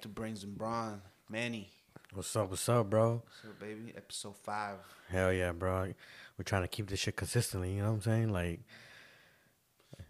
back 0.00 0.04
to 0.04 0.08
Brains 0.08 0.44
and 0.44 0.56
Brawn. 0.56 1.02
Manny. 1.28 1.68
What's 2.14 2.34
up? 2.34 2.48
What's 2.48 2.66
up, 2.70 2.88
bro? 2.88 3.22
What's 3.22 3.44
up, 3.44 3.60
baby? 3.60 3.92
Episode 3.94 4.34
five. 4.34 4.76
Hell 5.10 5.30
yeah, 5.30 5.52
bro. 5.52 5.92
We're 6.38 6.44
trying 6.44 6.62
to 6.62 6.68
keep 6.68 6.88
this 6.88 7.00
shit 7.00 7.16
consistently. 7.16 7.74
You 7.74 7.82
know 7.82 7.88
what 7.88 7.96
I'm 7.96 8.00
saying? 8.00 8.32
Like, 8.32 8.60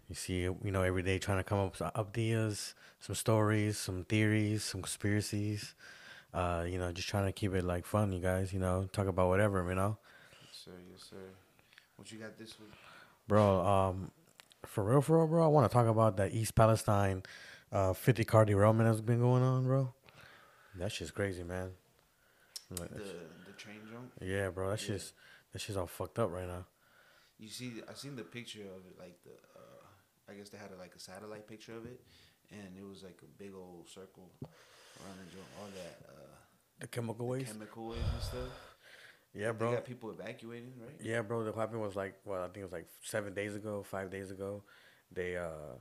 you 0.07 0.15
see, 0.15 0.43
you 0.43 0.57
know, 0.63 0.81
every 0.81 1.03
day 1.03 1.19
trying 1.19 1.39
to 1.39 1.43
come 1.43 1.59
up 1.59 1.77
with 1.77 1.81
ideas, 1.97 2.73
some 3.01 3.15
stories, 3.15 3.77
some 3.77 4.05
theories, 4.05 4.63
some 4.63 4.81
conspiracies. 4.81 5.75
Uh, 6.33 6.63
you 6.65 6.79
know, 6.79 6.93
just 6.93 7.09
trying 7.09 7.25
to 7.25 7.33
keep 7.33 7.53
it 7.53 7.65
like 7.65 7.85
fun, 7.85 8.13
you 8.13 8.21
guys. 8.21 8.53
You 8.53 8.59
know, 8.59 8.87
talk 8.93 9.07
about 9.07 9.27
whatever, 9.27 9.67
you 9.67 9.75
know. 9.75 9.97
Yes, 10.45 10.61
sir. 10.63 10.71
Yes, 10.89 11.03
sir. 11.09 11.17
What 11.97 12.09
you 12.13 12.17
got 12.17 12.37
this 12.37 12.57
week, 12.61 12.71
bro? 13.27 13.59
Um, 13.59 14.11
for 14.65 14.85
real, 14.85 15.01
for 15.01 15.17
real, 15.17 15.27
bro. 15.27 15.43
I 15.43 15.47
want 15.47 15.69
to 15.69 15.73
talk 15.73 15.87
about 15.87 16.15
that 16.15 16.33
East 16.33 16.55
Palestine, 16.55 17.23
uh, 17.71 17.93
50 17.93 18.23
car 18.25 18.45
derailment 18.45 18.89
that's 18.89 19.01
been 19.01 19.19
going 19.19 19.43
on, 19.43 19.65
bro. 19.65 19.93
That 20.75 20.91
shit's 20.91 21.11
crazy, 21.11 21.43
man. 21.43 21.71
Like, 22.79 22.89
the 22.89 23.03
the 23.45 23.51
train 23.57 23.79
jump. 23.91 24.11
Yeah, 24.21 24.49
bro. 24.49 24.69
That 24.69 24.81
yeah. 24.81 24.87
shit's 24.87 25.13
that 25.51 25.59
shit's 25.59 25.77
all 25.77 25.87
fucked 25.87 26.19
up 26.19 26.31
right 26.31 26.47
now. 26.47 26.65
You 27.37 27.49
see, 27.49 27.73
I 27.89 27.93
seen 27.93 28.15
the 28.15 28.23
picture 28.23 28.61
of 28.61 28.85
it, 28.87 28.97
like 28.97 29.21
the. 29.23 29.31
Uh, 29.31 29.85
I 30.29 30.33
guess 30.33 30.49
they 30.49 30.57
had 30.57 30.71
a, 30.71 30.79
like 30.79 30.93
a 30.95 30.99
satellite 30.99 31.47
picture 31.47 31.75
of 31.75 31.85
it, 31.85 31.99
and 32.51 32.77
it 32.77 32.87
was 32.87 33.03
like 33.03 33.19
a 33.21 33.43
big 33.43 33.51
old 33.53 33.89
circle 33.89 34.29
around 34.41 35.17
the 35.25 35.31
joint. 35.33 35.47
All 35.59 35.67
that. 35.75 36.07
Uh, 36.07 36.35
the 36.79 36.87
chemical 36.87 37.27
waste. 37.27 37.51
Chemical 37.51 37.89
waste 37.89 38.01
and 38.13 38.23
stuff. 38.23 38.71
Yeah, 39.33 39.51
bro. 39.51 39.69
They 39.69 39.75
got 39.75 39.85
people 39.85 40.11
evacuating, 40.11 40.73
right? 40.79 40.95
Yeah, 41.01 41.21
bro. 41.21 41.43
The 41.43 41.51
happened 41.53 41.81
was 41.81 41.95
like, 41.95 42.15
well, 42.25 42.41
I 42.41 42.45
think 42.45 42.57
it 42.57 42.63
was 42.63 42.71
like 42.71 42.87
seven 43.03 43.33
days 43.33 43.55
ago, 43.55 43.83
five 43.83 44.09
days 44.09 44.31
ago. 44.31 44.63
They 45.11 45.37
uh, 45.37 45.75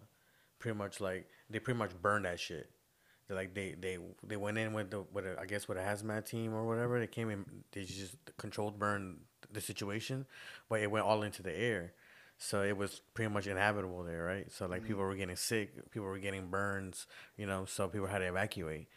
pretty 0.61 0.78
much 0.78 1.00
like 1.00 1.28
they 1.48 1.58
pretty 1.58 1.78
much 1.78 1.91
burned 2.00 2.25
that 2.25 2.39
shit. 2.39 2.70
They 3.28 3.34
like 3.34 3.55
they 3.55 3.75
they 3.80 3.98
they 4.22 4.36
went 4.36 4.58
in 4.58 4.72
with 4.72 4.91
the 4.91 5.05
with 5.12 5.27
a, 5.27 5.36
I 5.41 5.47
guess 5.47 5.66
with 5.66 5.78
a 5.78 5.83
hazmat 5.83 6.27
team 6.27 6.55
or 6.55 6.64
whatever. 6.64 7.00
They 7.00 7.08
came 7.08 7.30
in. 7.30 7.44
They 7.72 7.84
just 7.84 8.14
controlled 8.36 8.78
burn 8.78 9.19
the 9.53 9.61
situation, 9.61 10.27
but 10.69 10.81
it 10.81 10.91
went 10.91 11.06
all 11.06 11.22
into 11.22 11.42
the 11.42 11.56
air. 11.56 11.94
So 12.42 12.62
it 12.62 12.77
was 12.77 13.03
pretty 13.12 13.31
much 13.31 13.47
inhabitable 13.47 14.03
there, 14.05 14.25
right? 14.25 14.50
So 14.50 14.66
like 14.66 14.81
mm-hmm. 14.81 14.88
people 14.88 15.03
were 15.03 15.14
getting 15.14 15.36
sick, 15.36 15.91
people 15.91 16.08
were 16.08 16.19
getting 16.19 16.47
burns, 16.47 17.06
you 17.36 17.47
know. 17.47 17.66
So 17.66 17.88
people 17.88 18.06
had 18.06 18.19
to 18.19 18.28
evacuate. 18.28 18.88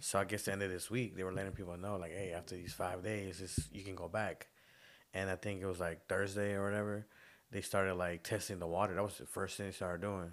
So 0.00 0.18
I 0.18 0.24
guess 0.24 0.44
the 0.44 0.52
end 0.52 0.62
of 0.62 0.70
this 0.70 0.90
week, 0.90 1.14
they 1.14 1.22
were 1.22 1.32
letting 1.32 1.52
people 1.52 1.76
know, 1.76 1.96
like, 1.96 2.12
hey, 2.12 2.32
after 2.34 2.56
these 2.56 2.72
five 2.72 3.04
days, 3.04 3.68
you 3.70 3.84
can 3.84 3.94
go 3.94 4.08
back. 4.08 4.48
And 5.12 5.28
I 5.28 5.36
think 5.36 5.60
it 5.60 5.66
was 5.66 5.78
like 5.78 6.06
Thursday 6.08 6.54
or 6.54 6.64
whatever. 6.64 7.06
They 7.52 7.60
started 7.60 7.94
like 7.94 8.22
testing 8.22 8.58
the 8.58 8.66
water. 8.66 8.94
That 8.94 9.04
was 9.04 9.18
the 9.18 9.26
first 9.26 9.56
thing 9.56 9.66
they 9.66 9.72
started 9.72 10.00
doing. 10.02 10.32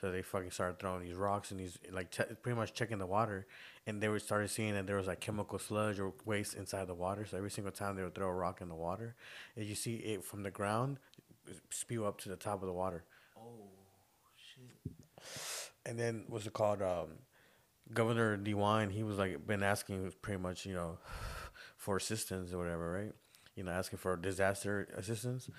So 0.00 0.10
they 0.10 0.22
fucking 0.22 0.50
started 0.50 0.78
throwing 0.78 1.02
these 1.02 1.14
rocks 1.14 1.50
and 1.50 1.60
these 1.60 1.78
like 1.92 2.10
te- 2.10 2.34
pretty 2.42 2.56
much 2.56 2.72
checking 2.72 2.98
the 2.98 3.06
water, 3.06 3.46
and 3.86 4.00
they 4.00 4.08
were 4.08 4.18
started 4.18 4.48
seeing 4.48 4.72
that 4.74 4.86
there 4.86 4.96
was 4.96 5.06
like 5.06 5.20
chemical 5.20 5.58
sludge 5.58 6.00
or 6.00 6.14
waste 6.24 6.54
inside 6.54 6.86
the 6.86 6.94
water. 6.94 7.26
So 7.26 7.36
every 7.36 7.50
single 7.50 7.72
time 7.72 7.96
they 7.96 8.02
would 8.02 8.14
throw 8.14 8.28
a 8.28 8.32
rock 8.32 8.60
in 8.62 8.68
the 8.68 8.74
water, 8.74 9.14
and 9.56 9.66
you 9.66 9.74
see 9.74 9.96
it 9.96 10.24
from 10.24 10.42
the 10.42 10.50
ground 10.50 10.98
spew 11.70 12.04
up 12.04 12.18
to 12.20 12.28
the 12.28 12.36
top 12.36 12.62
of 12.62 12.66
the 12.66 12.72
water. 12.72 13.04
Oh 13.36 13.50
shit! 14.36 14.94
And 15.84 15.98
then 15.98 16.24
what's 16.28 16.46
it 16.46 16.52
called? 16.52 16.82
Um, 16.82 17.18
Governor 17.92 18.38
DeWine, 18.38 18.92
he 18.92 19.02
was 19.02 19.18
like 19.18 19.46
been 19.46 19.62
asking 19.62 20.12
pretty 20.22 20.40
much 20.40 20.64
you 20.64 20.74
know 20.74 20.98
for 21.76 21.96
assistance 21.96 22.52
or 22.52 22.58
whatever, 22.58 22.90
right? 22.90 23.12
You 23.56 23.64
know, 23.64 23.72
asking 23.72 23.98
for 23.98 24.16
disaster 24.16 24.88
assistance, 24.96 25.50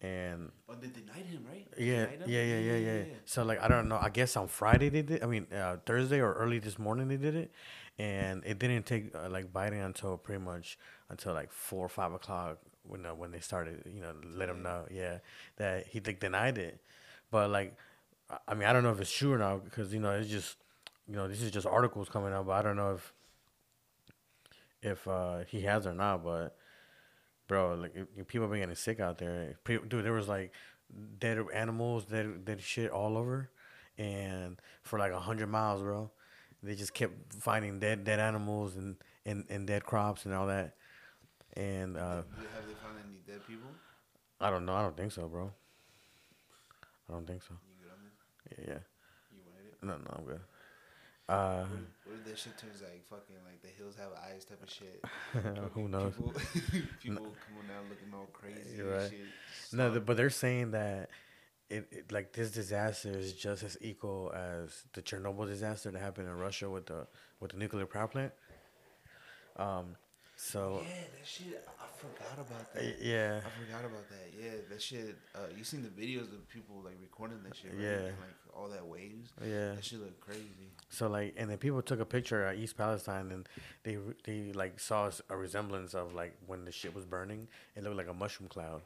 and 0.00 0.52
oh, 0.68 0.74
they 0.80 0.88
denied 0.88 1.26
him, 1.26 1.44
right? 1.48 1.66
Yeah, 1.76 2.06
him? 2.06 2.20
yeah, 2.26 2.42
yeah, 2.42 2.58
yeah, 2.58 2.76
yeah, 2.76 2.92
yeah. 2.98 3.04
So 3.24 3.44
like 3.44 3.60
I 3.62 3.68
don't 3.68 3.88
know. 3.88 3.98
I 4.00 4.10
guess 4.10 4.36
on 4.36 4.48
Friday 4.48 4.88
they 4.88 5.02
did. 5.02 5.22
I 5.22 5.26
mean 5.26 5.46
uh, 5.52 5.76
Thursday 5.84 6.20
or 6.20 6.34
early 6.34 6.58
this 6.58 6.78
morning 6.78 7.08
they 7.08 7.16
did 7.16 7.34
it, 7.34 7.50
and 7.98 8.42
it 8.44 8.58
didn't 8.58 8.86
take 8.86 9.14
uh, 9.14 9.28
like 9.28 9.52
Biden 9.52 9.84
until 9.84 10.16
pretty 10.16 10.42
much 10.42 10.78
until 11.08 11.34
like 11.34 11.52
four 11.52 11.84
or 11.84 11.88
five 11.88 12.12
o'clock 12.12 12.58
when 12.84 13.04
uh, 13.06 13.14
when 13.14 13.32
they 13.32 13.40
started. 13.40 13.82
You 13.92 14.02
know, 14.02 14.12
let 14.34 14.48
him 14.48 14.62
know. 14.62 14.86
Yeah, 14.90 15.18
that 15.56 15.86
he 15.88 16.00
like 16.00 16.20
denied 16.20 16.58
it, 16.58 16.80
but 17.30 17.50
like 17.50 17.74
I 18.46 18.54
mean 18.54 18.68
I 18.68 18.72
don't 18.72 18.84
know 18.84 18.92
if 18.92 19.00
it's 19.00 19.12
true 19.12 19.32
or 19.32 19.38
not 19.38 19.64
because 19.64 19.92
you 19.92 20.00
know 20.00 20.12
it's 20.12 20.30
just 20.30 20.56
you 21.08 21.16
know 21.16 21.26
this 21.26 21.42
is 21.42 21.50
just 21.50 21.66
articles 21.66 22.08
coming 22.08 22.32
out, 22.32 22.46
but 22.46 22.52
I 22.52 22.62
don't 22.62 22.76
know 22.76 22.92
if 22.94 23.12
if 24.80 25.08
uh, 25.08 25.38
he 25.48 25.62
has 25.62 25.86
or 25.86 25.94
not, 25.94 26.22
but 26.22 26.56
bro. 27.48 27.74
Like 27.74 28.26
people 28.28 28.46
been 28.46 28.60
getting 28.60 28.74
sick 28.74 29.00
out 29.00 29.18
there. 29.18 29.58
Dude, 29.64 30.04
there 30.04 30.12
was 30.12 30.28
like 30.28 30.52
dead 31.18 31.38
animals, 31.52 32.04
dead 32.04 32.44
dead 32.44 32.60
shit 32.60 32.90
all 32.90 33.18
over, 33.18 33.50
and 33.96 34.60
for 34.82 34.98
like 34.98 35.12
a 35.12 35.18
hundred 35.20 35.48
miles, 35.48 35.82
bro. 35.82 36.10
They 36.62 36.74
just 36.74 36.94
kept 36.94 37.32
finding 37.34 37.78
dead 37.78 38.04
dead 38.04 38.20
animals 38.20 38.76
and, 38.76 38.96
and, 39.24 39.44
and 39.48 39.66
dead 39.66 39.84
crops 39.84 40.24
and 40.24 40.34
all 40.34 40.46
that. 40.48 40.74
And 41.56 41.96
uh, 41.96 42.00
have 42.00 42.24
they 42.66 42.74
found 42.74 42.98
any 43.04 43.18
dead 43.26 43.46
people? 43.46 43.70
I 44.40 44.50
don't 44.50 44.64
know. 44.64 44.74
I 44.74 44.82
don't 44.82 44.96
think 44.96 45.12
so, 45.12 45.26
bro. 45.28 45.50
I 47.08 47.12
don't 47.12 47.26
think 47.26 47.42
so. 47.42 47.54
You 47.54 47.74
good 47.82 47.92
on 47.92 47.98
this? 48.04 48.68
Yeah, 48.68 48.74
yeah. 48.74 48.80
You 49.32 49.42
wanted 49.46 49.66
it? 49.66 49.82
No, 49.82 49.96
no, 49.96 50.16
I'm 50.18 50.24
good. 50.24 50.40
Uh, 51.28 51.64
what 52.04 52.16
if 52.16 52.24
that 52.24 52.38
shit 52.38 52.56
turns 52.56 52.80
like 52.80 53.04
fucking 53.10 53.36
like 53.44 53.60
the 53.60 53.68
hills 53.68 53.94
have 53.96 54.08
eyes 54.30 54.46
type 54.46 54.62
of 54.62 54.70
shit? 54.70 55.04
Who 55.74 55.88
knows? 55.88 56.14
People, 56.14 56.32
people 57.02 57.22
no. 57.24 57.30
come 57.30 57.58
on 57.60 57.68
down 57.68 57.88
looking 57.90 58.14
all 58.14 58.28
crazy. 58.32 58.80
Right. 58.80 59.12
no, 59.72 59.90
the, 59.90 60.00
but 60.00 60.16
they're 60.16 60.30
saying 60.30 60.70
that 60.70 61.10
it, 61.68 61.86
it, 61.90 62.12
like 62.12 62.32
this 62.32 62.50
disaster 62.50 63.10
is 63.10 63.34
just 63.34 63.62
as 63.62 63.76
equal 63.82 64.32
as 64.34 64.84
the 64.94 65.02
Chernobyl 65.02 65.46
disaster 65.46 65.90
that 65.90 65.98
happened 65.98 66.28
in 66.28 66.38
Russia 66.38 66.70
with 66.70 66.86
the 66.86 67.06
with 67.40 67.52
the 67.52 67.58
nuclear 67.58 67.84
power 67.84 68.08
plant. 68.08 68.32
Um, 69.56 69.96
so 70.36 70.80
yeah, 70.82 70.94
that 71.18 71.26
shit. 71.26 71.68
I 71.98 72.00
forgot 72.00 72.46
about 72.46 72.74
that. 72.74 72.96
Yeah, 73.00 73.40
I 73.44 73.66
forgot 73.66 73.84
about 73.84 74.08
that. 74.08 74.32
Yeah, 74.40 74.50
that 74.70 74.80
shit. 74.80 75.16
Uh, 75.34 75.40
you 75.56 75.64
seen 75.64 75.82
the 75.82 75.88
videos 75.88 76.32
of 76.32 76.48
people 76.48 76.76
like 76.84 76.94
recording 77.00 77.38
that 77.42 77.56
shit? 77.56 77.72
Right? 77.72 77.82
Yeah, 77.82 77.90
and, 77.90 78.04
like 78.06 78.36
all 78.54 78.68
that 78.68 78.86
waves. 78.86 79.32
Yeah, 79.44 79.74
that 79.74 79.84
shit 79.84 80.00
look 80.00 80.20
crazy. 80.20 80.70
So 80.90 81.08
like, 81.08 81.34
and 81.36 81.50
then 81.50 81.58
people 81.58 81.82
took 81.82 82.00
a 82.00 82.04
picture 82.04 82.44
at 82.44 82.56
East 82.56 82.76
Palestine, 82.76 83.32
and 83.32 83.48
they 83.82 83.98
they 84.24 84.52
like 84.52 84.78
saw 84.78 85.10
a 85.28 85.36
resemblance 85.36 85.94
of 85.94 86.14
like 86.14 86.36
when 86.46 86.64
the 86.64 86.72
shit 86.72 86.94
was 86.94 87.04
burning. 87.04 87.48
It 87.74 87.82
looked 87.82 87.96
like 87.96 88.08
a 88.08 88.14
mushroom 88.14 88.48
cloud. 88.48 88.82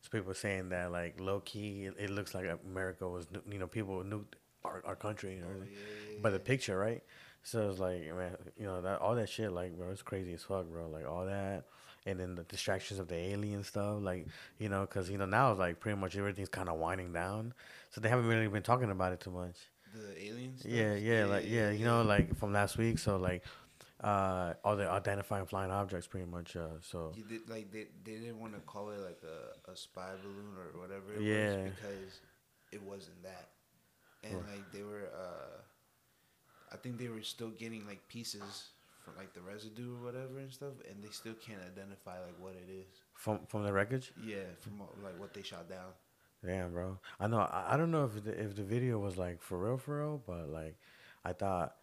So 0.00 0.08
people 0.10 0.28
were 0.28 0.34
saying 0.34 0.70
that 0.70 0.90
like 0.90 1.20
low 1.20 1.40
key, 1.40 1.84
it, 1.84 1.94
it 1.98 2.10
looks 2.10 2.34
like 2.34 2.46
America 2.66 3.06
was 3.06 3.26
you 3.50 3.58
know 3.58 3.66
people 3.66 4.02
nuked 4.02 4.34
our, 4.64 4.82
our 4.86 4.96
country, 4.96 5.34
you 5.34 5.40
know, 5.40 5.48
oh, 5.50 5.62
yeah, 5.64 5.78
yeah, 6.14 6.22
by 6.22 6.30
the 6.30 6.38
picture, 6.38 6.78
right? 6.78 7.02
So 7.44 7.68
it's 7.68 7.78
like, 7.78 8.06
man, 8.16 8.36
you 8.56 8.64
know, 8.64 8.80
that 8.80 9.00
all 9.02 9.14
that 9.16 9.28
shit, 9.28 9.52
like, 9.52 9.76
bro, 9.76 9.90
it's 9.90 10.00
crazy 10.00 10.32
as 10.32 10.42
fuck, 10.42 10.66
bro. 10.66 10.88
Like 10.88 11.06
all 11.06 11.26
that, 11.26 11.64
and 12.06 12.18
then 12.18 12.34
the 12.34 12.42
distractions 12.44 12.98
of 12.98 13.06
the 13.08 13.16
alien 13.16 13.62
stuff, 13.62 13.98
like, 14.00 14.26
you 14.58 14.70
know, 14.70 14.80
because 14.80 15.10
you 15.10 15.18
know 15.18 15.26
now 15.26 15.50
it's 15.50 15.60
like 15.60 15.78
pretty 15.78 15.98
much 15.98 16.16
everything's 16.16 16.48
kind 16.48 16.70
of 16.70 16.78
winding 16.78 17.12
down, 17.12 17.52
so 17.90 18.00
they 18.00 18.08
haven't 18.08 18.26
really 18.26 18.48
been 18.48 18.62
talking 18.62 18.90
about 18.90 19.12
it 19.12 19.20
too 19.20 19.30
much. 19.30 19.56
The 19.94 20.26
aliens. 20.26 20.64
Yeah, 20.66 20.94
yeah, 20.94 21.18
yeah, 21.18 21.24
like 21.26 21.44
yeah, 21.46 21.70
you 21.70 21.84
know, 21.84 22.02
like 22.02 22.34
from 22.36 22.54
last 22.54 22.78
week. 22.78 22.98
So 22.98 23.18
like, 23.18 23.44
uh, 24.02 24.54
all 24.64 24.76
the 24.76 24.88
identifying 24.88 25.44
flying 25.44 25.70
objects, 25.70 26.06
pretty 26.06 26.26
much. 26.26 26.56
Uh, 26.56 26.80
so 26.80 27.12
you 27.14 27.24
did, 27.24 27.48
like 27.50 27.70
they 27.70 27.88
they 28.04 28.12
didn't 28.12 28.40
want 28.40 28.54
to 28.54 28.60
call 28.60 28.88
it 28.88 29.00
like 29.00 29.20
a, 29.22 29.70
a 29.70 29.76
spy 29.76 30.12
balloon 30.22 30.56
or 30.56 30.80
whatever. 30.80 31.20
yeah. 31.20 31.64
because 31.64 32.20
it 32.72 32.82
wasn't 32.82 33.22
that, 33.22 33.50
and 34.22 34.34
like 34.50 34.72
they 34.72 34.82
were. 34.82 35.10
uh 35.14 35.60
I 36.74 36.76
think 36.76 36.98
they 36.98 37.08
were 37.08 37.22
still 37.22 37.50
getting 37.50 37.86
like 37.86 38.06
pieces 38.08 38.70
from 39.04 39.14
like 39.16 39.32
the 39.32 39.40
residue 39.40 39.94
or 39.94 40.04
whatever 40.04 40.38
and 40.38 40.52
stuff, 40.52 40.74
and 40.90 41.02
they 41.02 41.10
still 41.10 41.34
can't 41.34 41.60
identify 41.60 42.18
like 42.20 42.34
what 42.40 42.54
it 42.54 42.70
is 42.70 42.86
from 43.14 43.40
from 43.46 43.62
the 43.64 43.72
wreckage. 43.72 44.12
Yeah, 44.22 44.48
from 44.60 44.80
like 45.02 45.18
what 45.18 45.32
they 45.32 45.42
shot 45.42 45.68
down. 45.68 45.92
Damn, 46.44 46.72
bro. 46.72 46.98
I 47.20 47.26
know. 47.28 47.38
I, 47.38 47.74
I 47.74 47.76
don't 47.76 47.90
know 47.90 48.04
if 48.04 48.24
the, 48.24 48.32
if 48.38 48.54
the 48.56 48.64
video 48.64 48.98
was 48.98 49.16
like 49.16 49.40
for 49.40 49.58
real, 49.58 49.78
for 49.78 49.98
real, 49.98 50.22
but 50.26 50.48
like 50.48 50.76
I 51.24 51.32
thought 51.32 51.76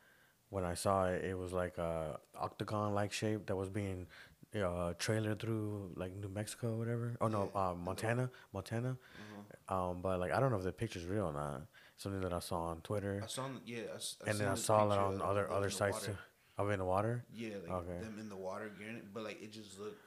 when 0.49 0.65
I 0.65 0.73
saw 0.73 1.05
it, 1.05 1.23
it 1.23 1.37
was 1.37 1.53
like 1.53 1.77
a 1.77 2.19
octagon 2.39 2.93
like 2.93 3.13
shape 3.13 3.45
that 3.47 3.55
was 3.55 3.69
being 3.69 4.07
you 4.53 4.59
know, 4.59 4.75
uh, 4.75 4.93
trailer 4.99 5.35
through 5.35 5.91
like 5.95 6.13
New 6.15 6.27
Mexico 6.27 6.73
or 6.73 6.77
whatever. 6.77 7.15
Oh 7.21 7.27
no, 7.27 7.49
yeah. 7.55 7.69
uh, 7.69 7.73
Montana, 7.73 8.29
Montana. 8.53 8.97
Mm-hmm. 8.97 9.73
Um, 9.73 10.01
but 10.01 10.19
like 10.19 10.33
I 10.33 10.39
don't 10.39 10.51
know 10.51 10.57
if 10.57 10.63
the 10.63 10.73
picture's 10.73 11.05
real 11.05 11.27
or 11.27 11.33
not 11.33 11.61
something 12.01 12.21
that 12.21 12.33
I 12.33 12.39
saw 12.39 12.65
on 12.65 12.81
Twitter. 12.81 13.21
I 13.23 13.27
saw, 13.27 13.47
yeah, 13.65 13.79
I, 13.93 14.27
I 14.27 14.29
and 14.31 14.39
then 14.39 14.47
I 14.47 14.55
saw 14.55 14.91
it 14.91 14.97
on 14.97 15.21
other 15.21 15.49
other 15.51 15.69
sites 15.69 16.05
too. 16.05 16.17
Of 16.57 16.69
in 16.69 16.79
the 16.79 16.85
water. 16.85 17.23
Yeah, 17.33 17.55
like 17.63 17.71
okay. 17.71 17.99
them 18.01 18.17
in 18.19 18.29
the 18.29 18.35
water, 18.35 18.71
but 19.13 19.23
like 19.23 19.41
it 19.41 19.51
just 19.51 19.79
looked. 19.79 19.99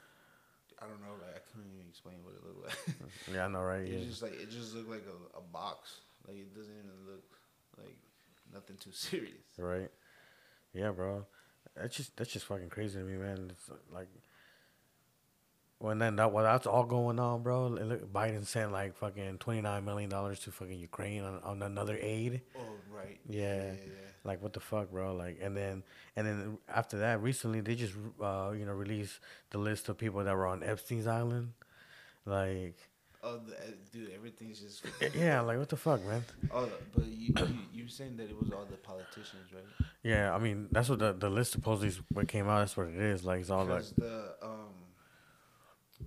I 0.81 0.87
don't 0.87 1.01
know, 1.01 1.15
like 1.25 1.37
I 1.37 1.41
couldn't 1.51 1.71
even 1.73 1.89
explain 1.89 2.17
what 2.23 2.35
it 2.35 2.45
looked 2.45 2.67
like. 2.67 3.11
yeah, 3.35 3.47
I 3.47 3.49
know, 3.49 3.63
right? 3.63 3.81
It 3.89 3.89
yeah. 3.89 4.05
just 4.05 4.23
like 4.23 4.35
it 4.35 4.51
just 4.51 4.75
looked 4.75 4.91
like 4.91 5.05
a, 5.07 5.39
a 5.39 5.41
box. 5.41 6.01
Like 6.29 6.37
it 6.37 6.55
doesn't 6.55 6.73
even 6.73 7.11
look 7.11 7.25
like 7.79 7.97
nothing 8.53 8.77
too 8.77 8.93
serious. 8.93 9.59
Right. 9.59 9.91
Yeah, 10.73 10.91
bro. 10.91 11.27
That's 11.77 11.97
just 11.97 12.17
that's 12.17 12.33
just 12.33 12.47
fucking 12.47 12.69
crazy 12.69 12.99
to 12.99 13.05
me, 13.05 13.17
man. 13.17 13.51
It's 13.51 13.71
like 13.93 14.09
When 15.85 15.99
then 15.99 16.17
that 16.17 16.33
while 16.33 16.45
that's 16.45 16.67
all 16.67 16.85
going 16.85 17.19
on, 17.19 17.43
bro, 17.43 17.69
look, 17.69 18.11
Biden 18.11 18.47
sent 18.47 18.73
like 18.73 18.97
fucking 18.97 19.37
twenty 19.37 19.61
nine 19.61 19.85
million 19.85 20.09
dollars 20.09 20.41
to 20.41 20.51
fucking 20.51 20.79
Ukraine 20.79 21.23
on, 21.23 21.41
on 21.45 21.63
another 21.63 21.99
aid. 22.01 22.41
Oh 22.59 22.63
right. 22.91 23.19
Yeah. 23.29 23.57
yeah, 23.57 23.73
yeah. 23.73 24.09
Like 24.25 24.43
what 24.43 24.55
the 24.55 24.61
fuck, 24.61 24.91
bro? 24.91 25.15
Like 25.15 25.41
and 25.43 25.55
then 25.55 25.83
and 26.17 26.27
then 26.27 26.59
after 26.75 27.01
that, 27.01 27.21
recently 27.21 27.61
they 27.61 27.75
just 27.75 27.93
uh 28.19 28.53
you 28.57 28.65
know 28.65 28.73
released 28.73 29.21
the 29.51 29.59
list 29.59 29.91
of 29.91 29.99
people 29.99 30.25
that 30.25 30.35
were 30.35 30.47
on 30.47 30.63
Epstein's 30.63 31.07
island. 31.07 31.53
Like 32.25 32.79
Oh, 33.23 33.39
the, 33.39 33.55
uh, 33.55 33.71
dude, 33.91 34.11
everything's 34.15 34.61
just. 34.61 34.85
yeah, 35.15 35.41
like 35.41 35.59
what 35.59 35.71
the 35.71 35.77
fuck, 35.77 36.05
man? 36.07 36.23
Oh, 36.53 36.69
but 36.95 37.07
you, 37.07 37.33
you 37.37 37.59
you 37.73 37.89
saying 37.89 38.17
that 38.19 38.31
it 38.31 38.39
was 38.39 38.51
all 38.53 38.67
the 38.71 38.77
politicians, 38.77 39.53
right? 39.55 39.89
Yeah, 40.03 40.35
I 40.35 40.39
mean 40.39 40.69
that's 40.71 40.89
what 40.89 40.99
the 40.99 41.13
the 41.13 41.31
list 41.31 41.53
supposedly 41.53 41.95
what 42.13 42.29
came 42.29 42.49
out. 42.49 42.61
That's 42.61 42.77
what 42.77 42.89
it 42.89 42.97
is. 42.97 43.25
Like 43.25 43.41
it's 43.41 43.51
all 43.51 43.65
like 43.65 43.69
Because 43.69 43.93
the 43.97 44.35
um, 44.43 44.84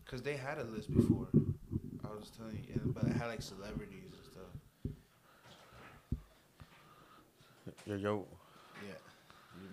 because 0.06 0.22
they 0.22 0.36
had 0.36 0.58
a 0.58 0.64
list 0.64 0.94
before. 0.94 1.28
I 2.04 2.10
was 2.16 2.32
telling 2.38 2.64
you, 2.68 2.94
but 2.94 3.04
it 3.04 3.14
had 3.14 3.28
like 3.28 3.42
celebrities 3.42 4.14
and 4.14 4.26
stuff. 4.32 4.52
yo 7.86 7.96
yo. 7.96 8.26
Yeah, 8.86 9.00
you 9.60 9.68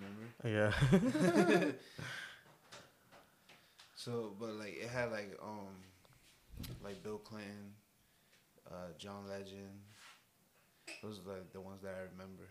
remember? 0.48 1.62
Yeah. 1.62 1.72
So, 4.04 4.34
but 4.38 4.52
like 4.56 4.76
it 4.82 4.90
had 4.90 5.10
like 5.10 5.34
um, 5.42 5.72
like 6.84 7.02
Bill 7.02 7.16
Clinton, 7.16 7.72
uh, 8.70 8.92
John 8.98 9.26
Legend. 9.26 9.80
Those 11.02 11.20
are 11.20 11.32
like 11.32 11.52
the 11.54 11.60
ones 11.62 11.80
that 11.82 11.94
I 11.96 12.02
remember. 12.12 12.42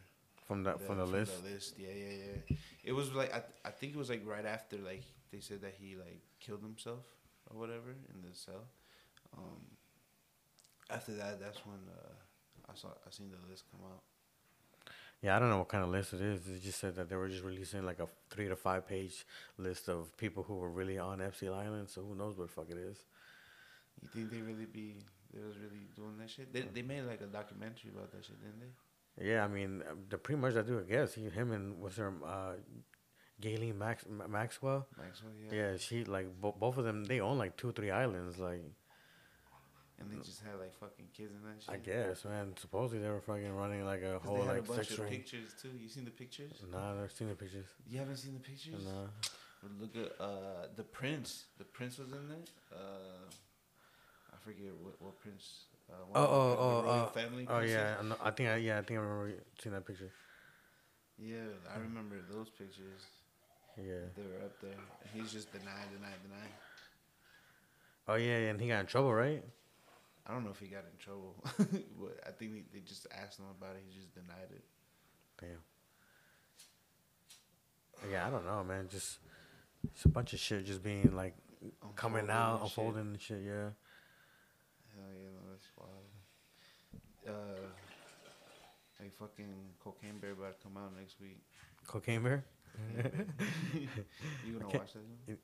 from 0.47 0.63
that 0.63 0.81
from 0.81 0.97
the 0.97 1.05
list. 1.05 1.43
The 1.43 1.49
list, 1.51 1.75
yeah, 1.77 1.89
yeah, 1.95 2.15
yeah. 2.49 2.57
It 2.83 2.93
was 2.93 3.13
like 3.13 3.31
I, 3.31 3.43
I 3.63 3.69
think 3.69 3.93
it 3.93 3.99
was 3.99 4.09
like 4.09 4.23
right 4.25 4.45
after 4.45 4.77
like 4.77 5.03
they 5.31 5.41
said 5.41 5.61
that 5.61 5.75
he 5.79 5.95
like 5.95 6.21
killed 6.39 6.63
himself 6.63 7.05
or 7.53 7.59
whatever 7.59 7.89
in 7.91 8.21
the 8.27 8.35
cell. 8.35 8.65
Um, 9.38 9.61
after 10.89 11.13
that, 11.13 11.39
that's 11.39 11.65
when 11.65 11.79
uh, 11.89 12.71
I 12.71 12.75
saw 12.75 12.89
I 12.89 13.09
seen 13.11 13.29
the 13.29 13.50
list 13.50 13.63
come 13.71 13.81
out. 13.85 14.01
Yeah, 15.21 15.38
I 15.38 15.39
don't 15.39 15.50
know 15.50 15.59
what 15.59 15.69
kind 15.69 15.83
of 15.83 15.89
list 15.89 16.13
it 16.13 16.21
is. 16.21 16.47
It 16.47 16.61
just 16.61 16.79
said 16.79 16.95
that 16.95 17.09
they 17.09 17.15
were 17.15 17.29
just 17.29 17.44
releasing 17.44 17.85
like 17.85 18.00
a 18.00 18.07
three 18.29 18.50
to 18.50 18.55
five 18.55 18.88
page 18.88 19.25
list 19.57 19.88
of 19.88 20.15
people 20.17 20.44
who 20.44 20.55
were 20.55 20.69
really 20.69 21.00
on 21.00 21.21
Epstein 21.21 21.53
Island. 21.53 21.89
So 21.89 22.01
who 22.01 22.13
knows 22.13 22.38
what 22.38 22.47
the 22.47 22.53
fuck 22.53 22.69
it 22.69 22.77
is? 22.77 22.97
You 24.01 24.09
think 24.09 24.31
they 24.31 24.41
really 24.41 24.65
be 24.65 24.95
they 25.33 25.41
was 25.41 25.57
really 25.57 25.88
doing 25.95 26.17
that 26.19 26.29
shit? 26.29 26.51
They 26.51 26.61
they 26.61 26.81
made 26.81 27.03
like 27.03 27.21
a 27.21 27.25
documentary 27.25 27.91
about 27.95 28.11
that 28.11 28.25
shit, 28.25 28.39
didn't 28.41 28.59
they? 28.59 28.73
Yeah, 29.29 29.45
I 29.45 29.47
mean, 29.47 29.83
uh, 29.88 29.94
the 30.09 30.17
pretty 30.17 30.41
much 30.41 30.55
I 30.55 30.61
do. 30.61 30.79
I 30.79 30.89
guess 30.89 31.13
he, 31.13 31.29
him 31.29 31.51
and 31.51 31.79
what's 31.79 31.97
her, 31.97 32.11
uh, 32.25 32.53
Ghislaine 33.41 33.77
Max 33.77 34.06
Maxwell. 34.30 34.88
Maxwell, 34.97 35.31
Yeah, 35.51 35.71
Yeah, 35.71 35.77
she 35.77 36.03
like 36.06 36.27
bo- 36.39 36.56
both 36.57 36.77
of 36.77 36.85
them. 36.85 37.03
They 37.06 37.19
own 37.19 37.38
like 37.38 37.57
two, 37.57 37.71
three 37.71 37.91
islands. 37.91 38.38
Like 38.39 38.62
And 40.00 40.12
they 40.12 40.18
just 40.18 40.41
had 40.41 40.59
like 40.59 40.74
fucking 40.80 41.07
kids 41.15 41.31
in 41.33 41.41
that 41.44 41.62
shit. 41.63 41.74
I 41.74 41.77
guess, 41.77 42.25
man. 42.25 42.53
Supposedly 42.59 43.03
they 43.03 43.09
were 43.09 43.21
fucking 43.21 43.53
running 43.56 43.85
like 43.85 44.03
a 44.03 44.19
whole 44.19 44.38
they 44.38 44.41
had 44.45 44.50
like 44.56 44.59
a 44.59 44.68
bunch 44.68 44.88
sex 44.88 44.91
of 44.97 45.00
ring. 45.06 45.09
pictures 45.12 45.53
too. 45.62 45.69
You 45.80 45.88
seen 45.89 46.06
the 46.06 46.12
pictures? 46.12 46.51
Nah, 46.71 47.03
I've 47.03 47.12
seen 47.12 47.30
the 47.30 47.35
pictures. 47.35 47.65
You 47.89 48.00
haven't 48.00 48.18
seen 48.18 48.33
the 48.33 48.39
pictures? 48.39 48.85
Nah. 48.85 49.07
Look 49.79 49.95
at 49.95 50.12
uh 50.19 50.68
the 50.75 50.83
prince. 50.83 51.45
The 51.57 51.63
prince 51.63 51.97
was 51.97 52.12
in 52.12 52.27
there. 52.27 52.38
Uh, 52.71 53.27
I 54.33 54.36
forget 54.44 54.71
what 54.81 55.01
what 55.01 55.19
prince. 55.19 55.65
Uh, 55.89 55.95
one 56.07 56.24
Oh, 56.24 56.27
oh, 56.27 56.57
oh, 56.59 56.89
oh, 56.89 57.06
family. 57.13 57.45
oh 57.50 57.57
princes. 57.57 57.75
yeah. 57.75 58.15
I, 58.24 58.27
I 58.27 58.31
think 58.31 58.50
I 58.50 58.56
yeah 58.57 58.79
I 58.79 58.81
think 58.81 59.00
I 59.00 59.03
remember 59.03 59.33
seeing 59.62 59.74
that 59.75 59.86
picture. 59.86 60.12
Yeah, 61.18 61.47
I 61.74 61.79
remember 61.79 62.15
those 62.29 62.50
pictures. 62.50 63.03
Yeah. 63.77 64.05
They 64.15 64.23
were 64.23 64.45
up 64.45 64.59
there. 64.61 64.71
And 64.71 65.09
he's 65.13 65.31
just 65.31 65.51
denied, 65.51 65.89
denied, 65.91 66.21
denied. 66.23 66.53
Oh 68.07 68.15
yeah, 68.15 68.49
and 68.49 68.59
he 68.59 68.67
got 68.67 68.81
in 68.81 68.85
trouble, 68.85 69.13
right? 69.13 69.43
I 70.25 70.33
don't 70.33 70.43
know 70.43 70.51
if 70.51 70.59
he 70.59 70.67
got 70.67 70.83
in 70.83 70.97
trouble, 70.99 71.35
but 71.99 72.19
I 72.25 72.31
think 72.31 72.53
they, 72.53 72.63
they 72.73 72.79
just 72.85 73.07
asked 73.11 73.39
him 73.39 73.45
about 73.59 73.75
it. 73.75 73.83
He 73.87 73.93
just 73.97 74.13
denied 74.13 74.51
it. 74.51 74.63
Damn. 75.39 75.61
Yeah, 78.11 78.27
I 78.27 78.29
don't 78.29 78.45
know, 78.45 78.63
man. 78.63 78.87
Just 78.89 79.19
it's 79.83 80.05
a 80.05 80.09
bunch 80.09 80.33
of 80.33 80.39
shit 80.39 80.65
just 80.65 80.83
being 80.83 81.13
like 81.15 81.35
coming 81.95 82.29
out, 82.29 82.61
and 82.61 82.69
shit. 82.69 82.77
unfolding 82.77 83.01
and 83.01 83.21
shit. 83.21 83.41
Yeah. 83.45 83.69
Hell 84.95 85.13
yeah, 85.15 85.29
no, 85.33 85.41
that's 85.51 85.67
wild. 85.77 86.07
Uh, 87.27 87.67
like 88.99 89.13
fucking 89.15 89.53
Cocaine 89.83 90.19
Bear 90.19 90.31
about 90.31 90.59
to 90.59 90.63
come 90.63 90.77
out 90.77 90.95
next 90.97 91.19
week. 91.19 91.41
Cocaine 91.87 92.23
Bear? 92.23 92.45
you 93.73 94.53
gonna 94.59 94.67
watch 94.77 94.93
that? 94.93 95.37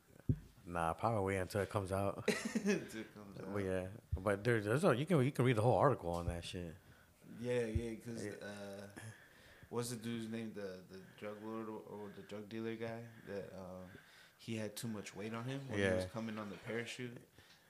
Nah, 0.65 0.93
probably 0.93 1.23
wait 1.33 1.37
until 1.37 1.61
it 1.61 1.69
comes 1.69 1.91
out. 1.91 2.23
Until 2.55 2.79
it 2.79 3.13
comes 3.15 3.39
out. 3.39 3.53
but 3.53 3.63
yeah, 3.63 3.83
but 4.21 4.43
there, 4.43 4.59
there's 4.61 4.83
a, 4.83 4.95
you 4.95 5.05
can 5.05 5.23
you 5.25 5.31
can 5.31 5.45
read 5.45 5.55
the 5.55 5.61
whole 5.63 5.77
article 5.77 6.11
on 6.11 6.27
that 6.27 6.43
shit. 6.45 6.75
Yeah, 7.41 7.61
yeah, 7.65 7.91
because 7.91 8.23
Yeah. 8.25 8.31
uh, 8.41 8.85
what's 9.69 9.89
the 9.89 9.95
dude's 9.95 10.29
name? 10.29 10.51
The 10.53 10.77
the 10.91 10.99
drug 11.19 11.35
lord 11.43 11.67
or, 11.69 11.81
or 11.91 12.11
the 12.15 12.21
drug 12.23 12.47
dealer 12.49 12.75
guy 12.75 12.99
that 13.27 13.51
um, 13.57 13.85
he 14.37 14.57
had 14.57 14.75
too 14.75 14.87
much 14.87 15.15
weight 15.15 15.33
on 15.33 15.43
him 15.45 15.61
when 15.69 15.79
he 15.79 15.85
was 15.95 16.05
coming 16.13 16.37
on 16.37 16.49
the 16.49 16.57
parachute, 16.57 17.17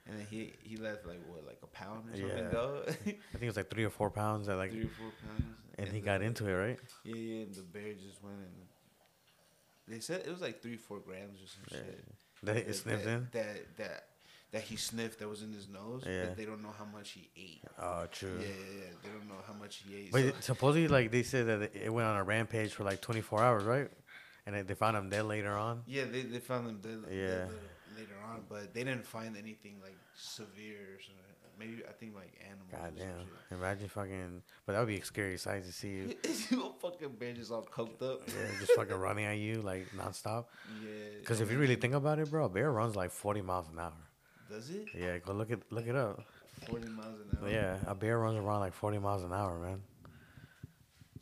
and 0.05 0.19
then 0.19 0.25
he 0.29 0.51
he 0.61 0.75
left 0.75 1.05
like 1.07 1.19
what 1.27 1.45
like 1.47 1.59
a 1.63 1.67
pound 1.67 2.09
or 2.13 2.17
something 2.17 2.37
Yeah. 2.37 2.51
go, 2.51 2.83
I 2.87 2.91
think 2.91 3.17
it's 3.43 3.55
like 3.57 3.69
three 3.69 3.85
or 3.85 3.89
four 3.91 4.09
pounds 4.09 4.47
that 4.47 4.57
like, 4.57 4.71
three 4.71 4.81
or 4.83 4.89
four 4.99 5.11
pounds, 5.25 5.55
and 5.77 5.87
he 5.87 5.99
the- 6.01 6.05
got 6.05 6.21
into 6.21 6.47
it, 6.49 6.53
right? 6.53 6.79
Yeah, 7.05 7.15
yeah, 7.15 7.41
and 7.43 7.53
the 7.55 7.61
bear 7.61 7.93
just 7.93 8.21
went 8.21 8.35
and 8.39 8.67
they 9.89 9.99
said 9.99 10.21
it 10.25 10.29
was 10.29 10.41
like 10.41 10.61
three 10.61 10.77
four 10.77 10.99
grams 10.99 11.39
or 11.41 11.47
some 11.47 11.63
Yeah. 11.71 11.77
shit. 11.77 12.05
That 12.43 12.57
it 12.57 12.67
that, 12.67 12.73
sniffed 12.75 13.03
that, 13.05 13.11
in. 13.11 13.27
that 13.33 13.77
that 13.77 14.05
that 14.51 14.61
he 14.63 14.75
sniffed 14.77 15.19
that 15.19 15.27
was 15.27 15.43
in 15.43 15.51
his 15.53 15.67
nose, 15.67 16.03
Yeah. 16.07 16.25
but 16.25 16.37
they 16.37 16.45
don't 16.45 16.63
know 16.63 16.73
how 16.77 16.85
much 16.85 17.11
he 17.11 17.29
ate. 17.37 17.61
Oh, 17.77 18.07
true. 18.11 18.37
Yeah, 18.39 18.47
yeah, 18.47 18.53
yeah. 18.79 18.91
They 19.03 19.09
don't 19.09 19.27
know 19.27 19.41
how 19.45 19.53
much 19.53 19.75
he 19.87 19.95
ate. 19.95 20.11
But 20.11 20.23
so- 20.35 20.41
supposedly, 20.53 20.87
like 20.87 21.11
they 21.11 21.21
said 21.23 21.45
that 21.47 21.75
it 21.75 21.89
went 21.93 22.07
on 22.07 22.17
a 22.17 22.23
rampage 22.23 22.73
for 22.73 22.83
like 22.83 22.99
24 23.01 23.43
hours, 23.43 23.63
right? 23.63 23.91
And 24.47 24.67
they 24.67 24.73
found 24.73 24.97
him 24.97 25.09
dead 25.11 25.25
later 25.25 25.53
on. 25.55 25.83
Yeah, 25.85 26.05
they, 26.05 26.23
they 26.23 26.39
found 26.39 26.67
him 26.67 26.79
dead, 26.81 27.03
Yeah. 27.15 27.27
dead 27.27 27.49
later, 27.49 27.59
later 27.97 28.15
on, 28.25 28.45
but 28.49 28.73
they 28.73 28.83
didn't 28.83 29.05
find 29.05 29.37
anything 29.37 29.79
like 29.83 29.97
severe 30.15 30.95
or 30.95 30.99
something. 31.01 31.28
Maybe 31.59 31.83
I 31.87 31.91
think 31.91 32.15
like 32.15 32.31
animals. 32.45 32.69
God 32.71 32.93
damn! 32.97 33.57
Imagine 33.59 33.89
fucking. 33.89 34.41
But 34.65 34.73
that 34.73 34.79
would 34.79 34.87
be 34.87 34.97
a 34.99 35.03
scary 35.03 35.37
sight 35.37 35.65
to 35.65 35.71
see. 35.73 35.89
you. 35.89 36.15
you 36.49 36.65
a 36.67 36.71
fucking 36.81 37.09
bear 37.19 37.33
just 37.33 37.51
all 37.51 37.63
coked 37.63 38.01
up. 38.01 38.21
Yeah, 38.27 38.33
just 38.59 38.71
fucking 38.73 38.95
running 38.95 39.25
at 39.25 39.37
you 39.37 39.61
like 39.61 39.87
nonstop. 39.97 40.45
Yeah. 40.83 40.89
Because 41.19 41.41
if 41.41 41.51
you 41.51 41.57
really 41.57 41.75
think 41.75 41.93
about 41.93 42.17
it, 42.19 42.29
bro, 42.31 42.45
a 42.45 42.49
bear 42.49 42.71
runs 42.71 42.95
like 42.95 43.11
40 43.11 43.41
miles 43.41 43.67
an 43.71 43.79
hour. 43.79 43.93
does 44.49 44.69
it 44.69 44.87
Yeah, 44.97 45.17
go 45.17 45.33
look 45.33 45.51
it 45.51 45.61
look 45.69 45.85
it 45.87 45.95
up. 45.95 46.23
forty 46.67 46.87
miles 46.87 47.19
an 47.31 47.37
hour? 47.41 47.49
Yeah, 47.49 47.77
a 47.85 47.93
bear 47.95 48.19
runs 48.19 48.37
around 48.37 48.61
like 48.61 48.73
40 48.73 48.99
miles 48.99 49.23
an 49.23 49.33
hour, 49.33 49.59
man. 49.59 49.81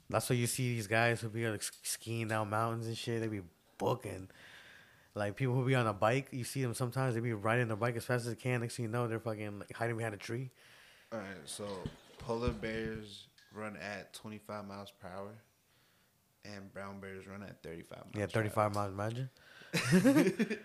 That's 0.10 0.30
why 0.30 0.36
you 0.36 0.48
see 0.48 0.76
these 0.76 0.88
guys 0.88 1.20
who 1.22 1.30
be 1.30 1.48
like 1.50 1.64
skiing 1.84 2.28
down 2.30 2.50
mountains 2.50 2.88
and 2.88 2.98
shit. 2.98 3.20
They 3.22 3.28
be 3.28 3.42
booking. 3.78 4.30
Like 5.18 5.36
people 5.36 5.56
who 5.56 5.66
be 5.66 5.74
on 5.74 5.88
a 5.88 5.94
bike, 5.94 6.28
you 6.32 6.44
see 6.44 6.62
them 6.62 6.74
sometimes. 6.76 7.16
They 7.16 7.22
be 7.22 7.34
riding 7.34 7.68
their 7.68 7.76
bike 7.78 7.96
as 7.96 8.06
fast 8.06 8.26
as 8.28 8.34
they 8.34 8.40
can. 8.40 8.62
Next 8.62 8.76
thing 8.76 8.86
you 8.86 8.92
know, 8.92 9.08
they're 9.08 9.20
fucking 9.20 9.60
like, 9.60 9.74
hiding 9.74 9.98
behind 9.98 10.14
a 10.14 10.18
tree. 10.18 10.52
All 11.12 11.18
right, 11.20 11.28
so 11.46 11.66
polar 12.20 12.52
bears 12.52 13.26
run 13.54 13.78
at 13.78 14.14
twenty 14.14 14.38
five 14.38 14.68
miles 14.68 14.92
per 15.02 15.08
hour, 15.08 15.32
and 16.46 16.72
brown 16.72 17.00
bears 17.00 17.26
run 17.28 17.42
at 17.42 17.64
thirty 17.64 17.82
five. 17.82 18.04
miles 18.14 18.16
Yeah, 18.16 18.26
35 18.28 18.76
miles. 18.76 18.94
Imagine. 18.94 19.30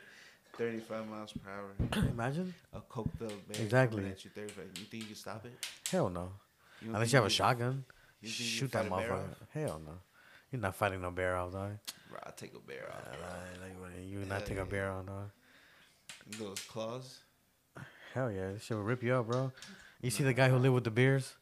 Thirty 0.59 0.80
five 0.80 1.09
miles 1.09 1.32
per 1.32 1.50
hour. 1.50 2.04
Imagine. 2.11 2.52
A 2.75 2.80
coked 2.80 3.23
up 3.23 3.49
bear 3.49 3.62
Exactly. 3.62 4.04
at 4.04 4.23
you 4.23 4.30
thirty 4.35 4.52
five. 4.52 4.66
You 4.76 4.85
think 4.85 5.02
you 5.04 5.06
can 5.09 5.16
stop 5.16 5.47
it? 5.47 5.54
Hell 5.90 6.11
no. 6.11 6.30
You 6.82 6.88
Unless 6.92 7.11
you 7.12 7.16
have 7.16 7.26
a 7.26 7.30
shotgun, 7.30 7.85
you 8.21 8.28
think 8.28 8.40
you 8.40 8.44
shoot 8.44 8.73
that 8.73 8.88
motherfucker. 8.90 9.35
Hell 9.54 9.80
no. 9.85 9.92
You're 10.52 10.61
not 10.61 10.75
fighting 10.75 11.00
no 11.00 11.11
bear 11.11 11.37
off, 11.37 11.52
dog. 11.52 11.78
Bro, 12.11 12.18
I'll 12.25 12.32
take 12.32 12.54
a 12.54 12.59
bear 12.59 12.92
off. 12.92 13.04
Bro. 13.04 13.62
like, 13.62 14.06
you 14.06 14.18
would 14.18 14.28
not 14.28 14.44
take 14.44 14.59
yeah. 14.59 14.64
a 14.64 14.66
bear 14.66 14.90
on, 14.90 15.06
dog. 15.06 15.30
Those 16.38 16.61
claws. 16.61 17.21
Hell 18.12 18.30
yeah, 18.30 18.52
this 18.52 18.64
shit 18.64 18.76
will 18.76 18.85
rip 18.85 19.02
you 19.02 19.14
up, 19.14 19.26
bro. 19.26 19.50
You 20.02 20.11
see 20.11 20.23
the 20.23 20.35
guy 20.35 20.50
who 20.50 20.56
lived 20.56 20.75
with 20.75 20.85
the 20.85 20.90
bears? 20.90 21.35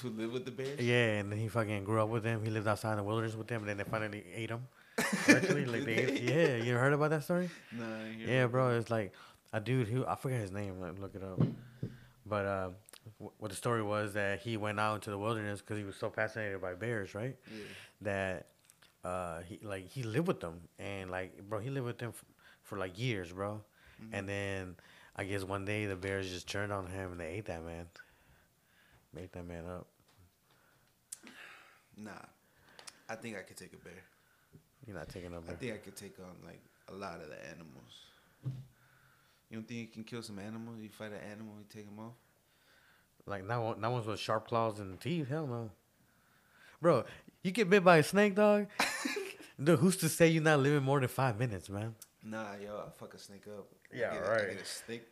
Who 0.00 0.08
lived 0.08 0.32
with 0.32 0.44
the 0.46 0.50
bears? 0.50 0.80
Yeah, 0.80 1.18
and 1.18 1.30
then 1.30 1.38
he 1.38 1.48
fucking 1.48 1.84
grew 1.84 2.00
up 2.00 2.08
with 2.08 2.22
them. 2.22 2.42
He 2.42 2.50
lived 2.50 2.66
outside 2.66 2.92
in 2.92 2.96
the 2.98 3.02
wilderness 3.02 3.34
with 3.34 3.48
them, 3.48 3.60
and 3.60 3.68
then 3.68 3.76
they 3.76 3.84
finally 3.84 4.24
ate 4.34 4.50
him. 4.50 4.66
Actually, 5.28 5.64
like 5.66 5.84
they, 5.84 5.96
ate, 5.96 6.22
yeah, 6.22 6.56
you 6.56 6.74
heard 6.74 6.94
about 6.94 7.10
that 7.10 7.24
story? 7.24 7.50
I 7.72 8.16
hear 8.16 8.28
Yeah, 8.28 8.46
bro, 8.46 8.78
it's 8.78 8.90
like 8.90 9.12
a 9.52 9.60
dude 9.60 9.88
who 9.88 10.06
I 10.06 10.14
forget 10.14 10.40
his 10.40 10.52
name. 10.52 10.80
Like, 10.80 10.98
look 10.98 11.14
it 11.14 11.22
up. 11.22 11.40
But 12.24 12.46
uh, 12.46 12.68
wh- 13.18 13.40
what 13.40 13.50
the 13.50 13.56
story 13.56 13.82
was 13.82 14.14
that 14.14 14.40
he 14.40 14.56
went 14.56 14.80
out 14.80 14.96
into 14.96 15.10
the 15.10 15.18
wilderness 15.18 15.60
because 15.60 15.78
he 15.78 15.84
was 15.84 15.96
so 15.96 16.10
fascinated 16.10 16.60
by 16.60 16.74
bears, 16.74 17.14
right? 17.14 17.36
Yeah. 17.50 17.64
That 18.02 18.46
uh, 19.04 19.40
he 19.40 19.58
like 19.62 19.88
he 19.88 20.02
lived 20.02 20.28
with 20.28 20.40
them, 20.40 20.60
and 20.78 21.10
like 21.10 21.40
bro, 21.48 21.58
he 21.58 21.70
lived 21.70 21.86
with 21.86 21.98
them 21.98 22.10
f- 22.14 22.24
for 22.62 22.78
like 22.78 22.98
years, 22.98 23.32
bro. 23.32 23.60
Mm-hmm. 24.02 24.14
And 24.14 24.28
then 24.28 24.76
I 25.16 25.24
guess 25.24 25.42
one 25.42 25.64
day 25.64 25.86
the 25.86 25.96
bears 25.96 26.30
just 26.30 26.48
turned 26.48 26.72
on 26.72 26.86
him 26.86 27.12
and 27.12 27.20
they 27.20 27.26
ate 27.26 27.46
that 27.46 27.64
man. 27.64 27.86
Ate 29.16 29.32
that 29.32 29.46
man 29.46 29.64
up. 29.66 29.86
Nah. 31.96 32.12
I 33.08 33.16
think 33.16 33.36
I 33.36 33.40
could 33.40 33.56
take 33.56 33.72
a 33.72 33.76
bear. 33.76 34.04
You're 34.86 34.96
not 34.96 35.08
taking 35.08 35.32
no 35.32 35.42
I 35.48 35.52
think 35.54 35.72
I 35.72 35.78
could 35.78 35.96
take 35.96 36.18
on 36.20 36.46
like 36.46 36.60
a 36.88 36.92
lot 36.92 37.20
of 37.20 37.28
the 37.28 37.48
animals. 37.50 37.74
You 39.50 39.56
don't 39.56 39.66
think 39.66 39.80
you 39.80 39.86
can 39.86 40.04
kill 40.04 40.22
some 40.22 40.38
animals? 40.38 40.76
You 40.80 40.88
fight 40.90 41.10
an 41.10 41.30
animal, 41.30 41.54
you 41.58 41.64
take 41.68 41.86
them 41.86 41.98
off. 41.98 42.12
Like 43.26 43.48
one, 43.48 43.80
not 43.80 43.92
ones 43.92 44.06
with 44.06 44.20
sharp 44.20 44.46
claws 44.46 44.78
and 44.78 45.00
teeth. 45.00 45.28
Hell 45.28 45.46
no, 45.46 45.70
bro. 46.80 47.04
You 47.42 47.50
get 47.52 47.70
bit 47.70 47.84
by 47.84 47.98
a 47.98 48.02
snake, 48.02 48.34
dog. 48.34 48.66
Dude, 49.62 49.78
who's 49.78 49.96
to 49.98 50.08
say 50.08 50.28
you're 50.28 50.42
not 50.42 50.60
living 50.60 50.82
more 50.82 51.00
than 51.00 51.08
five 51.08 51.38
minutes, 51.38 51.68
man? 51.68 51.94
Nah, 52.24 52.54
yo, 52.62 52.84
I 52.86 52.90
fuck 52.98 53.14
a 53.14 53.18
snake 53.18 53.44
up. 53.46 53.66
I 53.92 53.96
Yeah, 53.96 54.14
get 54.14 54.22
a- 54.22 54.26
I 54.26 54.30
right. 54.30 54.50
get 54.50 54.60
a 54.60 54.64
stick, 54.64 55.08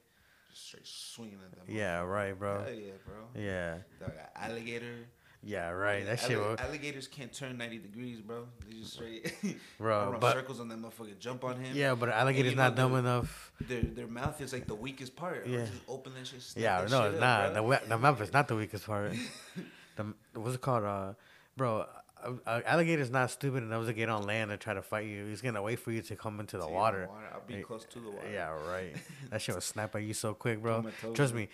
just 0.50 0.66
straight 0.66 0.86
swinging 0.86 1.38
at 1.44 1.52
them. 1.56 1.64
Yeah, 1.68 2.00
right, 2.00 2.36
bro. 2.38 2.62
Hell 2.62 2.72
yeah, 2.72 2.92
bro. 3.06 3.14
Yeah, 3.42 3.78
Dog, 4.00 4.10
a 4.10 4.38
alligator. 4.44 4.94
yeah, 5.42 5.70
right. 5.70 6.04
That 6.04 6.22
Alli- 6.22 6.28
shit, 6.34 6.38
was, 6.38 6.58
Alligators 6.60 7.06
can't 7.08 7.32
turn 7.32 7.56
ninety 7.58 7.78
degrees, 7.78 8.20
bro. 8.20 8.46
They 8.68 8.76
just 8.80 8.94
straight 8.94 9.32
bro. 9.78 10.10
run 10.10 10.20
But 10.20 10.32
circles 10.34 10.60
on 10.60 10.68
that 10.68 10.78
motherfucker, 10.78 11.18
jump 11.18 11.44
on 11.44 11.58
him. 11.60 11.74
yeah, 11.76 11.94
but 11.94 12.08
an 12.10 12.16
alligator's 12.16 12.52
you 12.52 12.56
know 12.56 12.64
not 12.64 12.76
dumb 12.76 12.92
the- 12.92 12.98
enough. 12.98 13.52
Their 13.60 13.82
their 13.82 14.06
mouth 14.08 14.40
is 14.40 14.52
like 14.52 14.66
the 14.66 14.74
weakest 14.74 15.14
part. 15.16 15.46
Yeah. 15.46 15.58
Yeah. 15.58 15.64
Just 15.66 15.82
open 15.88 16.12
that 16.14 16.26
shit. 16.26 16.42
Yeah, 16.56 16.82
that 16.82 16.90
no, 16.90 17.02
shit 17.02 17.14
it's 17.14 17.14
up, 17.16 17.20
not. 17.20 17.54
The 17.54 17.60
bro. 17.62 17.68
we- 17.70 17.88
the 17.88 17.98
mouth 17.98 18.20
is 18.20 18.32
not 18.38 18.48
the 18.48 18.56
weakest 18.56 18.86
part. 18.86 19.12
the 19.96 20.14
what's 20.34 20.56
it 20.56 20.60
called, 20.60 20.84
uh, 20.84 21.12
bro? 21.56 21.86
A, 22.26 22.34
a 22.58 22.62
alligator's 22.68 23.10
not 23.10 23.30
stupid 23.30 23.62
enough 23.62 23.86
to 23.86 23.92
get 23.92 24.08
on 24.08 24.24
land 24.24 24.50
and 24.50 24.60
try 24.60 24.74
to 24.74 24.82
fight 24.82 25.06
you. 25.06 25.24
He's 25.26 25.40
gonna 25.42 25.62
wait 25.62 25.78
for 25.78 25.92
you 25.92 26.02
to 26.02 26.16
come 26.16 26.40
into 26.40 26.58
the 26.58 26.64
it 26.64 26.68
in 26.68 26.74
water. 26.74 27.08
I'll 27.32 27.40
be 27.46 27.56
Eh, 27.56 27.62
close 27.62 27.84
to 27.86 28.00
the 28.00 28.10
water. 28.10 28.28
Yeah, 28.32 28.48
right. 28.68 28.94
that 29.30 29.40
shit 29.40 29.54
will 29.54 29.60
snap 29.62 29.94
at 29.94 30.02
you 30.02 30.12
so 30.14 30.34
quick, 30.34 30.60
bro. 30.60 30.76
Put 30.76 30.84
my 30.84 30.90
toes 31.00 31.16
Trust 31.16 31.34
me, 31.34 31.48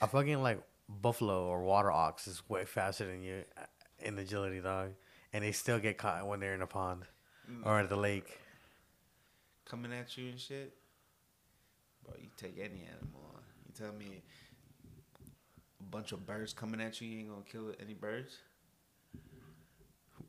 a 0.00 0.06
fucking 0.06 0.42
like 0.42 0.60
buffalo 0.88 1.46
or 1.46 1.62
water 1.62 1.90
ox 1.90 2.26
is 2.28 2.42
way 2.48 2.64
faster 2.64 3.06
than 3.06 3.22
you 3.22 3.44
in 4.00 4.18
agility, 4.18 4.60
dog. 4.60 4.90
And 5.32 5.44
they 5.44 5.52
still 5.52 5.78
get 5.78 5.98
caught 5.98 6.26
when 6.26 6.40
they're 6.40 6.54
in 6.54 6.62
a 6.62 6.66
pond 6.66 7.02
Mm. 7.50 7.64
or 7.64 7.78
at 7.80 7.88
the 7.88 7.96
lake. 7.96 8.38
coming 9.64 9.92
at 9.92 10.16
you 10.18 10.28
and 10.30 10.38
shit. 10.40 10.74
Bro, 12.04 12.14
you 12.20 12.28
take 12.36 12.58
any 12.58 12.86
animal 12.86 13.22
on. 13.34 13.42
You 13.66 13.72
tell 13.74 13.92
me 13.94 14.22
a 15.80 15.82
bunch 15.84 16.12
of 16.12 16.26
birds 16.26 16.52
coming 16.52 16.80
at 16.80 17.00
you, 17.00 17.08
you 17.08 17.18
ain't 17.20 17.28
gonna 17.30 17.42
kill 17.50 17.72
any 17.80 17.94
birds? 17.94 18.36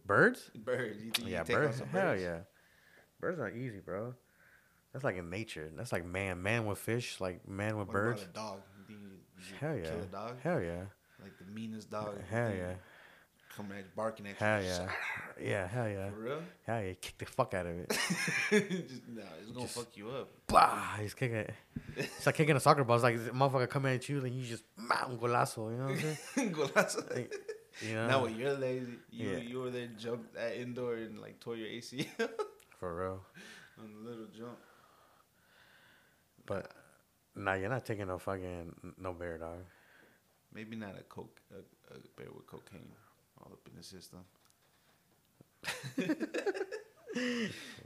Birds? 0.09 0.51
Birds. 0.55 0.97
You 1.01 1.11
oh, 1.21 1.25
you 1.25 1.31
Yeah, 1.33 1.43
take 1.43 1.55
birds. 1.55 1.77
some 1.77 1.87
Hell 1.89 2.01
birds? 2.01 2.21
yeah. 2.23 2.37
Birds 3.21 3.39
are 3.39 3.49
easy, 3.51 3.79
bro. 3.79 4.13
That's 4.91 5.03
like 5.05 5.17
in 5.17 5.29
nature. 5.29 5.69
That's 5.77 5.91
like 5.91 6.03
man, 6.05 6.41
man 6.41 6.65
with 6.65 6.79
fish, 6.79 7.21
like 7.21 7.47
man 7.47 7.77
with 7.77 7.87
What 7.87 7.93
birds. 7.93 8.27
dog? 8.33 8.59
You 8.77 8.85
think 8.87 8.99
you, 9.01 9.07
you 9.47 9.55
Hell 9.59 9.75
kill 9.75 9.83
yeah. 9.99 10.01
a 10.03 10.05
dog? 10.05 10.35
Hell 10.43 10.61
yeah. 10.61 10.81
Like 11.21 11.37
the 11.37 11.45
meanest 11.53 11.89
dog. 11.91 12.15
Hell 12.29 12.51
yeah. 12.55 12.73
Coming 13.55 13.73
at 13.77 13.83
you, 13.83 13.89
barking 13.95 14.25
at 14.27 14.31
you. 14.31 14.45
Hell 14.45 14.63
yeah. 14.63 14.89
Yeah, 15.41 15.67
hell 15.67 15.87
yeah. 15.87 16.09
For 16.09 16.15
real? 16.17 16.41
Hell 16.65 16.81
yeah. 16.83 16.93
Kick 16.99 17.17
the 17.19 17.25
fuck 17.25 17.53
out 17.53 17.65
of 17.65 17.77
it. 17.77 17.89
just, 18.89 19.07
nah, 19.07 19.21
it's 19.41 19.51
gonna 19.51 19.61
Just- 19.65 19.75
fuck 19.77 19.95
you 19.95 20.09
up. 20.09 20.29
Blah! 20.47 20.97
He's 20.99 21.13
kicking 21.13 21.37
it. 21.37 21.53
It's 21.95 22.25
like 22.25 22.35
kicking 22.35 22.55
a 22.57 22.59
soccer 22.59 22.83
ball. 22.83 22.95
It's 22.97 23.03
like 23.03 23.15
motherfucker 23.33 23.69
coming 23.69 23.93
at 23.95 24.09
you, 24.09 24.19
then 24.21 24.33
you 24.33 24.43
just 24.43 24.63
man, 24.75 25.17
golazo. 25.17 25.71
You 25.71 25.77
know 25.77 25.83
what 25.85 25.91
I'm 25.93 26.17
saying? 26.35 26.53
Golazo. 26.53 27.15
Like, 27.15 27.33
You 27.81 27.95
know? 27.95 28.07
Now 28.07 28.23
when 28.23 28.35
you're 28.35 28.53
lazy, 28.53 28.93
you 29.11 29.29
Yeah. 29.29 29.37
you 29.37 29.59
were 29.59 29.69
there, 29.69 29.87
jumped 29.97 30.33
that 30.35 30.55
indoor 30.59 30.95
and 30.95 31.19
like 31.21 31.39
tore 31.39 31.55
your 31.55 31.67
ACL 31.69 32.05
For 32.79 32.95
real. 32.95 33.21
on 33.79 33.93
the 34.03 34.09
little 34.09 34.27
jump. 34.35 34.57
But 36.45 36.71
nah, 37.35 37.53
you're 37.53 37.69
not 37.69 37.85
taking 37.85 38.07
no 38.07 38.17
fucking 38.17 38.93
no 38.97 39.13
bear 39.13 39.37
dog. 39.37 39.59
Maybe 40.53 40.75
not 40.75 40.97
a 40.99 41.03
coke, 41.03 41.39
a, 41.53 41.59
a 41.93 41.97
bear 42.17 42.27
with 42.35 42.47
cocaine 42.47 42.91
all 43.39 43.51
up 43.53 43.67
in 43.69 43.77
the 43.77 43.83
system. 43.83 44.25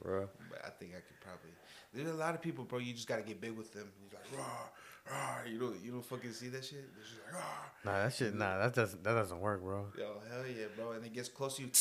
Bro. 0.01 0.29
But 0.49 0.61
I 0.65 0.69
think 0.69 0.91
I 0.91 1.01
could 1.01 1.19
probably. 1.21 1.51
There's 1.93 2.09
a 2.09 2.13
lot 2.13 2.35
of 2.35 2.41
people, 2.41 2.65
bro. 2.65 2.79
You 2.79 2.93
just 2.93 3.07
gotta 3.07 3.21
get 3.21 3.39
big 3.41 3.51
with 3.55 3.73
them. 3.73 3.89
You're 4.01 4.19
like, 4.19 4.37
rah, 4.37 4.67
rah. 5.09 5.37
You 5.49 5.59
don't, 5.59 5.75
you 5.83 5.91
don't 5.91 6.05
fucking 6.05 6.31
see 6.31 6.49
that 6.49 6.63
shit. 6.65 6.85
They're 6.93 7.03
just 7.03 7.15
like, 7.25 7.33
rah. 7.33 7.91
Nah, 7.91 8.03
that 8.03 8.13
shit. 8.13 8.33
Nah, 8.33 8.57
that 8.59 8.73
doesn't. 8.73 9.03
That 9.03 9.13
doesn't 9.13 9.39
work, 9.39 9.61
bro. 9.61 9.85
Yo, 9.97 10.21
hell 10.29 10.45
yeah, 10.47 10.65
bro. 10.75 10.91
And 10.91 11.05
it 11.05 11.13
gets 11.13 11.29
close 11.29 11.57
to 11.57 11.63
you. 11.63 11.69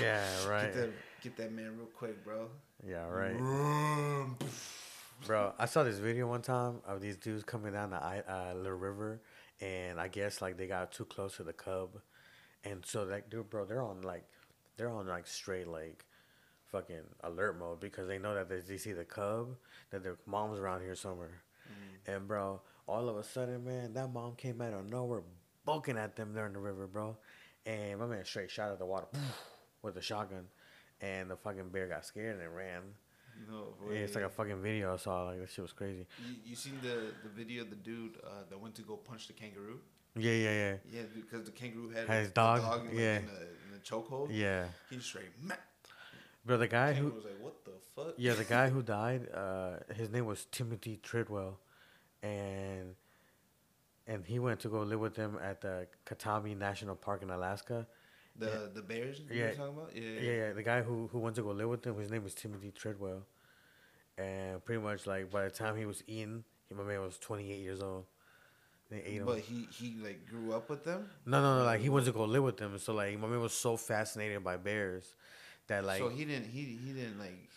Yeah, 0.00 0.24
right. 0.48 0.72
Get 0.72 0.74
that, 0.74 0.90
get 1.22 1.36
that 1.36 1.52
man 1.52 1.76
real 1.76 1.88
quick, 1.94 2.24
bro. 2.24 2.48
Yeah, 2.88 3.06
right. 3.06 3.36
Bro, 5.26 5.52
I 5.58 5.66
saw 5.66 5.82
this 5.82 5.98
video 5.98 6.26
one 6.26 6.42
time 6.42 6.80
of 6.86 7.00
these 7.00 7.16
dudes 7.16 7.44
coming 7.44 7.72
down 7.72 7.90
the 7.90 7.96
uh, 7.96 8.54
little 8.54 8.78
river, 8.78 9.20
and 9.60 10.00
I 10.00 10.08
guess 10.08 10.42
like 10.42 10.56
they 10.56 10.66
got 10.66 10.92
too 10.92 11.04
close 11.04 11.36
to 11.36 11.42
the 11.44 11.52
cub, 11.52 11.98
and 12.64 12.84
so 12.84 13.04
like 13.04 13.30
dude, 13.30 13.48
bro, 13.48 13.64
they're 13.64 13.82
on 13.82 14.02
like 14.02 14.24
they're 14.76 14.90
on 14.90 15.06
like 15.06 15.26
straight 15.26 15.68
like 15.68 16.04
fucking 16.70 17.04
alert 17.22 17.58
mode 17.58 17.80
because 17.80 18.08
they 18.08 18.18
know 18.18 18.34
that 18.34 18.48
they, 18.48 18.60
they 18.60 18.76
see 18.76 18.92
the 18.92 19.04
cub 19.04 19.54
that 19.90 20.02
their 20.02 20.16
mom's 20.26 20.58
around 20.58 20.80
here 20.82 20.94
somewhere, 20.94 21.42
and 22.06 22.26
bro, 22.28 22.60
all 22.86 23.08
of 23.08 23.16
a 23.16 23.24
sudden, 23.24 23.64
man, 23.64 23.92
that 23.94 24.12
mom 24.12 24.34
came 24.36 24.60
out 24.60 24.72
of 24.74 24.88
nowhere, 24.90 25.22
bulking 25.64 25.96
at 25.96 26.16
them 26.16 26.32
there 26.34 26.46
in 26.46 26.52
the 26.52 26.58
river, 26.58 26.86
bro, 26.86 27.16
and 27.66 27.98
my 27.98 28.06
man 28.06 28.24
straight 28.24 28.50
shot 28.50 28.70
at 28.70 28.78
the 28.78 28.86
water 28.86 29.06
with 29.82 29.96
a 29.96 30.02
shotgun, 30.02 30.46
and 31.00 31.30
the 31.30 31.36
fucking 31.36 31.68
bear 31.70 31.88
got 31.88 32.04
scared 32.04 32.40
and 32.40 32.54
ran. 32.54 32.82
No, 33.50 33.74
Yeah, 33.90 33.98
it's 33.98 34.14
like 34.14 34.24
a 34.24 34.28
fucking 34.28 34.62
video 34.62 34.94
I 34.94 34.96
saw. 34.96 35.24
Like 35.24 35.40
that 35.40 35.50
shit 35.50 35.62
was 35.62 35.72
crazy. 35.72 36.06
You, 36.24 36.34
you 36.44 36.54
seen 36.56 36.78
the, 36.82 37.12
the 37.24 37.28
video 37.34 37.62
of 37.62 37.70
the 37.70 37.76
dude 37.76 38.16
uh, 38.24 38.28
that 38.48 38.60
went 38.60 38.76
to 38.76 38.82
go 38.82 38.94
punch 38.96 39.26
the 39.26 39.32
kangaroo? 39.32 39.80
Yeah, 40.16 40.30
yeah, 40.30 40.52
yeah, 40.52 40.74
Yeah, 40.92 41.02
because 41.16 41.44
the 41.44 41.50
kangaroo 41.50 41.90
had, 41.90 42.06
Had 42.06 42.18
his 42.20 42.28
the 42.28 42.34
dog? 42.34 42.62
like, 42.62 42.92
Yeah. 42.92 43.18
in, 43.18 43.26
the, 43.26 43.32
in 43.32 43.72
the 43.72 43.78
chokehold. 43.84 44.28
yeah. 44.30 44.66
He 44.88 45.00
straight. 45.00 45.30
Meh. 45.42 45.56
Bro, 46.46 46.58
the 46.58 46.68
guy 46.68 46.92
Kangaroo 46.92 47.10
who, 47.10 47.16
was 47.16 47.24
like, 47.24 47.40
"What 47.40 47.64
the 47.64 47.70
fuck?" 47.96 48.14
yeah, 48.18 48.34
the 48.34 48.44
guy 48.44 48.68
who 48.68 48.82
died, 49.00 49.28
uh, 49.34 49.78
his 49.96 50.10
name 50.10 50.26
was 50.26 50.46
Timothy 50.52 51.00
Treadwell, 51.02 51.58
and 52.24 52.96
and 54.06 54.24
he 54.26 54.38
went 54.38 54.60
to 54.60 54.68
go 54.68 54.80
live 54.82 55.00
with 55.00 55.14
them 55.14 55.38
at 55.42 55.60
the 55.60 55.86
Katmai 56.04 56.54
National 56.54 56.94
Park 56.96 57.22
in 57.22 57.30
Alaska. 57.30 57.86
The 58.36 58.46
Yeah. 58.46 58.66
the 58.74 58.82
bears 58.82 59.20
you 59.20 59.26
Yeah. 59.30 59.50
talking 59.54 59.74
about? 59.78 59.94
Yeah. 59.96 60.20
Yeah, 60.20 60.32
yeah, 60.32 60.52
the 60.52 60.62
guy 60.62 60.82
who 60.82 61.08
who 61.12 61.18
went 61.20 61.36
to 61.36 61.42
go 61.42 61.50
live 61.52 61.68
with 61.68 61.82
them, 61.82 61.98
his 61.98 62.10
name 62.10 62.24
was 62.24 62.34
Timothy 62.34 62.70
Treadwell, 62.72 63.22
and 64.18 64.64
pretty 64.64 64.82
much 64.82 65.06
like 65.06 65.30
by 65.30 65.44
the 65.44 65.50
time 65.50 65.76
he 65.76 65.86
was 65.86 66.02
eaten, 66.06 66.44
he, 66.68 66.74
my 66.74 66.82
man 66.84 67.00
was 67.00 67.18
twenty 67.18 67.52
eight 67.52 67.60
years 67.62 67.80
old. 67.80 68.06
They 68.90 68.98
ate 69.02 69.20
him. 69.20 69.26
But 69.26 69.40
he 69.40 69.66
he 69.72 69.96
like 70.02 70.26
grew 70.28 70.52
up 70.52 70.68
with 70.68 70.84
them. 70.84 71.08
No, 71.26 71.40
no, 71.40 71.58
no. 71.58 71.64
Like 71.64 71.80
he 71.80 71.88
went 71.88 72.06
to 72.06 72.12
go 72.12 72.24
live 72.24 72.42
with 72.44 72.56
them, 72.58 72.78
so 72.78 72.92
like 72.94 73.18
my 73.18 73.28
man 73.28 73.40
was 73.40 73.52
so 73.54 73.76
fascinated 73.76 74.42
by 74.44 74.56
bears 74.56 75.14
that 75.68 75.84
like 75.84 75.98
so 75.98 76.08
he 76.08 76.24
didn't 76.24 76.46
he 76.46 76.62
he 76.84 76.92
didn't 76.92 77.18
like. 77.18 77.48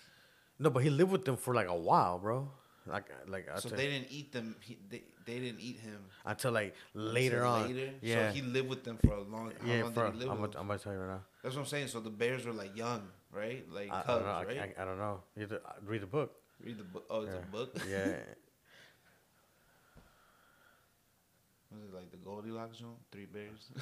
no, 0.60 0.70
but 0.70 0.84
he 0.84 0.90
lived 0.90 1.12
with 1.12 1.26
them 1.26 1.38
for 1.38 1.54
like 1.54 1.68
a 1.68 1.76
while, 1.76 2.20
bro. 2.20 2.50
Like 2.88 3.06
like 3.28 3.48
So 3.60 3.70
they 3.70 3.88
didn't 3.88 4.08
eat 4.10 4.32
them. 4.32 4.56
He, 4.62 4.78
they 4.90 5.04
they 5.26 5.40
didn't 5.40 5.60
eat 5.60 5.80
him 5.80 6.06
until 6.26 6.52
like 6.52 6.76
later 6.94 7.38
until 7.38 7.52
on. 7.52 7.68
Later. 7.68 7.90
Yeah, 8.02 8.30
So 8.30 8.36
he 8.36 8.42
lived 8.42 8.70
with 8.70 8.84
them 8.84 8.98
for 9.04 9.14
a 9.14 9.22
long. 9.22 9.52
How 9.62 9.68
yeah. 9.68 9.84
long 9.84 9.94
For, 9.94 10.06
did 10.06 10.14
he 10.14 10.20
live 10.20 10.30
I'm, 10.30 10.42
with 10.42 10.52
gonna, 10.52 10.52
them? 10.52 10.62
I'm 10.62 10.68
gonna 10.68 10.80
tell 10.80 10.94
you 10.94 11.00
right 11.00 11.10
now. 11.10 11.22
That's 11.44 11.56
what 11.56 11.62
I'm 11.62 11.68
saying. 11.68 11.88
So 11.88 12.00
the 12.00 12.10
bears 12.10 12.46
were 12.46 12.54
like 12.54 12.76
young, 12.78 13.08
right? 13.32 13.66
Like 13.72 13.92
I, 13.92 14.02
cubs, 14.04 14.08
don't 14.08 14.26
know. 14.26 14.32
I, 14.32 14.44
right? 14.46 14.76
I, 14.78 14.82
I 14.82 14.86
don't 14.86 14.98
know. 14.98 15.22
You 15.36 15.42
have 15.42 15.50
to 15.50 15.58
uh, 15.58 15.74
read 15.86 16.02
the 16.02 16.08
book. 16.08 16.36
Read 16.64 16.78
the 16.78 16.84
book. 16.84 17.06
Oh, 17.10 17.22
it's 17.22 17.34
yeah. 17.34 17.40
a 17.40 17.52
book. 17.52 17.78
yeah. 17.90 18.06
Was 21.72 21.84
it 21.84 21.94
like 21.94 22.12
the 22.12 22.18
Goldilocks 22.18 22.78
zone? 22.80 22.96
Three 23.12 23.26
bears. 23.26 23.70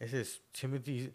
It 0.00 0.10
says 0.10 0.38
Timothy 0.52 1.12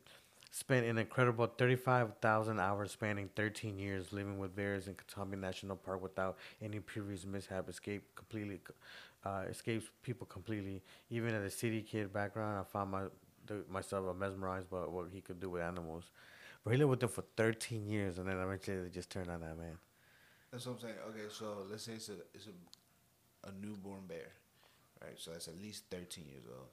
spent 0.53 0.86
an 0.86 1.00
incredible 1.00 1.48
35,000 1.48 2.60
hours 2.60 2.91
spanning 2.91 3.27
13 3.36 3.79
years 3.79 4.13
living 4.13 4.38
with 4.38 4.55
bears 4.55 4.88
in 4.88 4.93
Katmai 4.93 5.36
National 5.36 5.75
Park 5.75 6.01
without 6.01 6.38
any 6.62 6.79
previous 6.79 7.25
mishap. 7.25 7.67
Escaped 7.67 8.15
completely, 8.15 8.60
uh, 9.25 9.45
escapes 9.50 9.89
people 10.03 10.27
completely. 10.27 10.83
Even 11.10 11.33
as 11.33 11.43
a 11.43 11.50
city 11.50 11.81
kid 11.81 12.13
background, 12.13 12.60
I 12.60 12.63
found 12.72 12.91
my 12.91 13.01
myself 13.67 14.15
mesmerized 14.15 14.69
by 14.69 14.77
what 14.77 15.07
he 15.12 15.22
could 15.22 15.39
do 15.39 15.50
with 15.50 15.63
animals. 15.63 16.03
But 16.63 16.72
he 16.72 16.77
lived 16.77 16.91
with 16.91 17.00
them 17.00 17.10
for 17.10 17.24
13 17.36 17.88
years, 17.88 18.19
and 18.19 18.27
then 18.29 18.38
eventually 18.38 18.83
they 18.83 18.89
just 18.89 19.10
turned 19.10 19.29
on 19.29 19.41
that 19.41 19.57
man. 19.57 19.77
That's 20.51 20.67
what 20.67 20.74
I'm 20.74 20.79
saying. 20.79 20.95
Okay, 21.10 21.25
so 21.29 21.65
let's 21.69 21.83
say 21.83 21.93
it's 21.93 22.10
a 22.10 22.17
it's 22.31 22.48
a, 22.48 23.50
a 23.50 23.51
newborn 23.60 24.05
bear, 24.07 24.33
right? 25.01 25.17
So 25.17 25.31
that's 25.31 25.48
at 25.48 25.60
least 25.60 25.86
13 25.89 26.25
years 26.29 26.43
old. 26.48 26.69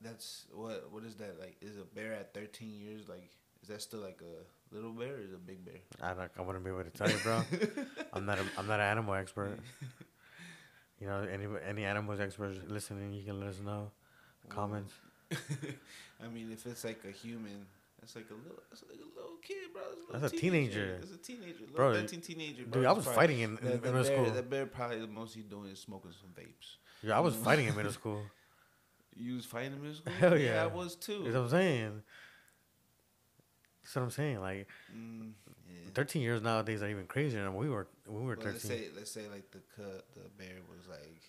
That's 0.00 0.46
what 0.52 0.90
what 0.92 1.04
is 1.04 1.16
that 1.16 1.38
like? 1.40 1.56
Is 1.60 1.76
a 1.76 1.84
bear 1.94 2.12
at 2.14 2.34
13 2.34 2.70
years 2.70 3.08
like? 3.08 3.30
Is 3.62 3.68
that 3.68 3.82
still 3.82 4.00
like 4.00 4.20
a 4.22 4.74
little 4.74 4.92
bear 4.92 5.14
or 5.14 5.18
is 5.20 5.30
it 5.32 5.34
a 5.34 5.38
big 5.38 5.64
bear? 5.64 5.80
I 6.00 6.14
don't, 6.14 6.30
I 6.38 6.42
wouldn't 6.42 6.64
be 6.64 6.70
able 6.70 6.84
to 6.84 6.90
tell 6.90 7.10
you, 7.10 7.16
bro. 7.24 7.42
I'm 8.12 8.24
not 8.24 8.38
a, 8.38 8.44
I'm 8.56 8.66
not 8.68 8.78
an 8.80 8.86
animal 8.86 9.14
expert. 9.14 9.58
You 11.00 11.06
know, 11.08 11.26
any 11.30 11.46
any 11.66 11.84
animals 11.84 12.20
experts 12.20 12.58
listening, 12.68 13.12
you 13.12 13.24
can 13.24 13.40
let 13.40 13.50
us 13.50 13.60
know. 13.64 13.90
Comments. 14.48 14.92
I 15.32 16.28
mean, 16.32 16.50
if 16.52 16.66
it's 16.66 16.84
like 16.84 17.00
a 17.06 17.10
human, 17.12 17.66
that's 18.00 18.16
like 18.16 18.26
a 18.30 18.34
little, 18.34 18.62
that's 18.70 18.82
like 18.88 18.98
a 18.98 19.18
little 19.20 19.36
kid, 19.42 19.72
bro. 19.72 19.82
That's 19.82 20.08
a, 20.08 20.12
That's 20.12 20.22
little 20.32 20.38
a 20.38 20.40
teenager. 20.40 20.98
That's 21.00 21.12
a 21.12 21.16
teenager, 21.18 21.60
little 21.60 21.76
Bro, 21.76 21.94
13 21.94 22.20
teenager. 22.20 22.62
Bro. 22.64 22.80
Dude, 22.80 22.86
I 22.88 22.92
was 22.92 23.04
probably- 23.04 23.20
fighting 23.20 23.40
in, 23.40 23.50
in 23.50 23.54
that, 23.56 23.62
that 23.62 23.82
middle 23.82 24.02
bear, 24.02 24.04
school. 24.04 24.30
That 24.34 24.50
bear 24.50 24.66
probably 24.66 25.00
the 25.00 25.06
most 25.06 25.34
he's 25.34 25.44
doing 25.44 25.68
is 25.70 25.78
smoking 25.78 26.12
some 26.12 26.30
vapes. 26.30 26.76
Yeah, 27.02 27.16
I 27.16 27.20
was 27.20 27.34
fighting 27.48 27.68
in 27.68 27.76
middle 27.76 27.92
school. 27.92 28.22
You 29.18 29.34
was 29.34 29.44
fighting 29.44 29.72
in 29.72 29.80
middle 29.82 29.96
school? 29.96 30.12
Hell 30.14 30.38
Yeah, 30.38 30.54
yeah. 30.54 30.62
I 30.62 30.66
was 30.66 30.94
too. 30.94 31.12
You 31.24 31.32
know 31.32 31.42
what 31.42 31.44
I'm 31.46 31.50
saying? 31.50 32.02
That's 33.82 33.96
what 33.96 34.02
I'm 34.02 34.10
saying. 34.10 34.40
Like, 34.40 34.68
Mm, 34.94 35.32
yeah. 35.68 35.90
13 35.94 36.22
years 36.22 36.40
nowadays 36.42 36.82
are 36.82 36.88
even 36.88 37.06
crazier 37.06 37.42
than 37.42 37.54
we 37.56 37.68
were 37.68 37.86
when 38.06 38.20
we 38.20 38.26
were 38.26 38.36
But 38.36 38.44
13. 38.44 38.52
let's 38.54 38.64
say 38.68 38.88
let's 38.96 39.10
say 39.10 39.28
like 39.28 39.50
the 39.50 39.60
cut 39.76 40.04
the 40.14 40.28
bear 40.38 40.56
was 40.68 40.86
like 40.88 41.22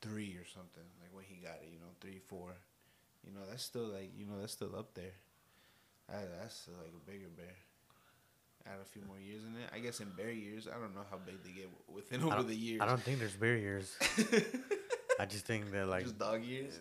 three 0.00 0.36
or 0.40 0.44
something 0.46 0.82
like 1.00 1.10
when 1.12 1.24
he 1.24 1.36
got 1.36 1.56
it 1.62 1.68
you 1.72 1.78
know 1.78 1.90
three 2.00 2.18
four 2.28 2.50
you 3.26 3.32
know 3.32 3.40
that's 3.48 3.62
still 3.64 3.88
like 3.88 4.10
you 4.16 4.24
know 4.26 4.38
that's 4.40 4.52
still 4.52 4.74
up 4.76 4.94
there 4.94 5.14
that, 6.08 6.28
that's 6.40 6.68
like 6.80 6.92
a 6.94 7.10
bigger 7.10 7.28
bear 7.36 7.56
add 8.66 8.78
a 8.80 8.84
few 8.84 9.02
more 9.08 9.18
years 9.18 9.42
in 9.44 9.54
it 9.60 9.68
I 9.74 9.78
guess 9.80 10.00
in 10.00 10.08
bear 10.16 10.30
years 10.30 10.68
I 10.68 10.78
don't 10.78 10.94
know 10.94 11.04
how 11.10 11.16
big 11.18 11.42
they 11.42 11.50
get 11.50 11.68
within 11.92 12.22
over 12.22 12.42
the 12.42 12.54
years 12.54 12.80
I 12.82 12.86
don't 12.86 13.00
think 13.00 13.18
there's 13.18 13.36
bear 13.36 13.56
years. 13.56 13.96
I 15.18 15.24
just 15.26 15.46
think 15.46 15.70
that 15.72 15.88
like, 15.88 16.02
just 16.02 16.18
dog 16.18 16.42
years 16.42 16.80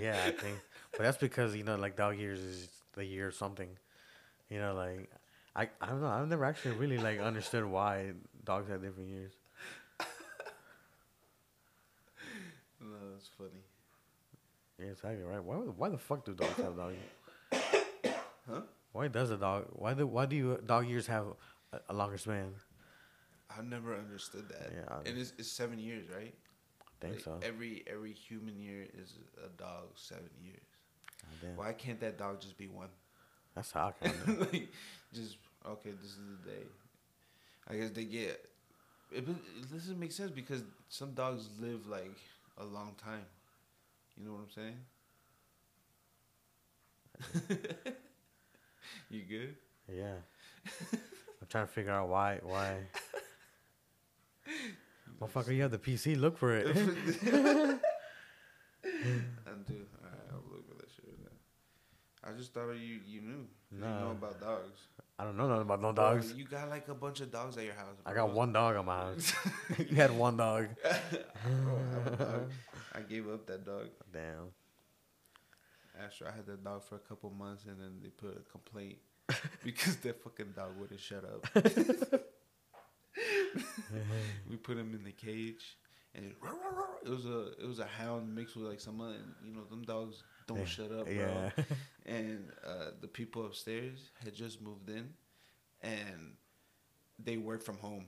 yeah, 0.00 0.16
I 0.26 0.30
think, 0.30 0.60
but 0.96 1.02
that's 1.04 1.18
because 1.18 1.54
you 1.56 1.64
know 1.64 1.76
like 1.76 1.96
dog 1.96 2.18
years 2.18 2.40
is 2.40 2.68
the 2.94 3.04
year 3.04 3.28
or 3.28 3.32
something. 3.32 3.68
You 4.50 4.58
know, 4.58 4.74
like 4.74 5.10
I 5.56 5.68
I 5.80 5.86
don't 5.88 6.00
know. 6.00 6.08
I've 6.08 6.28
never 6.28 6.44
actually 6.44 6.72
really 6.72 6.98
like 6.98 7.20
understood 7.20 7.64
why 7.64 8.12
dogs 8.44 8.68
have 8.68 8.82
different 8.82 9.08
years. 9.10 9.32
no 12.80 12.86
that's 13.12 13.28
funny 13.36 13.62
Yeah, 14.78 14.86
exactly 14.92 15.24
right. 15.24 15.42
Why 15.42 15.56
why 15.56 15.88
the 15.88 15.98
fuck 15.98 16.24
do 16.24 16.34
dogs 16.34 16.56
have 16.58 16.76
dog 16.76 16.92
years? 16.92 17.62
huh 18.48 18.60
Why 18.92 19.08
does 19.08 19.30
a 19.30 19.36
dog? 19.36 19.66
Why 19.72 19.94
do 19.94 20.06
why 20.06 20.26
do 20.26 20.36
you 20.36 20.58
dog 20.64 20.86
years 20.88 21.06
have 21.08 21.26
a, 21.72 21.80
a 21.88 21.94
longer 21.94 22.18
span? 22.18 22.54
I've 23.50 23.64
never 23.66 23.96
understood 23.96 24.48
that 24.50 24.70
Yeah, 24.72 24.98
and 25.06 25.18
it's, 25.18 25.32
it's 25.38 25.50
seven 25.50 25.78
years 25.78 26.06
right 26.14 26.34
think 27.00 27.14
Like, 27.14 27.22
so. 27.24 27.38
every 27.42 27.84
every 27.86 28.12
human 28.12 28.58
year 28.58 28.86
is 29.00 29.14
a 29.44 29.48
dog 29.60 29.84
seven 29.96 30.30
years 30.42 30.66
ah, 31.24 31.26
Damn. 31.40 31.56
why 31.56 31.72
can't 31.72 32.00
that 32.00 32.18
dog 32.18 32.40
just 32.40 32.56
be 32.58 32.66
one 32.68 32.88
That's 33.54 33.72
how 33.72 33.92
I 34.02 34.06
of. 34.08 34.40
like, 34.52 34.68
just 35.12 35.36
okay. 35.66 35.90
This 35.90 36.12
is 36.12 36.18
the 36.44 36.50
day. 36.50 36.66
I 37.68 37.76
guess 37.76 37.90
they 37.90 38.04
get. 38.04 38.44
It, 39.10 39.26
it 39.28 39.70
doesn't 39.72 39.98
make 39.98 40.12
sense 40.12 40.30
because 40.30 40.62
some 40.88 41.12
dogs 41.14 41.48
live 41.60 41.86
like 41.86 42.16
a 42.58 42.64
long 42.64 42.94
time. 43.02 43.24
You 44.16 44.24
know 44.26 44.32
what 44.32 44.42
I'm 44.46 44.50
saying? 44.50 44.76
you 49.10 49.22
good? 49.22 49.56
Yeah. 49.92 50.14
I'm 50.92 51.48
trying 51.48 51.66
to 51.66 51.72
figure 51.72 51.92
out 51.92 52.08
why 52.08 52.38
why. 52.42 52.76
Motherfucker, 55.20 55.54
you 55.54 55.62
have 55.62 55.70
the 55.72 55.78
PC. 55.78 56.16
Look 56.18 56.38
for 56.38 56.54
it. 56.56 56.66
I 56.76 56.80
do. 59.66 59.84
Alright, 60.04 60.28
I'll 60.30 60.42
look 60.50 60.64
at 60.70 60.78
that 60.78 60.90
shit. 60.94 61.04
right. 61.22 61.32
I 62.24 62.36
just 62.38 62.52
thought 62.54 62.70
you 62.74 63.00
you 63.06 63.20
knew. 63.22 63.46
You 63.72 63.78
Nah. 63.80 64.00
know 64.00 64.10
about 64.12 64.40
dogs. 64.40 64.80
I 65.18 65.24
don't 65.24 65.36
know 65.36 65.48
nothing 65.48 65.62
about 65.62 65.82
no 65.82 65.92
Bro, 65.92 66.14
dogs. 66.14 66.32
you 66.34 66.44
got 66.44 66.68
like 66.70 66.86
a 66.88 66.94
bunch 66.94 67.20
of 67.20 67.32
dogs 67.32 67.56
at 67.58 67.64
your 67.64 67.74
house. 67.74 67.96
I 68.06 68.14
got 68.14 68.30
one 68.32 68.52
dog 68.52 68.76
on 68.76 68.86
my 68.86 68.96
house. 68.96 69.32
you 69.78 69.96
had 69.96 70.12
one 70.16 70.36
dog. 70.36 70.68
Bro, 70.82 71.20
oh, 71.74 72.12
I, 72.12 72.16
dog. 72.16 72.50
I 72.94 73.00
gave 73.00 73.28
up 73.28 73.44
that 73.46 73.64
dog. 73.66 73.88
Damn. 74.12 74.52
After 76.00 76.28
I 76.28 76.32
had 76.36 76.46
that 76.46 76.62
dog 76.62 76.84
for 76.84 76.94
a 76.94 77.00
couple 77.00 77.30
months, 77.30 77.64
and 77.64 77.80
then 77.80 77.98
they 78.00 78.10
put 78.10 78.36
a 78.36 78.50
complaint 78.52 78.98
because 79.64 79.96
that 79.96 80.22
fucking 80.22 80.52
dog 80.54 80.70
wouldn't 80.78 81.00
shut 81.00 81.24
up. 81.24 82.22
we 84.50 84.56
put 84.56 84.76
him 84.76 84.94
in 84.94 85.04
the 85.04 85.12
cage, 85.12 85.76
and 86.14 86.24
it, 86.26 86.36
it 87.04 87.08
was 87.10 87.26
a 87.26 87.52
it 87.62 87.66
was 87.66 87.78
a 87.78 87.86
hound 87.86 88.34
mixed 88.34 88.56
with 88.56 88.66
like 88.66 88.80
some 88.80 89.00
other, 89.00 89.16
you 89.44 89.52
know, 89.52 89.64
them 89.64 89.82
dogs 89.84 90.22
don't 90.46 90.58
Yeah. 90.60 90.64
shut 90.64 90.92
up, 90.92 91.04
bro. 91.06 91.14
Yeah. 91.14 91.50
And 92.06 92.50
uh, 92.66 92.92
the 93.02 93.08
people 93.08 93.44
upstairs 93.44 93.98
had 94.24 94.34
just 94.34 94.62
moved 94.62 94.88
in, 94.88 95.12
and 95.82 96.36
they 97.22 97.36
work 97.36 97.62
from 97.62 97.76
home, 97.76 98.06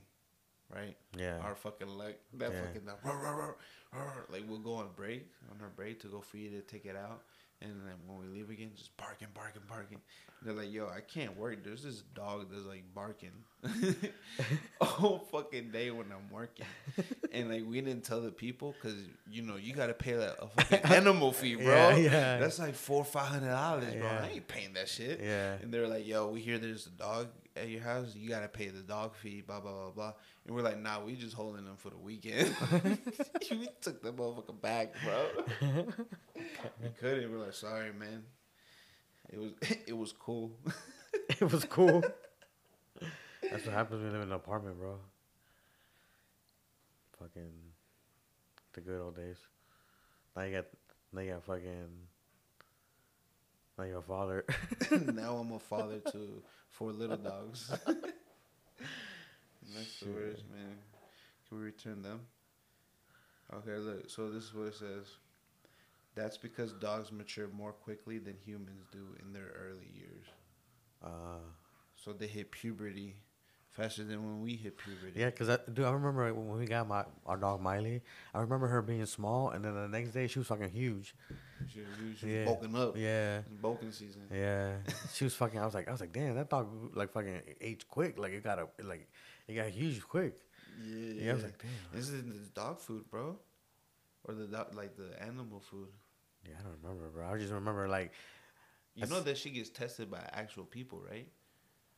right? 0.74 0.96
Yeah. 1.18 1.38
Our 1.40 1.54
fucking 1.54 1.88
luck, 1.88 2.14
that 2.38 2.50
Yeah. 2.52 2.62
fucking 2.62 2.86
dog, 2.86 3.54
like 4.30 4.44
we'll 4.48 4.58
go 4.60 4.74
on 4.74 4.88
break, 4.96 5.26
on 5.50 5.60
our 5.60 5.68
break 5.68 6.00
to 6.00 6.06
go 6.08 6.20
feed 6.22 6.54
it, 6.54 6.66
take 6.66 6.86
it 6.86 6.96
out, 6.96 7.24
and 7.62 7.72
then 7.86 7.94
when 8.06 8.18
we 8.18 8.38
leave 8.38 8.50
again, 8.50 8.70
just 8.74 8.96
barking, 8.96 9.28
barking, 9.34 9.62
barking. 9.68 9.98
They're 10.42 10.54
like, 10.54 10.72
"Yo, 10.72 10.86
I 10.86 11.00
can't 11.00 11.36
work. 11.36 11.62
There's 11.62 11.82
this 11.82 12.02
dog 12.14 12.46
that's 12.50 12.64
like 12.64 12.82
barking 12.94 13.32
all 14.80 15.18
fucking 15.30 15.70
day 15.70 15.90
when 15.90 16.06
I'm 16.10 16.30
working." 16.32 16.64
And 17.32 17.50
like 17.50 17.64
we 17.66 17.80
didn't 17.82 18.04
tell 18.04 18.22
the 18.22 18.30
people 18.30 18.74
because 18.80 18.96
you 19.30 19.42
know 19.42 19.56
you 19.56 19.74
gotta 19.74 19.92
pay 19.92 20.16
like 20.16 20.36
a 20.40 20.48
fucking 20.48 20.78
animal 20.92 21.32
fee, 21.32 21.56
bro. 21.56 21.90
Yeah, 21.90 21.96
yeah. 21.96 22.38
That's 22.38 22.58
like 22.58 22.74
four, 22.74 23.04
five 23.04 23.26
hundred 23.26 23.50
dollars, 23.50 23.92
bro. 23.92 24.02
Yeah. 24.02 24.24
I 24.24 24.28
ain't 24.34 24.48
paying 24.48 24.72
that 24.74 24.88
shit. 24.88 25.20
Yeah. 25.22 25.56
And 25.60 25.72
they're 25.72 25.88
like, 25.88 26.06
"Yo, 26.06 26.28
we 26.28 26.40
hear 26.40 26.58
there's 26.58 26.86
a 26.86 26.90
dog 26.90 27.28
at 27.56 27.68
your 27.68 27.82
house. 27.82 28.14
You 28.14 28.28
gotta 28.28 28.48
pay 28.48 28.68
the 28.68 28.82
dog 28.82 29.14
fee." 29.16 29.42
Blah 29.42 29.60
blah 29.60 29.72
blah 29.72 29.90
blah. 29.90 30.12
And 30.46 30.54
we're 30.54 30.62
like, 30.62 30.78
"Nah, 30.78 31.04
we 31.04 31.16
just 31.16 31.34
holding 31.34 31.64
them 31.64 31.76
for 31.76 31.90
the 31.90 31.98
weekend." 31.98 32.54
we 33.50 33.68
took 33.80 34.02
the 34.02 34.12
motherfucker 34.12 34.60
back, 34.60 34.94
bro. 35.04 35.26
we 36.82 36.88
couldn't. 36.98 37.32
We're 37.32 37.44
like, 37.44 37.54
"Sorry, 37.54 37.92
man." 37.92 38.24
It 39.32 39.38
was 39.38 39.52
it 39.86 39.96
was 39.96 40.12
cool. 40.12 40.52
it 41.28 41.52
was 41.52 41.64
cool. 41.64 42.02
That's 43.50 43.64
what 43.64 43.74
happens 43.74 44.02
when 44.02 44.06
you 44.06 44.12
live 44.12 44.22
in 44.22 44.28
an 44.28 44.34
apartment, 44.34 44.78
bro. 44.78 44.98
Fucking 47.18 47.52
the 48.72 48.80
good 48.80 49.00
old 49.00 49.16
days. 49.16 49.38
Now 50.36 50.42
you 50.42 50.56
got 50.56 50.66
now 51.12 51.20
you 51.20 51.32
got 51.32 51.44
fucking 51.44 51.88
now 53.80 53.86
you're 53.86 53.98
a 53.98 54.02
father. 54.02 54.44
now 55.14 55.36
I'm 55.36 55.52
a 55.52 55.58
father 55.70 55.98
to 56.12 56.42
four 56.70 56.92
little 56.92 57.16
dogs. 57.16 57.70
The 59.72 59.84
Shit. 59.84 60.08
worst, 60.08 60.42
man. 60.50 60.76
Can 61.48 61.58
we 61.58 61.64
return 61.64 62.02
them? 62.02 62.20
Okay, 63.54 63.76
look. 63.76 64.10
So 64.10 64.28
this 64.30 64.44
is 64.44 64.54
what 64.54 64.66
it 64.68 64.74
says. 64.74 65.06
That's 66.16 66.36
because 66.36 66.72
dogs 66.72 67.12
mature 67.12 67.46
more 67.48 67.72
quickly 67.72 68.18
than 68.18 68.36
humans 68.44 68.84
do 68.90 69.06
in 69.24 69.32
their 69.32 69.52
early 69.56 69.88
years. 69.94 70.24
uh, 71.04 71.38
So 71.94 72.12
they 72.12 72.26
hit 72.26 72.50
puberty 72.50 73.14
faster 73.80 74.04
than 74.04 74.22
when 74.24 74.40
we 74.42 74.54
hit 74.56 74.76
puberty. 74.78 75.18
yeah, 75.20 75.30
cause 75.30 75.48
I, 75.48 75.58
dude, 75.72 75.84
I 75.86 75.90
remember 75.92 76.32
when 76.34 76.58
we 76.58 76.66
got 76.66 76.86
my 76.88 77.04
our 77.26 77.36
dog 77.36 77.60
Miley. 77.60 78.02
I 78.34 78.40
remember 78.40 78.66
her 78.68 78.82
being 78.82 79.06
small, 79.06 79.50
and 79.50 79.64
then 79.64 79.74
the 79.74 79.88
next 79.88 80.10
day 80.10 80.26
she 80.26 80.38
was 80.38 80.48
fucking 80.48 80.70
huge. 80.70 81.14
She, 81.66 81.80
she, 81.80 82.16
she 82.18 82.26
was 82.26 82.34
Yeah. 82.34 82.44
bulking 82.44 82.76
up. 82.76 82.96
Yeah, 82.96 83.38
In 83.50 83.56
bulking 83.60 83.92
season. 83.92 84.22
yeah. 84.32 84.76
she 85.14 85.24
was 85.24 85.34
fucking. 85.34 85.58
I 85.60 85.64
was 85.64 85.74
like, 85.74 85.88
I 85.88 85.92
was 85.92 86.00
like, 86.00 86.12
damn, 86.12 86.34
that 86.34 86.50
dog 86.50 86.68
like 86.94 87.12
fucking 87.12 87.40
aged 87.60 87.88
quick. 87.88 88.18
Like 88.18 88.32
it 88.32 88.42
got 88.44 88.58
a 88.58 88.66
like 88.82 89.08
it 89.48 89.54
got 89.54 89.68
huge 89.68 90.02
quick. 90.02 90.34
Yeah, 90.82 90.96
Yeah, 90.96 91.22
yeah. 91.24 91.30
I 91.30 91.34
was 91.34 91.42
like, 91.44 91.58
damn. 91.62 91.98
This 92.00 92.08
is 92.08 92.22
the 92.24 92.50
dog 92.54 92.80
food, 92.80 93.04
bro, 93.10 93.36
or 94.24 94.34
the 94.34 94.46
dog, 94.46 94.74
like 94.74 94.96
the 94.96 95.10
animal 95.22 95.60
food. 95.60 95.88
Yeah, 96.46 96.54
I 96.58 96.62
don't 96.62 96.76
remember, 96.82 97.08
bro. 97.10 97.28
I 97.28 97.36
just 97.38 97.52
remember 97.52 97.86
like 97.88 98.12
You 98.94 99.06
know 99.06 99.20
that 99.20 99.36
she 99.38 99.50
gets 99.50 99.68
tested 99.70 100.10
by 100.10 100.20
actual 100.32 100.64
people, 100.64 101.02
right? 101.10 101.28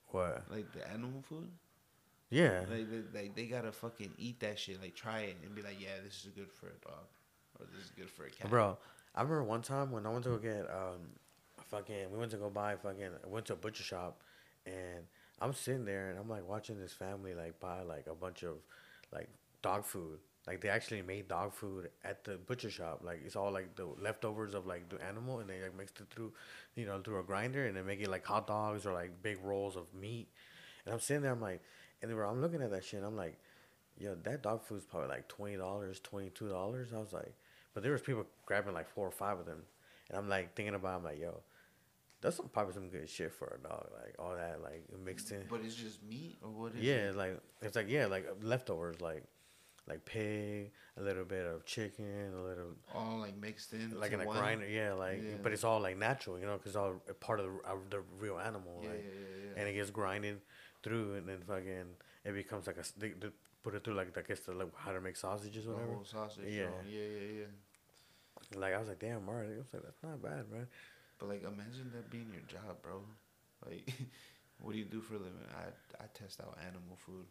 what? 0.08 0.44
Like 0.50 0.70
the 0.72 0.86
animal 0.90 1.22
food. 1.22 1.48
Yeah, 2.32 2.60
Like 2.70 2.90
they, 2.90 3.20
like 3.20 3.34
they 3.34 3.44
gotta 3.44 3.72
fucking 3.72 4.12
eat 4.16 4.40
that 4.40 4.58
shit, 4.58 4.80
like 4.80 4.94
try 4.94 5.20
it 5.20 5.36
and 5.44 5.54
be 5.54 5.60
like, 5.62 5.78
yeah, 5.78 6.00
this 6.02 6.24
is 6.24 6.30
good 6.34 6.50
for 6.50 6.66
a 6.66 6.88
dog, 6.88 7.04
or 7.60 7.66
this 7.74 7.84
is 7.84 7.90
good 7.90 8.10
for 8.10 8.24
a 8.24 8.30
cat. 8.30 8.48
bro. 8.48 8.78
I 9.14 9.20
remember 9.20 9.44
one 9.44 9.60
time 9.60 9.90
when 9.90 10.06
I 10.06 10.08
went 10.08 10.24
to 10.24 10.30
go 10.30 10.38
get 10.38 10.62
um, 10.70 11.00
fucking. 11.70 12.10
We 12.10 12.18
went 12.18 12.30
to 12.30 12.38
go 12.38 12.48
buy 12.48 12.76
fucking. 12.76 13.04
I 13.04 13.28
went 13.28 13.44
to 13.46 13.52
a 13.52 13.56
butcher 13.56 13.82
shop, 13.82 14.22
and 14.64 15.04
I'm 15.40 15.52
sitting 15.52 15.84
there 15.84 16.08
and 16.08 16.18
I'm 16.18 16.28
like 16.28 16.48
watching 16.48 16.78
this 16.78 16.92
family 16.92 17.34
like 17.34 17.60
buy 17.60 17.82
like 17.82 18.06
a 18.06 18.14
bunch 18.14 18.42
of 18.44 18.56
like 19.12 19.28
dog 19.60 19.84
food. 19.84 20.18
Like 20.46 20.60
they 20.60 20.70
actually 20.70 21.02
made 21.02 21.28
dog 21.28 21.52
food 21.52 21.90
at 22.02 22.24
the 22.24 22.38
butcher 22.38 22.70
shop. 22.70 23.02
Like 23.04 23.20
it's 23.26 23.36
all 23.36 23.52
like 23.52 23.76
the 23.76 23.86
leftovers 24.00 24.54
of 24.54 24.66
like 24.66 24.88
the 24.88 25.04
animal, 25.04 25.40
and 25.40 25.50
they 25.50 25.60
like 25.62 25.76
mixed 25.76 26.00
it 26.00 26.06
through, 26.10 26.32
you 26.76 26.86
know, 26.86 26.98
through 27.00 27.20
a 27.20 27.22
grinder, 27.22 27.66
and 27.66 27.76
they 27.76 27.82
make 27.82 28.00
it 28.00 28.10
like 28.10 28.24
hot 28.24 28.46
dogs 28.46 28.86
or 28.86 28.94
like 28.94 29.22
big 29.22 29.38
rolls 29.44 29.76
of 29.76 29.84
meat. 29.92 30.28
And 30.84 30.92
I'm 30.92 31.00
sitting 31.00 31.22
there, 31.22 31.30
I'm 31.30 31.40
like, 31.40 31.62
and 32.02 32.10
then 32.10 32.18
I'm 32.18 32.40
looking 32.40 32.62
at 32.62 32.70
that 32.70 32.84
shit, 32.84 32.98
and 32.98 33.06
I'm 33.06 33.16
like, 33.16 33.38
yo, 33.98 34.14
that 34.24 34.42
dog 34.42 34.62
food's 34.62 34.84
probably 34.84 35.08
like 35.08 35.28
twenty 35.28 35.56
dollars, 35.56 36.00
twenty 36.00 36.30
two 36.30 36.48
dollars. 36.48 36.88
I 36.94 36.98
was 36.98 37.12
like, 37.12 37.32
but 37.74 37.82
there 37.82 37.92
was 37.92 38.02
people 38.02 38.26
grabbing 38.46 38.74
like 38.74 38.88
four 38.88 39.06
or 39.06 39.10
five 39.12 39.38
of 39.38 39.46
them, 39.46 39.62
and 40.08 40.18
I'm 40.18 40.28
like 40.28 40.54
thinking 40.54 40.74
about, 40.74 40.94
it, 40.94 40.96
I'm 40.98 41.04
like, 41.04 41.20
yo, 41.20 41.40
that's 42.20 42.36
some 42.36 42.48
probably 42.48 42.74
some 42.74 42.88
good 42.88 43.08
shit 43.08 43.32
for 43.32 43.58
a 43.58 43.68
dog, 43.68 43.88
like 44.04 44.14
all 44.18 44.34
that 44.34 44.62
like 44.62 44.84
mixed 45.04 45.30
in. 45.30 45.44
But 45.48 45.60
it's 45.64 45.74
just 45.74 46.02
meat, 46.02 46.36
or 46.42 46.50
what 46.50 46.74
is 46.74 46.82
Yeah, 46.82 47.10
it? 47.10 47.16
like 47.16 47.40
it's 47.62 47.76
like 47.76 47.88
yeah, 47.88 48.06
like 48.06 48.26
leftovers, 48.42 49.00
like 49.00 49.24
like 49.88 50.04
pig, 50.04 50.70
a 50.96 51.02
little 51.02 51.24
bit 51.24 51.44
of 51.44 51.64
chicken, 51.66 52.32
a 52.38 52.42
little 52.42 52.76
all 52.94 53.18
like 53.18 53.36
mixed 53.36 53.72
in, 53.72 53.98
like 53.98 54.12
in 54.12 54.20
a 54.20 54.24
grinder, 54.26 54.68
yeah, 54.68 54.92
like 54.92 55.20
Yeah. 55.20 55.36
but 55.42 55.52
it's 55.52 55.64
all 55.64 55.80
like 55.80 55.96
natural, 55.96 56.38
you 56.38 56.46
know, 56.46 56.56
because 56.56 56.76
all 56.76 56.94
part 57.18 57.40
of 57.40 57.46
the, 57.46 57.68
of 57.68 57.90
the 57.90 58.00
real 58.20 58.38
animal, 58.38 58.78
Yeah, 58.82 58.90
like, 58.90 59.04
yeah, 59.04 59.10
yeah, 59.10 59.44
yeah. 59.54 59.60
and 59.60 59.68
it 59.68 59.72
gets 59.72 59.90
grinded 59.90 60.40
through, 60.82 61.14
and 61.14 61.28
then 61.28 61.38
fucking 61.46 61.96
it 62.24 62.32
becomes 62.32 62.66
like 62.66 62.76
a 62.76 62.84
they, 62.98 63.10
they 63.10 63.28
put 63.62 63.74
it 63.74 63.84
through 63.84 63.94
like 63.94 64.16
I 64.16 64.22
guess 64.22 64.40
the 64.40 64.52
like 64.52 64.68
how 64.76 64.92
to 64.92 65.00
make 65.00 65.16
sausages, 65.16 65.66
or 65.66 65.74
whatever. 65.74 65.96
sausage. 66.04 66.44
Yeah. 66.46 66.66
Yeah, 66.88 66.98
yeah, 66.98 67.20
yeah, 67.20 67.40
yeah. 67.40 68.58
Like 68.58 68.74
I 68.74 68.78
was 68.78 68.88
like, 68.88 68.98
damn, 68.98 69.24
Mark, 69.24 69.46
I 69.46 69.58
was 69.58 69.72
like, 69.72 69.82
that's 69.82 70.02
not 70.02 70.22
bad, 70.22 70.50
man. 70.50 70.66
But 71.18 71.28
like, 71.28 71.42
imagine 71.42 71.90
that 71.94 72.10
being 72.10 72.28
your 72.32 72.42
job, 72.48 72.82
bro. 72.82 73.02
Like, 73.64 73.92
what 74.60 74.72
do 74.72 74.78
you 74.78 74.84
do 74.84 75.00
for 75.00 75.14
a 75.14 75.18
living? 75.18 75.34
I 75.56 76.02
I 76.02 76.06
test 76.14 76.40
out 76.40 76.58
animal 76.60 76.96
food. 76.96 77.26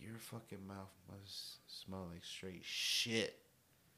Your 0.00 0.16
fucking 0.18 0.64
mouth 0.66 0.92
must 1.10 1.58
smell 1.84 2.08
like 2.12 2.24
straight 2.24 2.64
shit. 2.64 3.40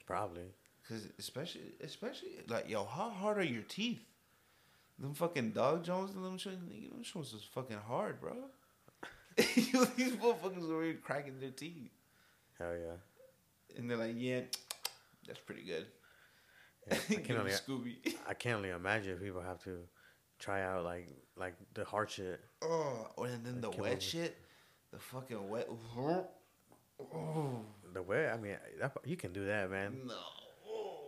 Probably. 0.06 0.54
Cause 0.88 1.06
especially 1.18 1.74
especially 1.84 2.30
like 2.48 2.68
yo, 2.68 2.84
how 2.84 3.10
hard 3.10 3.38
are 3.38 3.44
your 3.44 3.62
teeth? 3.62 4.00
Them 5.00 5.14
fucking 5.14 5.52
dog 5.52 5.82
Jones 5.82 6.14
and 6.14 6.22
them 6.24 6.36
shit, 6.36 6.60
nigga, 6.68 6.90
them 6.90 7.02
shits 7.02 7.34
is 7.34 7.48
fucking 7.54 7.78
hard, 7.88 8.20
bro. 8.20 8.36
These 9.36 9.72
motherfuckers 9.72 10.68
are 10.68 10.74
already 10.74 10.94
cracking 10.94 11.40
their 11.40 11.50
teeth, 11.50 11.90
Hell 12.58 12.74
yeah. 12.74 13.78
and 13.78 13.90
they're 13.90 13.96
like, 13.96 14.14
yeah, 14.16 14.40
that's 15.26 15.40
pretty 15.40 15.62
good. 15.62 15.86
Yeah, 16.86 16.98
I 17.10 17.14
can 17.22 17.36
only 17.38 17.52
Scooby. 17.52 17.96
I 18.28 18.34
can't 18.34 18.56
only 18.56 18.70
imagine 18.70 19.14
if 19.14 19.22
people 19.22 19.40
have 19.40 19.62
to 19.64 19.78
try 20.38 20.62
out 20.62 20.84
like 20.84 21.08
like 21.36 21.54
the 21.72 21.84
hard 21.84 22.10
shit. 22.10 22.40
Oh, 22.60 23.08
oh 23.16 23.22
and 23.24 23.44
then 23.44 23.62
the 23.62 23.70
wet 23.70 24.02
shit, 24.02 24.36
the 24.92 24.98
fucking 24.98 25.48
wet. 25.48 25.66
Oh 25.98 26.26
The 27.94 28.02
wet. 28.02 28.34
I 28.34 28.36
mean, 28.36 28.56
that, 28.78 28.92
you 29.06 29.16
can 29.16 29.32
do 29.32 29.46
that, 29.46 29.70
man. 29.70 29.96
no, 30.06 30.14
oh, 30.68 31.00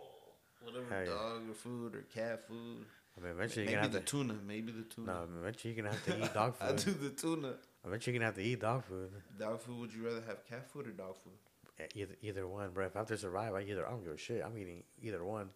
whatever 0.63 0.85
Hell 0.89 1.03
yeah. 1.03 1.11
dog 1.11 1.49
or 1.49 1.53
food 1.53 1.95
or 1.95 2.01
cat 2.13 2.47
food. 2.47 2.85
I 3.17 3.21
mean, 3.21 3.31
eventually 3.31 3.65
maybe 3.65 3.71
you're 3.73 3.81
gonna 3.81 3.93
the 3.93 3.99
have 3.99 4.05
to. 4.05 4.11
tuna. 4.11 4.33
Maybe 4.47 4.71
the 4.71 4.83
tuna. 4.83 5.07
No, 5.13 5.27
eventually 5.41 5.73
you're 5.73 5.83
gonna 5.83 5.95
have 5.95 6.05
to 6.05 6.23
eat 6.25 6.33
dog 6.41 6.55
food. 6.55 6.69
I 6.69 6.71
do 6.75 6.91
the 6.91 7.09
tuna. 7.11 7.53
Eventually 7.85 8.13
you're 8.13 8.19
gonna 8.19 8.25
have 8.27 8.35
to 8.35 8.41
eat 8.43 8.59
dog 8.59 8.83
food. 8.85 9.11
Dog 9.39 9.61
food? 9.61 9.79
Would 9.79 9.93
you 9.93 10.05
rather 10.05 10.23
have 10.27 10.45
cat 10.47 10.69
food 10.71 10.87
or 10.87 10.91
dog 10.91 11.15
food? 11.23 11.33
Eh, 11.79 11.87
Either 11.95 12.15
either 12.21 12.47
one, 12.47 12.71
bro. 12.71 12.85
If 12.85 12.95
I 12.95 12.99
have 12.99 13.07
to 13.07 13.17
survive, 13.17 13.53
I 13.53 13.61
either 13.61 13.85
I 13.85 13.91
don't 13.91 14.03
give 14.03 14.13
a 14.13 14.17
shit. 14.17 14.43
I'm 14.45 14.57
eating 14.57 14.83
either 15.01 15.23
one. 15.23 15.49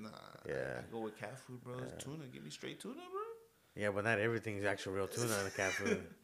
Nah. 0.00 0.08
Yeah. 0.48 0.80
I, 0.80 0.92
go 0.92 1.00
with 1.00 1.16
cat 1.18 1.38
food, 1.38 1.62
bro. 1.62 1.74
It's 1.78 2.02
tuna. 2.02 2.24
Give 2.32 2.42
me 2.42 2.50
straight 2.50 2.80
tuna, 2.80 2.94
bro. 2.94 3.20
Yeah, 3.76 3.90
but 3.90 4.02
not 4.04 4.18
everything's 4.18 4.64
actual 4.64 4.92
real 4.94 5.06
tuna 5.06 5.38
in 5.38 5.44
the 5.44 5.50
cat 5.50 5.72
food. 5.72 6.02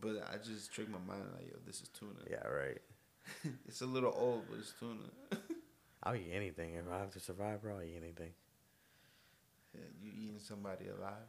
But 0.00 0.28
I 0.30 0.36
just 0.36 0.70
trick 0.74 0.90
my 0.90 0.98
mind 0.98 1.24
like, 1.34 1.46
yo, 1.46 1.56
this 1.66 1.80
is 1.80 1.88
tuna. 1.88 2.12
Yeah, 2.30 2.46
right. 2.46 2.78
It's 3.66 3.80
a 3.80 3.86
little 3.86 4.14
old, 4.14 4.42
but 4.50 4.58
it's 4.58 4.74
tuna. 4.78 5.08
I'll 6.02 6.14
eat 6.16 6.30
anything 6.34 6.74
if 6.74 6.84
I 6.92 6.98
have 6.98 7.10
to 7.12 7.20
survive, 7.20 7.62
bro. 7.62 7.76
I'll 7.76 7.82
eat 7.82 7.96
anything. 7.96 8.30
You 9.74 10.10
eating 10.16 10.38
somebody 10.40 10.86
alive? 10.88 11.28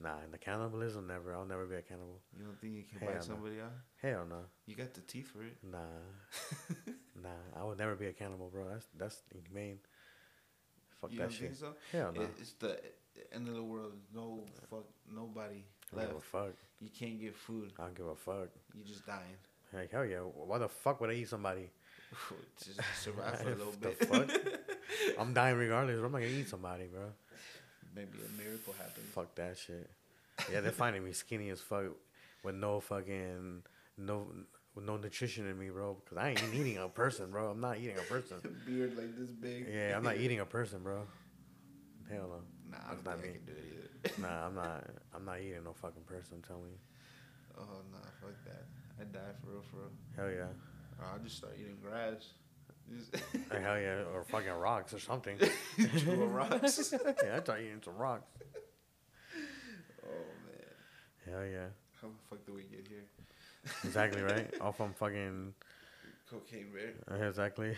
Nah, 0.00 0.16
in 0.24 0.30
the 0.32 0.38
cannibalism, 0.38 1.06
never. 1.06 1.34
I'll 1.34 1.44
never 1.46 1.66
be 1.66 1.76
a 1.76 1.82
cannibal. 1.82 2.20
You 2.36 2.44
don't 2.44 2.60
think 2.60 2.74
you 2.74 2.82
can 2.82 2.98
Hell 2.98 3.08
bite 3.08 3.16
no. 3.16 3.34
somebody 3.34 3.60
out? 3.60 3.72
Hell 4.02 4.26
no. 4.28 4.40
You 4.66 4.74
got 4.74 4.92
the 4.92 5.00
teeth 5.02 5.28
for 5.28 5.42
it. 5.44 5.56
Nah, 5.62 5.78
nah. 7.22 7.60
I 7.60 7.64
would 7.64 7.78
never 7.78 7.94
be 7.94 8.06
a 8.06 8.12
cannibal, 8.12 8.48
bro. 8.48 8.64
That's 8.70 8.86
that's 8.98 9.22
inhumane. 9.34 9.78
Fuck 11.00 11.12
you 11.12 11.18
that 11.18 11.24
don't 11.24 11.32
shit. 11.32 11.40
think 11.40 11.54
so? 11.56 11.74
Hell 11.92 12.12
no. 12.14 12.22
It, 12.22 12.30
it's 12.40 12.52
the 12.54 12.78
end 13.32 13.48
of 13.48 13.54
the 13.54 13.62
world. 13.62 13.92
No 14.14 14.40
fuck, 14.68 14.84
nobody 15.10 15.64
I 15.92 16.00
don't 16.00 16.08
give 16.08 16.16
a 16.16 16.20
fuck. 16.20 16.54
You 16.80 16.90
can't 16.90 17.20
get 17.20 17.34
food. 17.36 17.72
I 17.78 17.84
don't 17.84 17.94
give 17.96 18.06
a 18.06 18.16
fuck. 18.16 18.48
You 18.74 18.84
just 18.84 19.06
dying. 19.06 19.38
Like 19.72 19.92
hell 19.92 20.04
yeah. 20.04 20.18
Why 20.18 20.58
the 20.58 20.68
fuck 20.68 21.00
would 21.00 21.10
I 21.10 21.14
eat 21.14 21.28
somebody? 21.28 21.70
just 22.64 22.80
survive 23.00 23.38
for 23.40 23.48
a 23.48 23.54
little 23.56 23.72
The 23.80 23.88
bit. 23.88 24.08
fuck? 24.08 24.30
I'm 25.18 25.32
dying 25.32 25.56
regardless. 25.56 25.96
I'm 25.96 26.02
not 26.12 26.18
gonna 26.18 26.26
eat 26.26 26.48
somebody, 26.48 26.84
bro. 26.86 27.06
Maybe 27.94 28.18
a 28.18 28.42
miracle 28.42 28.74
happens. 28.78 29.06
Fuck 29.14 29.34
that 29.36 29.56
shit. 29.56 29.88
Yeah, 30.50 30.60
they're 30.60 30.72
finding 30.72 31.04
me 31.04 31.12
skinny 31.12 31.50
as 31.50 31.60
fuck 31.60 31.84
with 32.42 32.54
no 32.56 32.80
fucking 32.80 33.62
no 33.98 34.26
with 34.74 34.84
no 34.84 34.96
nutrition 34.96 35.48
in 35.48 35.58
me, 35.58 35.70
bro. 35.70 35.96
Because 36.04 36.18
I 36.18 36.30
ain't 36.30 36.42
eating 36.54 36.78
a 36.78 36.88
person, 36.88 37.30
bro. 37.30 37.50
I'm 37.50 37.60
not 37.60 37.78
eating 37.78 37.96
a 37.96 38.02
person. 38.12 38.38
Beard 38.66 38.96
like 38.96 39.16
this 39.16 39.28
big. 39.30 39.68
Yeah, 39.72 39.96
I'm 39.96 40.02
not 40.02 40.16
eating 40.16 40.40
a 40.40 40.46
person, 40.46 40.80
bro. 40.82 41.06
Hell 42.10 42.28
no. 42.28 42.70
Nah, 42.70 42.76
I 42.76 42.94
That's 42.94 43.02
don't 43.02 43.04
not 43.04 43.20
think 43.22 43.24
I 43.24 43.26
me. 43.28 43.32
can 43.32 43.46
do 43.46 43.52
it 43.52 44.10
either. 44.18 44.22
Nah, 44.22 44.46
I'm 44.46 44.54
not. 44.54 44.84
I'm 45.14 45.24
not 45.24 45.40
eating 45.40 45.64
no 45.64 45.72
fucking 45.72 46.02
person. 46.06 46.38
I'm 46.38 46.42
telling 46.42 46.70
you. 46.70 46.78
Oh 47.56 47.62
nah, 47.92 47.98
fuck 48.20 48.34
that. 48.46 48.64
I 49.00 49.04
die 49.04 49.32
for 49.40 49.50
real, 49.52 49.62
for 49.70 49.76
real. 49.76 49.90
Hell 50.16 50.30
yeah. 50.30 50.52
Or 51.00 51.06
I'll 51.12 51.18
just 51.22 51.36
start 51.36 51.54
eating 51.60 51.76
grass. 51.82 52.34
Like, 53.50 53.62
hell 53.62 53.78
yeah, 53.80 54.02
or 54.12 54.24
fucking 54.24 54.50
rocks 54.52 54.92
or 54.94 54.98
something. 54.98 55.38
on 56.08 56.32
rocks. 56.32 56.92
yeah, 57.24 57.36
I 57.36 57.40
start 57.40 57.60
you 57.60 57.78
some 57.84 57.96
rocks. 57.96 58.24
Oh 60.06 60.08
man, 60.46 61.34
Hell 61.34 61.46
yeah. 61.46 61.66
how 62.00 62.08
the 62.08 62.14
fuck 62.28 62.46
do 62.46 62.52
we 62.54 62.62
get 62.62 62.86
here? 62.88 63.04
Exactly 63.84 64.20
right. 64.22 64.52
Off 64.60 64.80
on 64.82 64.92
fucking 64.92 65.54
Cocaine 66.30 66.66
rare. 66.74 66.92
uh, 67.10 67.24
exactly 67.24 67.74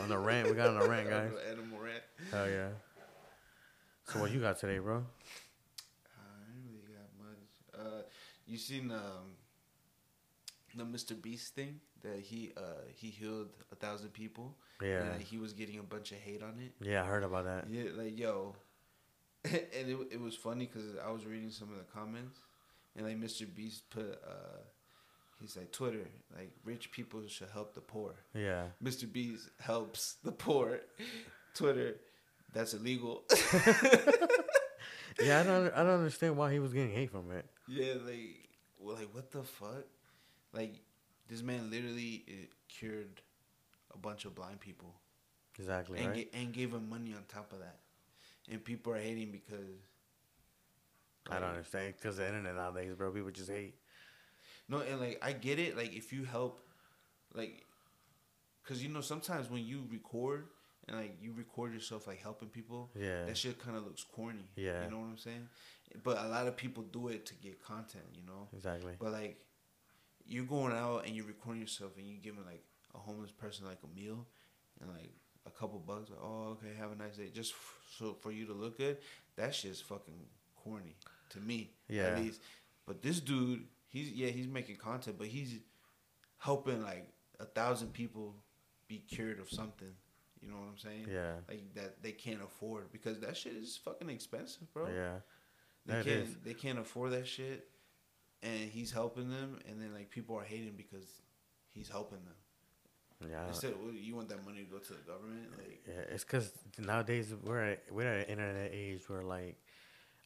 on 0.00 0.08
the 0.08 0.18
rant. 0.18 0.48
We 0.48 0.54
got 0.54 0.68
on 0.68 0.80
the 0.80 0.88
rant, 0.88 1.08
guys. 1.08 1.30
Animal 1.50 1.78
rant. 1.78 2.02
Hell 2.32 2.48
yeah. 2.50 2.68
So 4.06 4.18
what 4.20 4.32
you 4.32 4.40
got 4.40 4.58
today, 4.58 4.78
bro? 4.78 5.04
I 6.16 6.20
really 6.66 6.82
got 6.88 7.08
much. 7.24 7.86
Uh, 7.86 8.02
you 8.46 8.56
seen 8.58 8.90
um 8.90 9.36
the 10.74 10.84
Mr. 10.84 11.20
Beast 11.20 11.54
thing 11.54 11.80
that 12.02 12.20
he 12.20 12.52
uh 12.56 12.82
he 12.94 13.08
healed 13.08 13.48
a 13.72 13.74
thousand 13.76 14.12
people. 14.12 14.56
Yeah. 14.82 15.00
And 15.00 15.10
like, 15.12 15.22
he 15.22 15.38
was 15.38 15.52
getting 15.52 15.78
a 15.78 15.82
bunch 15.82 16.12
of 16.12 16.18
hate 16.18 16.42
on 16.42 16.58
it. 16.60 16.72
Yeah, 16.80 17.02
I 17.02 17.06
heard 17.06 17.24
about 17.24 17.44
that. 17.44 17.66
Yeah, 17.70 17.90
like 17.96 18.18
yo, 18.18 18.54
and 19.44 19.54
it 19.74 19.98
it 20.12 20.20
was 20.20 20.34
funny 20.36 20.66
because 20.66 20.96
I 21.04 21.10
was 21.10 21.26
reading 21.26 21.50
some 21.50 21.70
of 21.70 21.78
the 21.78 21.84
comments, 21.84 22.38
and 22.96 23.06
like 23.06 23.18
Mr. 23.20 23.52
Beast 23.52 23.88
put 23.90 24.20
uh, 24.26 24.58
he's 25.40 25.56
like 25.56 25.72
Twitter 25.72 26.06
like 26.36 26.50
rich 26.64 26.90
people 26.90 27.22
should 27.26 27.48
help 27.52 27.74
the 27.74 27.80
poor. 27.80 28.14
Yeah. 28.34 28.64
Mr. 28.82 29.10
Beast 29.10 29.50
helps 29.60 30.16
the 30.22 30.32
poor. 30.32 30.80
Twitter, 31.54 31.96
that's 32.52 32.74
illegal. 32.74 33.24
Yeah, 35.20 35.40
I 35.40 35.42
don't. 35.42 35.74
I 35.74 35.82
don't 35.82 35.98
understand 35.98 36.36
why 36.36 36.52
he 36.52 36.58
was 36.60 36.72
getting 36.72 36.92
hate 36.92 37.10
from 37.10 37.32
it. 37.32 37.44
yeah, 37.66 37.94
like 38.04 38.48
well, 38.78 38.94
like 38.94 39.12
what 39.12 39.30
the 39.30 39.42
fuck? 39.42 39.84
Like 40.52 40.74
this 41.28 41.42
man 41.42 41.70
literally 41.70 42.24
uh, 42.28 42.32
cured 42.68 43.20
a 43.94 43.98
bunch 43.98 44.24
of 44.24 44.34
blind 44.34 44.60
people 44.60 44.94
Exactly 45.58 45.98
and 45.98 46.08
right. 46.08 46.30
ga- 46.32 46.38
and 46.40 46.52
gave 46.52 46.72
him 46.72 46.88
money 46.88 47.12
on 47.14 47.24
top 47.28 47.52
of 47.52 47.58
that, 47.58 47.78
and 48.50 48.64
people 48.64 48.92
are 48.92 48.98
hating 48.98 49.30
because. 49.32 49.76
I 51.30 51.40
don't 51.40 51.50
understand 51.50 51.94
because 52.00 52.16
the 52.16 52.26
internet 52.26 52.54
nowadays, 52.54 52.94
bro. 52.96 53.10
People 53.10 53.30
just 53.30 53.50
hate. 53.50 53.74
No, 54.68 54.78
and 54.78 54.98
like 55.00 55.18
I 55.22 55.32
get 55.32 55.58
it. 55.58 55.76
Like 55.76 55.94
if 55.94 56.12
you 56.12 56.24
help, 56.24 56.62
like, 57.34 57.64
cause 58.64 58.82
you 58.82 58.88
know 58.88 59.00
sometimes 59.02 59.50
when 59.50 59.66
you 59.66 59.82
record 59.90 60.46
and 60.86 60.96
like 60.96 61.18
you 61.20 61.32
record 61.36 61.74
yourself 61.74 62.06
like 62.06 62.22
helping 62.22 62.48
people, 62.48 62.90
Yeah. 62.98 63.24
that 63.26 63.36
shit 63.36 63.58
kind 63.62 63.76
of 63.76 63.84
looks 63.84 64.04
corny. 64.04 64.48
Yeah. 64.56 64.84
you 64.84 64.90
know 64.90 64.98
what 65.00 65.06
I'm 65.08 65.18
saying. 65.18 65.48
But 66.02 66.18
a 66.18 66.28
lot 66.28 66.46
of 66.46 66.56
people 66.56 66.82
do 66.84 67.08
it 67.08 67.26
to 67.26 67.34
get 67.34 67.62
content, 67.62 68.04
you 68.14 68.22
know. 68.26 68.48
Exactly. 68.54 68.92
But 68.98 69.12
like, 69.12 69.38
you're 70.28 70.44
going 70.44 70.72
out 70.72 71.04
and 71.06 71.16
you're 71.16 71.26
recording 71.26 71.60
yourself 71.62 71.92
and 71.96 72.06
you're 72.06 72.20
giving 72.22 72.44
like 72.44 72.62
a 72.94 72.98
homeless 72.98 73.30
person 73.32 73.66
like 73.66 73.78
a 73.82 73.98
meal 73.98 74.26
and 74.80 74.90
like 74.90 75.10
a 75.46 75.50
couple 75.50 75.78
bucks. 75.78 76.10
Like, 76.10 76.20
oh, 76.22 76.56
okay, 76.58 76.74
have 76.78 76.92
a 76.92 76.96
nice 76.96 77.16
day. 77.16 77.30
Just 77.32 77.52
f- 77.52 77.78
so 77.98 78.16
for 78.20 78.30
you 78.30 78.46
to 78.46 78.52
look 78.52 78.78
good. 78.78 78.98
That 79.36 79.54
shit's 79.54 79.80
fucking 79.80 80.14
corny 80.56 80.96
to 81.30 81.40
me. 81.40 81.70
Yeah. 81.88 82.04
At 82.08 82.18
least. 82.18 82.40
But 82.86 83.02
this 83.02 83.20
dude, 83.20 83.64
he's 83.88 84.10
yeah, 84.10 84.28
he's 84.28 84.46
making 84.46 84.76
content, 84.76 85.16
but 85.18 85.26
he's 85.28 85.54
helping 86.38 86.82
like 86.82 87.08
a 87.40 87.44
thousand 87.44 87.92
people 87.92 88.34
be 88.88 88.98
cured 88.98 89.38
of 89.40 89.48
something. 89.50 89.92
You 90.40 90.50
know 90.50 90.56
what 90.56 90.68
I'm 90.70 90.78
saying? 90.78 91.06
Yeah. 91.12 91.32
Like 91.48 91.74
that 91.74 92.02
they 92.02 92.12
can't 92.12 92.42
afford 92.42 92.92
because 92.92 93.18
that 93.20 93.36
shit 93.36 93.54
is 93.54 93.76
fucking 93.84 94.08
expensive, 94.08 94.72
bro. 94.72 94.86
Yeah. 94.88 95.14
They 95.86 95.94
That 95.94 96.04
can't 96.04 96.20
is. 96.20 96.36
they 96.44 96.54
can't 96.54 96.78
afford 96.78 97.12
that 97.12 97.26
shit, 97.26 97.66
and 98.42 98.70
he's 98.70 98.92
helping 98.92 99.28
them, 99.28 99.58
and 99.68 99.80
then 99.80 99.92
like 99.92 100.10
people 100.10 100.36
are 100.36 100.44
hating 100.44 100.74
because 100.76 101.06
he's 101.72 101.88
helping 101.88 102.18
them. 102.24 102.34
Yeah. 103.28 103.48
Instead, 103.48 103.74
you 104.00 104.14
want 104.14 104.28
that 104.28 104.44
money 104.44 104.64
to 104.64 104.70
go 104.70 104.78
to 104.78 104.92
the 104.92 105.00
government, 105.00 105.50
like 105.56 105.82
Yeah, 105.88 106.14
it's 106.14 106.24
because 106.24 106.52
nowadays 106.78 107.34
we're 107.42 107.72
at, 107.72 107.82
we're 107.90 108.06
at 108.06 108.28
an 108.28 108.32
internet 108.32 108.70
age 108.72 109.08
where 109.08 109.24
like 109.24 109.56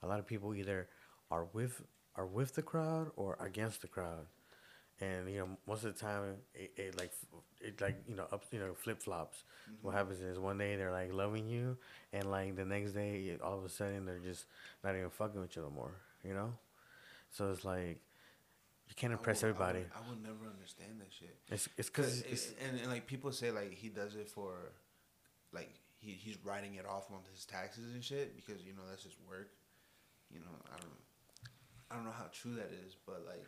a 0.03 0.07
lot 0.07 0.19
of 0.19 0.27
people 0.27 0.55
either 0.55 0.89
are 1.31 1.47
with 1.53 1.83
are 2.17 2.27
with 2.27 2.55
the 2.55 2.63
crowd 2.63 3.11
or 3.17 3.39
against 3.41 3.81
the 3.81 3.89
crowd, 3.89 4.27
and 5.01 5.31
you 5.31 5.39
know 5.39 5.49
most 5.67 5.85
of 5.85 5.95
the 5.95 6.01
time 6.01 6.35
it, 6.55 6.73
it 6.77 6.99
like 6.99 7.13
it 7.63 7.81
like 7.81 7.97
you 8.07 8.15
know 8.15 8.27
up 8.31 8.45
you 8.51 8.59
know 8.59 8.75
flip 8.75 9.03
flops. 9.03 9.45
What 9.81 9.91
mm-hmm. 9.93 9.99
happens 9.99 10.21
is 10.21 10.39
one 10.39 10.59
day 10.59 10.77
they're 10.77 10.93
like 10.93 11.15
loving 11.15 11.49
you, 11.49 11.79
and 12.13 12.31
like 12.31 12.57
the 12.57 12.67
next 12.67 12.93
day 12.93 13.39
all 13.43 13.59
of 13.59 13.65
a 13.65 13.71
sudden 13.71 14.05
they're 14.05 14.19
just 14.19 14.45
not 14.85 14.95
even 14.95 15.09
fucking 15.09 15.41
with 15.41 15.57
you 15.57 15.63
no 15.63 15.71
more. 15.71 15.95
You 16.23 16.35
know, 16.35 16.53
so 17.33 17.51
it's 17.51 17.65
like 17.65 18.01
you 18.89 18.95
can't 18.97 19.13
I 19.13 19.17
impress 19.17 19.43
will- 19.43 19.49
I 19.49 19.51
everybody. 19.51 19.85
I 19.97 20.09
would 20.09 20.23
never 20.23 20.47
understand 20.53 21.01
that 21.01 21.13
shit. 21.13 21.37
It's 21.49 21.69
it's 21.77 21.89
Cause 21.91 22.23
it- 22.23 22.57
and, 22.67 22.79
and 22.81 22.91
like 22.91 23.07
people 23.07 23.33
say 23.33 23.51
like 23.51 23.73
he 23.75 23.89
does 23.89 24.15
it 24.15 24.29
for, 24.29 24.73
like 25.53 25.71
he 25.99 26.13
he's 26.13 26.37
writing 26.45 26.75
it 26.77 26.87
off 26.87 27.11
on 27.11 27.21
his 27.35 27.45
taxes 27.45 27.93
and 27.95 28.03
shit 28.05 28.37
because 28.37 28.63
you 28.65 28.73
know 28.75 28.83
that's 28.89 29.05
his 29.05 29.17
work. 29.29 29.51
You 30.33 30.41
know 30.41 30.47
I 30.73 30.77
don't, 30.81 30.93
I 31.91 31.95
don't 31.97 32.05
know 32.05 32.13
how 32.17 32.27
true 32.33 32.55
that 32.55 32.71
is, 32.87 32.97
but 33.07 33.23
like, 33.27 33.45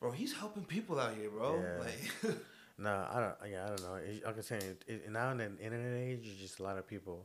bro, 0.00 0.10
he's 0.10 0.32
helping 0.32 0.64
people 0.64 0.98
out 1.00 1.14
here, 1.14 1.30
bro. 1.30 1.60
Yeah. 1.62 1.84
Like, 2.30 2.36
No, 2.76 3.06
I 3.08 3.20
don't. 3.20 3.52
Yeah, 3.52 3.64
I 3.64 3.68
don't 3.68 3.82
know. 3.82 3.94
It, 3.94 4.24
like 4.24 4.36
I 4.52 4.54
it, 4.56 4.84
it, 4.88 5.10
now 5.10 5.30
in 5.30 5.38
the 5.38 5.44
internet 5.60 5.96
age, 5.96 6.26
it's 6.26 6.40
just 6.40 6.58
a 6.58 6.64
lot 6.64 6.76
of 6.76 6.86
people, 6.88 7.24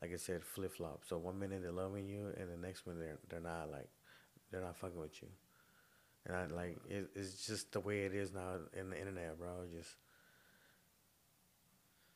like 0.00 0.10
I 0.12 0.16
said, 0.16 0.42
flip 0.42 0.72
flop. 0.72 1.02
So 1.06 1.18
one 1.18 1.38
minute 1.38 1.60
they're 1.62 1.70
loving 1.70 2.08
you, 2.08 2.32
and 2.38 2.50
the 2.50 2.56
next 2.56 2.86
minute 2.86 3.00
they're 3.00 3.18
they're 3.28 3.48
not 3.50 3.70
like, 3.70 3.88
they're 4.50 4.60
not 4.60 4.76
fucking 4.76 4.98
with 4.98 5.20
you. 5.22 5.28
And 6.26 6.36
I 6.36 6.46
like 6.46 6.78
it, 6.88 7.08
it's 7.14 7.46
just 7.46 7.72
the 7.72 7.80
way 7.80 8.00
it 8.00 8.14
is 8.14 8.32
now 8.32 8.56
in 8.78 8.90
the 8.90 8.98
internet, 8.98 9.38
bro. 9.38 9.64
Just 9.76 9.90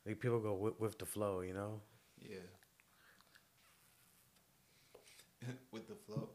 like 0.06 0.18
people 0.18 0.40
go 0.40 0.54
with, 0.54 0.80
with 0.80 0.98
the 0.98 1.06
flow, 1.06 1.40
you 1.42 1.54
know. 1.54 1.80
Yeah. 2.20 2.36
With 5.72 5.88
the 5.88 5.94
flow. 5.94 6.28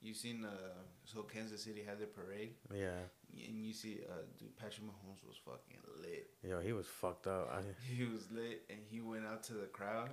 You 0.00 0.14
seen 0.14 0.44
uh 0.44 0.84
so 1.04 1.22
Kansas 1.22 1.64
City 1.64 1.82
had 1.84 1.98
their 1.98 2.06
parade 2.06 2.54
Yeah, 2.72 3.00
and 3.32 3.64
you 3.66 3.72
see 3.72 4.00
uh 4.08 4.22
dude 4.38 4.56
Patrick 4.56 4.86
Mahomes 4.86 5.26
was 5.26 5.36
fucking 5.44 5.78
lit. 6.00 6.30
yo, 6.48 6.60
he 6.60 6.72
was 6.72 6.86
fucked 6.86 7.26
up. 7.26 7.50
I, 7.52 7.62
He 7.96 8.04
was 8.04 8.30
lit 8.30 8.62
and 8.70 8.78
he 8.88 9.00
went 9.00 9.26
out 9.26 9.42
to 9.44 9.54
the 9.54 9.66
crowd 9.66 10.10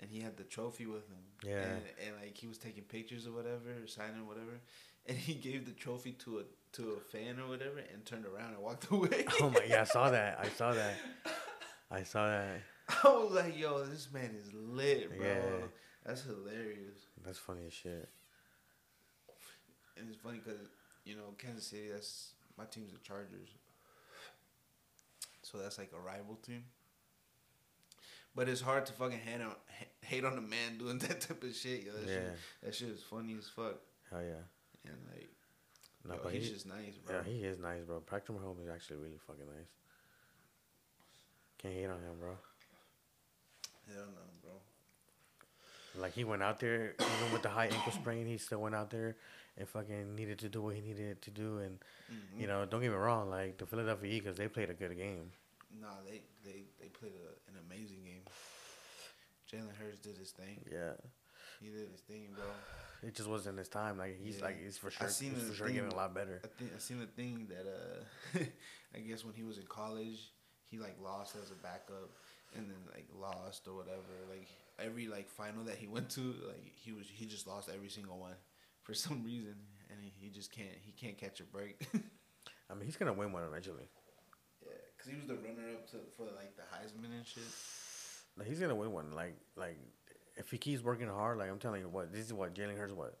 and 0.00 0.10
he 0.10 0.20
had 0.20 0.36
the 0.36 0.44
trophy 0.44 0.86
with 0.86 1.08
him. 1.08 1.24
Yeah. 1.44 1.62
And, 1.62 1.82
and 2.06 2.16
like 2.20 2.36
he 2.36 2.46
was 2.46 2.58
taking 2.58 2.84
pictures 2.84 3.26
or 3.26 3.32
whatever, 3.32 3.82
or 3.82 3.86
signing 3.86 4.20
or 4.20 4.24
whatever. 4.24 4.60
And 5.08 5.16
he 5.16 5.34
gave 5.34 5.66
the 5.66 5.70
trophy 5.70 6.10
to 6.24 6.40
a 6.40 6.42
to 6.72 6.96
a 6.96 7.00
fan 7.00 7.38
or 7.38 7.48
whatever 7.48 7.78
and 7.78 8.04
turned 8.04 8.26
around 8.26 8.54
and 8.54 8.58
walked 8.58 8.90
away. 8.90 9.24
oh 9.40 9.50
my, 9.50 9.60
yeah, 9.68 9.82
I 9.82 9.84
saw 9.84 10.10
that. 10.10 10.40
I 10.42 10.48
saw 10.48 10.72
that. 10.72 10.94
I 11.92 12.02
saw 12.02 12.26
that. 12.26 12.60
I 13.04 13.08
was 13.08 13.30
like, 13.30 13.56
yo, 13.56 13.84
this 13.84 14.08
man 14.12 14.34
is 14.36 14.52
lit, 14.52 15.16
bro. 15.16 15.26
Yeah. 15.28 15.66
That's 16.04 16.22
hilarious. 16.22 16.98
That's 17.24 17.38
funny 17.38 17.66
as 17.68 17.72
shit. 17.72 18.08
And 19.96 20.08
it's 20.08 20.18
funny 20.18 20.40
because, 20.44 20.68
you 21.04 21.14
know, 21.14 21.34
Kansas 21.38 21.68
City, 21.68 21.88
that's 21.92 22.32
my 22.58 22.64
team's 22.64 22.92
the 22.92 22.98
Chargers. 22.98 23.50
So 25.42 25.58
that's 25.58 25.78
like 25.78 25.92
a 25.96 26.00
rival 26.00 26.34
team. 26.36 26.64
But 28.36 28.48
it's 28.50 28.60
hard 28.60 28.84
to 28.86 28.92
fucking 28.92 29.18
hate 29.18 29.40
on, 29.40 29.54
hate 30.02 30.24
on 30.24 30.36
a 30.38 30.40
man 30.42 30.76
doing 30.78 30.98
that 30.98 31.20
type 31.22 31.42
of 31.42 31.54
shit. 31.54 31.84
Yo. 31.86 31.92
That, 31.92 32.02
Yeah. 32.08 32.14
shit, 32.14 32.36
that 32.62 32.74
shit 32.74 32.88
is 32.90 33.02
funny 33.02 33.34
as 33.38 33.48
fuck. 33.48 33.76
Hell 34.10 34.22
yeah. 34.22 34.44
And 34.90 34.98
like, 35.12 35.28
No, 36.06 36.14
yo, 36.14 36.20
but 36.22 36.32
he's 36.34 36.44
he, 36.46 36.52
just 36.52 36.66
nice, 36.66 36.94
bro. 37.04 37.16
yeah, 37.16 37.22
he 37.24 37.38
is 37.44 37.58
nice, 37.58 37.82
bro. 37.82 38.00
Patrick 38.00 38.38
Mahomes 38.38 38.62
is 38.62 38.68
actually 38.72 38.98
really 38.98 39.18
fucking 39.26 39.46
nice. 39.46 39.66
Can't 41.58 41.74
hate 41.74 41.86
on 41.86 41.98
him, 41.98 42.18
bro. 42.20 42.36
Hell 43.88 44.04
no, 44.14 44.20
bro. 44.42 44.52
Like 46.02 46.12
he 46.12 46.24
went 46.24 46.42
out 46.42 46.60
there, 46.60 46.94
even 47.00 47.32
with 47.32 47.42
the 47.42 47.48
high 47.48 47.66
ankle 47.66 47.92
sprain, 47.92 48.26
he 48.26 48.36
still 48.36 48.60
went 48.60 48.74
out 48.74 48.90
there 48.90 49.16
and 49.56 49.66
fucking 49.66 50.14
needed 50.14 50.38
to 50.40 50.48
do 50.50 50.60
what 50.60 50.74
he 50.74 50.82
needed 50.82 51.22
to 51.22 51.30
do. 51.30 51.58
And 51.58 51.78
Mhm. 52.12 52.40
you 52.40 52.46
know, 52.46 52.66
don't 52.66 52.82
get 52.82 52.90
me 52.90 52.96
wrong, 52.96 53.30
like 53.30 53.56
the 53.56 53.64
Philadelphia 53.66 54.12
Eagles, 54.12 54.36
they 54.36 54.46
played 54.48 54.68
a 54.70 54.74
good 54.74 54.94
game. 54.96 55.32
Nah, 55.80 55.88
they, 56.06 56.22
they, 56.44 56.64
they 56.80 56.88
played 56.88 57.12
a, 57.12 57.50
an 57.50 57.56
amazing 57.68 58.04
game. 58.04 58.22
Jalen 59.52 59.76
Hurts 59.78 60.00
did 60.00 60.16
his 60.16 60.30
thing. 60.30 60.60
Yeah, 60.70 60.92
He 61.60 61.68
did 61.68 61.88
his 61.90 62.00
thing, 62.00 62.28
bro. 62.34 62.44
it 63.08 63.14
just 63.14 63.28
wasn't 63.28 63.58
his 63.58 63.68
time. 63.68 63.98
Like 63.98 64.18
he's 64.22 64.38
Yeah. 64.38 64.44
like 64.46 64.62
he's 64.62 64.78
for 64.78 64.90
sure. 64.90 65.06
I 65.06 65.10
seen 65.10 65.34
he's 65.34 65.48
for 65.48 65.54
sure 65.54 65.66
thing- 65.66 65.76
getting 65.76 65.92
a 65.92 65.96
lot 65.96 66.14
better. 66.14 66.40
I 66.44 66.48
think 66.58 66.72
I 66.74 66.78
seen 66.78 66.98
the 67.00 67.06
thing 67.06 67.46
that 67.50 67.66
uh, 67.66 68.40
I 68.94 68.98
guess 69.00 69.24
when 69.24 69.34
he 69.34 69.42
was 69.44 69.58
in 69.58 69.66
college, 69.66 70.32
he 70.66 70.78
like 70.78 70.96
lost 71.02 71.36
as 71.36 71.50
a 71.50 71.54
backup, 71.62 72.10
and 72.56 72.68
then 72.68 72.78
like 72.92 73.06
lost 73.14 73.68
or 73.68 73.74
whatever. 73.76 74.14
Like 74.28 74.48
every 74.84 75.06
like 75.06 75.28
final 75.28 75.62
that 75.64 75.76
he 75.76 75.86
went 75.86 76.10
to, 76.10 76.20
like 76.48 76.72
he 76.74 76.92
was 76.92 77.06
he 77.08 77.26
just 77.26 77.46
lost 77.46 77.68
every 77.72 77.88
single 77.88 78.18
one 78.18 78.34
for 78.82 78.94
some 78.94 79.22
reason, 79.22 79.54
and 79.90 79.98
he, 80.02 80.12
he 80.18 80.28
just 80.30 80.50
can't 80.50 80.74
he 80.82 80.90
can't 80.92 81.16
catch 81.18 81.38
a 81.40 81.44
break. 81.44 81.86
I 82.70 82.74
mean, 82.74 82.86
he's 82.86 82.96
gonna 82.96 83.12
win 83.12 83.30
one 83.30 83.44
eventually. 83.44 83.88
Yeah, 85.06 85.12
cause 85.12 85.12
he 85.12 85.16
was 85.16 85.26
the 85.26 85.34
runner 85.34 85.72
up 85.74 85.90
to 85.90 85.96
for 86.16 86.24
like 86.24 86.56
the 86.56 86.62
Heisman 86.62 87.16
and 87.16 87.26
shit. 87.26 87.42
Like, 88.36 88.48
he's 88.48 88.60
gonna 88.60 88.74
win 88.74 88.92
one. 88.92 89.12
Like 89.12 89.36
like 89.56 89.78
if 90.36 90.50
he 90.50 90.58
keeps 90.58 90.82
working 90.82 91.08
hard, 91.08 91.38
like 91.38 91.50
I'm 91.50 91.58
telling 91.58 91.82
you, 91.82 91.88
what 91.88 92.12
this 92.12 92.26
is 92.26 92.32
what 92.32 92.54
Jalen 92.54 92.78
Hurts 92.78 92.92
what 92.92 93.16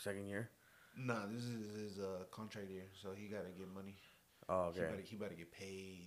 second 0.00 0.26
year. 0.26 0.50
Nah, 0.96 1.26
this 1.32 1.44
is 1.44 1.74
his 1.74 1.98
uh, 1.98 2.24
contract 2.30 2.70
year, 2.70 2.84
so 3.00 3.12
he 3.16 3.28
gotta 3.28 3.48
get 3.56 3.72
money. 3.74 3.96
Oh 4.48 4.70
He 4.74 4.80
okay. 4.80 4.90
better, 4.90 5.02
he 5.02 5.16
better 5.16 5.34
get 5.34 5.50
paid. 5.52 6.04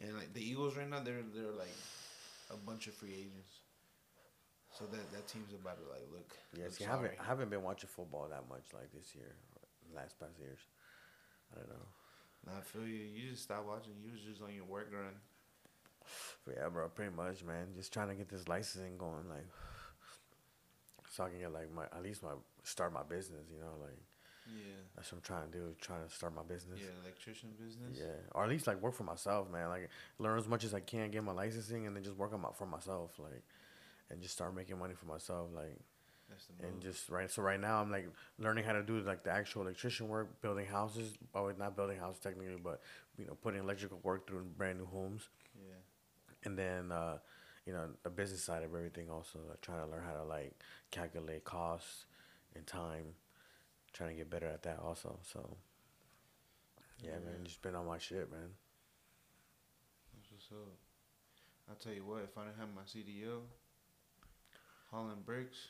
And 0.00 0.16
like 0.16 0.32
the 0.32 0.40
Eagles 0.40 0.76
right 0.76 0.88
now, 0.88 1.00
they're 1.00 1.24
they're 1.34 1.50
like 1.50 1.74
a 2.50 2.56
bunch 2.56 2.86
of 2.86 2.94
free 2.94 3.14
agents. 3.14 3.60
So 4.78 4.84
that 4.84 5.10
that 5.12 5.26
team's 5.26 5.52
about 5.52 5.78
to 5.82 5.90
like 5.90 6.06
look. 6.12 6.30
Yeah, 6.56 6.68
see, 6.70 6.84
I 6.84 6.90
haven't. 6.90 7.12
I 7.20 7.24
haven't 7.24 7.50
been 7.50 7.62
watching 7.62 7.88
football 7.88 8.28
that 8.30 8.48
much 8.48 8.66
like 8.72 8.92
this 8.92 9.14
year, 9.14 9.34
last 9.94 10.20
past 10.20 10.38
years. 10.38 10.60
I 11.52 11.58
don't 11.58 11.70
know. 11.70 11.86
I 12.46 12.60
feel 12.60 12.86
you. 12.86 13.04
You 13.14 13.30
just 13.30 13.42
stopped 13.44 13.66
watching. 13.66 13.92
You 14.04 14.12
was 14.12 14.20
just 14.22 14.42
on 14.42 14.54
your 14.54 14.64
work 14.64 14.90
run. 14.92 15.14
Yeah, 16.56 16.68
bro, 16.68 16.88
pretty 16.88 17.14
much, 17.14 17.44
man. 17.44 17.66
Just 17.76 17.92
trying 17.92 18.08
to 18.08 18.14
get 18.14 18.28
this 18.28 18.48
licensing 18.48 18.96
going, 18.96 19.28
like, 19.28 19.46
so 21.10 21.24
I 21.24 21.28
can 21.30 21.40
get 21.40 21.52
like 21.52 21.72
my 21.74 21.84
at 21.84 22.02
least 22.02 22.22
my 22.22 22.30
start 22.62 22.92
my 22.92 23.02
business. 23.02 23.46
You 23.52 23.60
know, 23.60 23.74
like 23.82 23.98
Yeah. 24.46 24.76
that's 24.96 25.12
what 25.12 25.18
I'm 25.18 25.22
trying 25.22 25.50
to 25.50 25.58
do. 25.58 25.74
Trying 25.80 26.06
to 26.08 26.14
start 26.14 26.34
my 26.34 26.42
business. 26.42 26.80
Yeah, 26.80 26.90
electrician 27.02 27.50
business. 27.62 27.98
Yeah, 27.98 28.16
or 28.34 28.44
at 28.44 28.50
least 28.50 28.66
like 28.66 28.80
work 28.80 28.94
for 28.94 29.04
myself, 29.04 29.50
man. 29.50 29.68
Like 29.68 29.90
learn 30.18 30.38
as 30.38 30.48
much 30.48 30.64
as 30.64 30.72
I 30.72 30.80
can, 30.80 31.10
get 31.10 31.22
my 31.24 31.32
licensing, 31.32 31.86
and 31.86 31.94
then 31.94 32.02
just 32.02 32.16
work 32.16 32.32
on 32.32 32.40
my 32.40 32.50
for 32.56 32.66
myself, 32.66 33.18
like, 33.18 33.42
and 34.10 34.22
just 34.22 34.32
start 34.34 34.54
making 34.54 34.78
money 34.78 34.94
for 34.94 35.06
myself, 35.06 35.48
like, 35.54 35.64
That's 35.66 35.76
the 35.76 35.76
move. 35.76 35.97
And 36.62 36.80
just 36.80 37.08
right. 37.08 37.30
So 37.30 37.42
right 37.42 37.60
now 37.60 37.80
I'm 37.80 37.90
like 37.90 38.08
learning 38.38 38.64
how 38.64 38.72
to 38.72 38.82
do 38.82 39.00
like 39.00 39.24
the 39.24 39.30
actual 39.30 39.62
electrician 39.62 40.08
work, 40.08 40.40
building 40.42 40.66
houses. 40.66 41.16
Well, 41.32 41.52
not 41.58 41.76
building 41.76 41.98
houses 41.98 42.20
technically, 42.20 42.56
but 42.62 42.80
you 43.18 43.26
know, 43.26 43.34
putting 43.42 43.60
electrical 43.60 43.98
work 44.02 44.26
through 44.26 44.44
brand 44.56 44.78
new 44.78 44.86
homes, 44.86 45.28
yeah. 45.56 45.74
and 46.44 46.58
then 46.58 46.92
uh, 46.92 47.18
you 47.66 47.72
know 47.72 47.88
the 48.02 48.10
business 48.10 48.42
side 48.42 48.62
of 48.62 48.74
everything. 48.74 49.10
Also, 49.10 49.38
like, 49.48 49.60
trying 49.60 49.84
to 49.84 49.90
learn 49.90 50.02
how 50.04 50.14
to 50.14 50.24
like 50.24 50.52
calculate 50.90 51.44
costs 51.44 52.06
and 52.54 52.66
time. 52.66 53.14
Trying 53.92 54.10
to 54.10 54.16
get 54.16 54.30
better 54.30 54.46
at 54.46 54.62
that 54.64 54.78
also. 54.80 55.18
So 55.32 55.56
yeah, 57.02 57.12
man, 57.12 57.34
Yeah. 57.38 57.44
just 57.44 57.62
been 57.62 57.74
on 57.74 57.86
my 57.86 57.98
shit, 57.98 58.30
man. 58.30 58.50
That's 60.14 60.30
what's 60.30 60.50
up. 60.52 60.76
I'll 61.68 61.76
tell 61.76 61.92
you 61.92 62.04
what. 62.04 62.22
If 62.24 62.36
I 62.36 62.44
didn't 62.44 62.58
have 62.58 62.68
my 62.74 62.82
CDL, 62.82 63.42
hauling 64.90 65.22
bricks, 65.24 65.68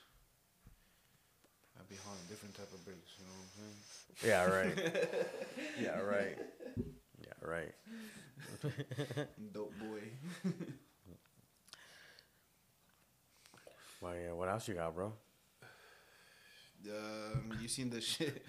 I'd 1.78 1.88
be 1.88 1.96
hauling 2.04 2.20
different 2.28 2.54
type 2.54 2.72
of 2.72 2.84
bricks. 2.84 3.12
You 3.18 3.24
know 3.26 3.34
what 3.38 3.48
I'm 3.48 3.58
saying? 3.58 3.78
Yeah, 4.28 4.44
right. 4.44 4.76
yeah, 5.80 5.98
right. 6.00 6.38
Yeah, 7.20 7.38
right. 7.42 7.74
Dope 9.52 9.74
boy. 9.78 10.02
Well, 14.00 14.14
yeah. 14.14 14.32
What 14.32 14.48
else 14.48 14.68
you 14.68 14.74
got, 14.74 14.94
bro? 14.94 15.12
Um, 16.88 17.58
you 17.60 17.66
seen 17.66 17.90
the 17.90 18.00
shit? 18.00 18.44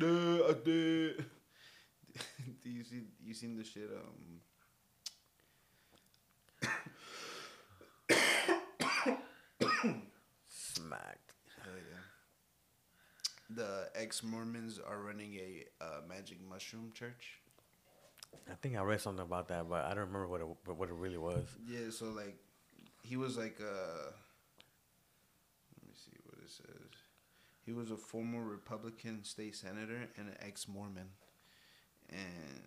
no, 0.00 0.46
I 0.48 0.52
did. 0.64 1.24
You 2.64 2.82
see? 2.82 3.02
You 3.24 3.34
seen 3.34 3.56
the 3.56 3.62
shit? 3.62 3.88
Um, 3.94 4.40
Smacked. 10.48 11.34
hell 11.62 11.72
yeah. 11.76 12.00
The 13.54 13.88
ex 13.94 14.22
Mormons 14.22 14.80
are 14.84 14.98
running 14.98 15.34
a 15.34 15.64
uh, 15.80 16.00
magic 16.08 16.38
mushroom 16.48 16.90
church. 16.92 17.38
I 18.50 18.54
think 18.54 18.76
I 18.76 18.82
read 18.82 19.00
something 19.00 19.22
about 19.22 19.48
that, 19.48 19.68
but 19.68 19.84
I 19.84 19.90
don't 19.90 20.06
remember 20.10 20.28
what 20.28 20.40
it 20.40 20.46
what 20.74 20.88
it 20.88 20.94
really 20.94 21.18
was. 21.18 21.46
Yeah, 21.66 21.90
so 21.90 22.06
like, 22.06 22.36
he 23.02 23.16
was 23.16 23.36
like 23.36 23.58
uh 23.60 24.10
Let 25.76 25.86
me 25.86 25.94
see 25.94 26.16
what 26.24 26.38
it 26.44 26.50
says. 26.50 26.98
He 27.64 27.72
was 27.72 27.90
a 27.90 27.96
former 27.96 28.42
Republican 28.42 29.24
state 29.24 29.56
senator 29.56 30.08
and 30.18 30.28
an 30.28 30.36
ex 30.40 30.68
Mormon, 30.68 31.08
and 32.10 32.62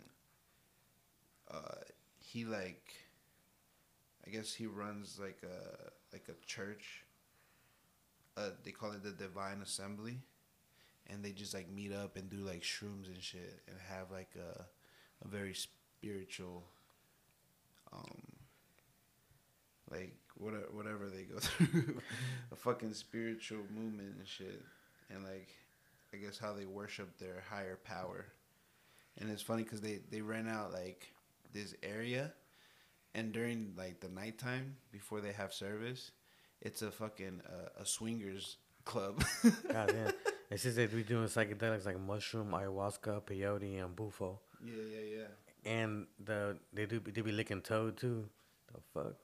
uh, 1.52 1.76
he 2.20 2.46
like, 2.46 2.94
I 4.26 4.30
guess 4.32 4.54
he 4.54 4.66
runs 4.66 5.20
like 5.22 5.42
a 5.44 5.92
like 6.14 6.26
a 6.30 6.46
church. 6.46 7.04
Uh, 8.36 8.50
they 8.64 8.72
call 8.72 8.92
it 8.92 9.04
the 9.04 9.12
Divine 9.12 9.62
Assembly, 9.62 10.20
and 11.10 11.24
they 11.24 11.32
just 11.32 11.54
like 11.54 11.70
meet 11.70 11.94
up 11.94 12.16
and 12.16 12.30
do 12.30 12.38
like 12.38 12.62
shrooms 12.62 13.08
and 13.08 13.22
shit, 13.22 13.62
and 13.68 13.78
have 13.90 14.12
like 14.12 14.32
a 14.36 14.66
a 15.24 15.28
very 15.28 15.54
spiritual, 15.54 16.64
um, 17.92 18.22
like 19.90 20.16
whatever 20.38 20.68
whatever 20.72 21.10
they 21.10 21.24
go 21.24 21.40
through, 21.40 22.02
a 22.52 22.56
fucking 22.56 22.94
spiritual 22.94 23.64
movement 23.76 24.16
and 24.18 24.28
shit, 24.28 24.62
and 25.10 25.24
like 25.24 25.50
I 26.14 26.18
guess 26.18 26.38
how 26.38 26.54
they 26.54 26.66
worship 26.66 27.18
their 27.18 27.44
higher 27.50 27.78
power, 27.84 28.26
and 29.18 29.30
it's 29.30 29.42
funny 29.42 29.64
because 29.64 29.82
they 29.82 30.00
they 30.12 30.22
rent 30.22 30.50
out 30.50 30.74
like 30.74 31.12
this 31.54 31.74
area, 31.84 32.34
and 33.16 33.32
during 33.32 33.74
like 33.78 34.00
the 34.00 34.10
nighttime 34.10 34.76
before 34.92 35.22
they 35.22 35.32
have 35.32 35.54
service, 35.54 36.12
it's 36.62 36.82
a 36.82 36.92
fucking 36.92 37.42
uh, 37.48 37.82
a 37.82 37.86
swingers 37.86 38.58
club. 38.86 39.24
God 39.72 39.88
damn. 39.90 40.14
It 40.50 40.60
says 40.60 40.76
they 40.76 40.86
be 40.86 41.04
doing 41.04 41.26
psychedelics 41.26 41.86
like 41.86 42.00
mushroom, 42.00 42.52
ayahuasca, 42.52 43.24
peyote, 43.24 43.84
and 43.84 43.96
bufo, 43.96 44.40
yeah, 44.64 44.74
yeah, 44.74 45.18
yeah. 45.18 45.72
and 45.72 46.08
the 46.24 46.58
they 46.74 46.86
do 46.86 47.00
they 47.00 47.22
be 47.22 47.32
licking 47.32 47.62
toad 47.62 47.98
too. 47.98 48.30
The 48.74 48.80
fuck? 48.94 49.16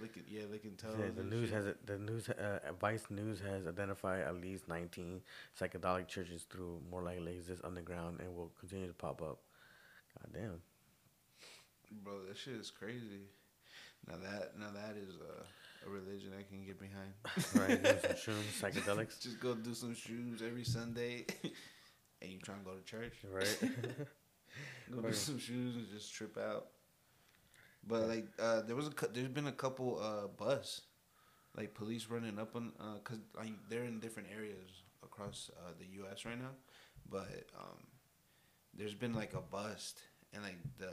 licking, 0.00 0.22
yeah, 0.28 0.42
licking 0.50 0.76
toes. 0.76 0.96
Yeah, 0.98 1.10
the 1.14 1.24
news 1.24 1.50
shit. 1.50 1.56
has 1.56 1.74
the 1.84 1.98
news 1.98 2.28
uh, 2.28 2.58
Vice 2.80 3.04
News 3.10 3.40
has 3.40 3.66
identified 3.66 4.22
at 4.22 4.40
least 4.40 4.68
19 4.68 5.20
psychedelic 5.58 6.08
churches 6.08 6.46
through 6.50 6.80
more 6.90 7.02
likely 7.02 7.36
exist 7.36 7.62
underground 7.64 8.20
and 8.20 8.34
will 8.34 8.50
continue 8.58 8.86
to 8.86 8.94
pop 8.94 9.22
up. 9.22 9.38
God 10.18 10.32
damn. 10.32 10.62
Bro, 12.02 12.26
that 12.28 12.36
shit 12.36 12.54
is 12.54 12.70
crazy. 12.70 13.28
Now 14.08 14.16
that 14.22 14.58
now 14.58 14.70
that 14.72 14.96
is 14.96 15.16
a, 15.16 15.44
a 15.86 15.88
religion 15.88 16.32
I 16.38 16.42
can 16.42 16.64
get 16.64 16.78
behind. 16.78 17.12
Right, 17.54 17.82
doing 17.82 18.16
some 18.16 18.34
shrooms, 18.34 18.60
psychedelics. 18.60 19.20
Just 19.20 19.40
go 19.40 19.54
do 19.54 19.74
some 19.74 19.94
shrooms 19.94 20.42
every 20.42 20.64
Sunday, 20.64 21.26
and 22.22 22.30
you 22.30 22.38
try 22.38 22.54
and 22.54 22.64
go 22.64 22.72
to 22.72 22.84
church. 22.84 23.14
Right. 23.30 23.58
Go 24.94 25.02
do 25.02 25.12
some 25.12 25.38
shoes 25.38 25.76
and 25.76 25.88
just 25.88 26.12
trip 26.12 26.36
out. 26.36 26.66
But 27.86 28.08
like, 28.08 28.26
uh, 28.38 28.62
there 28.62 28.76
was 28.76 28.88
a 28.88 28.92
there's 29.12 29.28
been 29.28 29.46
a 29.46 29.52
couple 29.52 30.00
uh 30.02 30.26
bus, 30.28 30.82
like 31.56 31.74
police 31.74 32.06
running 32.10 32.38
up 32.38 32.56
on 32.56 32.72
uh, 32.78 32.98
cause 33.02 33.18
like 33.36 33.52
they're 33.68 33.84
in 33.84 34.00
different 34.00 34.28
areas 34.34 34.82
across 35.02 35.50
uh, 35.58 35.72
the 35.78 35.86
U.S. 36.02 36.24
right 36.24 36.38
now, 36.38 36.50
but 37.08 37.46
um, 37.58 37.78
there's 38.74 38.94
been 38.94 39.14
like 39.14 39.34
a 39.34 39.40
bust 39.40 40.00
and 40.32 40.42
like 40.42 40.58
the 40.78 40.92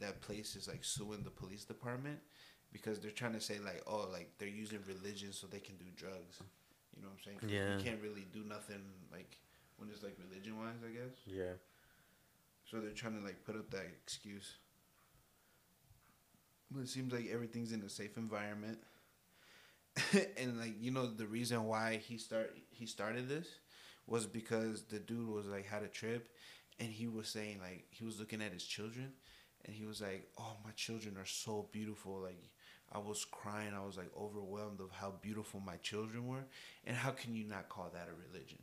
that 0.00 0.20
place 0.20 0.56
is 0.56 0.68
like 0.68 0.84
suing 0.84 1.22
the 1.22 1.30
police 1.30 1.64
department 1.64 2.18
because 2.72 2.98
they're 3.00 3.10
trying 3.10 3.32
to 3.32 3.40
say 3.40 3.58
like 3.64 3.82
oh 3.86 4.08
like 4.12 4.30
they're 4.38 4.48
using 4.48 4.78
religion 4.86 5.32
so 5.32 5.46
they 5.46 5.60
can 5.60 5.76
do 5.76 5.84
drugs. 5.96 6.42
You 6.96 7.02
know 7.02 7.08
what 7.08 7.18
I'm 7.18 7.38
saying? 7.40 7.52
Yeah. 7.52 7.78
You 7.78 7.84
can't 7.84 8.02
really 8.02 8.26
do 8.32 8.44
nothing 8.48 8.82
like 9.12 9.38
when 9.76 9.88
it's 9.90 10.02
like 10.02 10.16
religion 10.28 10.58
wise, 10.58 10.82
I 10.84 10.90
guess. 10.92 11.14
yeah. 11.26 11.52
So 12.70 12.80
they're 12.80 12.90
trying 12.90 13.18
to 13.18 13.24
like 13.24 13.44
put 13.44 13.56
up 13.56 13.70
that 13.70 13.86
excuse. 14.04 14.54
But 16.70 16.80
it 16.80 16.88
seems 16.88 17.12
like 17.12 17.28
everything's 17.32 17.72
in 17.72 17.80
a 17.82 17.88
safe 17.88 18.16
environment. 18.16 18.78
and 20.36 20.58
like 20.58 20.74
you 20.80 20.90
know 20.90 21.06
the 21.06 21.26
reason 21.26 21.64
why 21.64 21.96
he 21.96 22.18
start 22.18 22.54
he 22.70 22.86
started 22.86 23.28
this 23.28 23.48
was 24.06 24.26
because 24.26 24.82
the 24.82 24.98
dude 24.98 25.28
was 25.28 25.46
like 25.46 25.66
had 25.66 25.82
a 25.82 25.88
trip 25.88 26.28
and 26.78 26.88
he 26.88 27.08
was 27.08 27.28
saying 27.28 27.58
like 27.60 27.86
he 27.90 28.04
was 28.04 28.18
looking 28.18 28.40
at 28.40 28.52
his 28.52 28.64
children 28.64 29.12
and 29.64 29.74
he 29.74 29.84
was 29.84 30.00
like, 30.00 30.28
"Oh, 30.38 30.56
my 30.64 30.70
children 30.72 31.16
are 31.16 31.26
so 31.26 31.68
beautiful." 31.72 32.20
Like 32.20 32.42
I 32.92 32.98
was 32.98 33.24
crying. 33.24 33.74
I 33.74 33.84
was 33.84 33.96
like 33.96 34.10
overwhelmed 34.18 34.80
of 34.80 34.90
how 34.90 35.12
beautiful 35.22 35.60
my 35.60 35.76
children 35.76 36.26
were. 36.26 36.44
And 36.86 36.96
how 36.96 37.10
can 37.10 37.34
you 37.34 37.44
not 37.44 37.68
call 37.68 37.90
that 37.94 38.08
a 38.08 38.14
religion? 38.32 38.58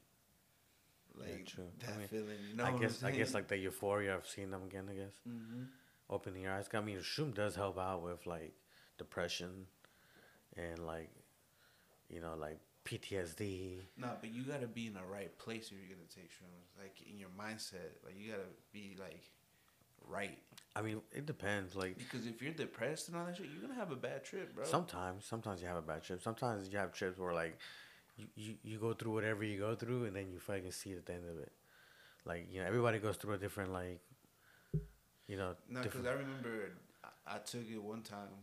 Yeah, 1.25 1.33
Like. 1.33 1.53
I 1.87 1.91
that 1.91 1.97
mean, 1.97 2.07
feeling. 2.09 2.37
You 2.49 2.55
know 2.55 2.65
I 2.65 2.71
guess 2.71 3.03
I'm 3.03 3.13
guess 3.13 3.33
like 3.33 3.47
the 3.47 3.57
euphoria 3.57 4.15
of 4.15 4.27
seeing 4.27 4.51
them 4.51 4.63
again. 4.63 4.85
I 4.91 4.95
guess 4.95 5.13
Mm-hmm. 5.27 5.63
opening 6.09 6.43
your 6.43 6.53
eyes. 6.53 6.69
I 6.73 6.81
mean, 6.81 6.99
shroom 6.99 7.33
does 7.33 7.55
help 7.55 7.77
out 7.79 8.03
with 8.03 8.25
like 8.27 8.53
depression 8.97 9.67
and 10.57 10.79
like 10.85 11.09
you 12.09 12.21
know 12.21 12.35
like 12.39 12.59
PTSD. 12.83 13.81
No, 13.97 14.11
but 14.19 14.29
you 14.33 14.43
gotta 14.43 14.67
be 14.67 14.87
in 14.87 14.93
the 14.93 15.03
right 15.09 15.35
place 15.37 15.67
if 15.67 15.73
you're 15.73 15.95
gonna 15.95 16.07
take 16.13 16.29
shrooms. 16.31 16.77
Like 16.77 17.01
in 17.09 17.17
your 17.17 17.29
mindset, 17.29 18.03
like 18.03 18.15
you 18.17 18.31
gotta 18.31 18.49
be 18.73 18.95
like 18.99 19.23
right. 20.07 20.37
I 20.75 20.81
mean, 20.81 21.01
it 21.13 21.25
depends. 21.25 21.75
Like 21.75 21.97
Because 21.97 22.25
if 22.25 22.41
you're 22.41 22.53
depressed 22.53 23.07
and 23.07 23.17
all 23.17 23.25
that 23.25 23.37
shit, 23.37 23.47
you're 23.51 23.61
gonna 23.61 23.79
have 23.79 23.91
a 23.91 23.95
bad 23.95 24.23
trip, 24.23 24.53
bro. 24.53 24.65
sometimes, 24.65 25.25
sometimes 25.25 25.61
you 25.61 25.67
have 25.67 25.77
a 25.77 25.81
bad 25.81 26.03
trip. 26.03 26.21
Sometimes 26.21 26.69
you 26.69 26.77
have 26.77 26.91
trips 26.91 27.17
where 27.17 27.33
like 27.33 27.57
you, 28.17 28.25
you, 28.35 28.53
you 28.63 28.77
go 28.77 28.93
through 28.93 29.13
whatever 29.13 29.43
you 29.43 29.59
go 29.59 29.75
through, 29.75 30.05
and 30.05 30.15
then 30.15 30.29
you 30.31 30.39
fucking 30.39 30.71
see 30.71 30.91
it 30.91 30.97
at 30.97 31.05
the 31.05 31.13
end 31.13 31.29
of 31.29 31.39
it. 31.39 31.51
Like 32.25 32.47
you 32.51 32.59
know, 32.59 32.67
everybody 32.67 32.99
goes 32.99 33.15
through 33.15 33.35
a 33.35 33.37
different 33.37 33.71
like 33.71 34.01
you 35.27 35.37
know 35.37 35.55
no, 35.69 35.81
because. 35.81 36.05
I 36.05 36.11
remember 36.11 36.71
I, 37.03 37.35
I 37.35 37.37
took 37.37 37.69
it 37.71 37.81
one 37.81 38.01
time, 38.01 38.35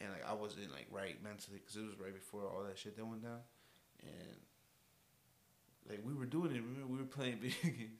and 0.00 0.12
like 0.12 0.28
I 0.28 0.34
wasn't 0.34 0.70
like 0.70 0.86
right 0.90 1.20
mentally 1.22 1.58
because 1.58 1.76
it 1.76 1.84
was 1.84 1.98
right 1.98 2.14
before 2.14 2.42
all 2.42 2.62
that 2.64 2.78
shit 2.78 2.96
that 2.96 3.04
went 3.04 3.22
down, 3.22 3.40
and 4.02 4.36
like 5.88 6.00
we 6.04 6.14
were 6.14 6.26
doing 6.26 6.52
it. 6.52 6.62
Remember, 6.62 6.86
we 6.86 6.98
were 6.98 7.04
playing 7.04 7.38
video 7.40 7.56
games, 7.62 7.99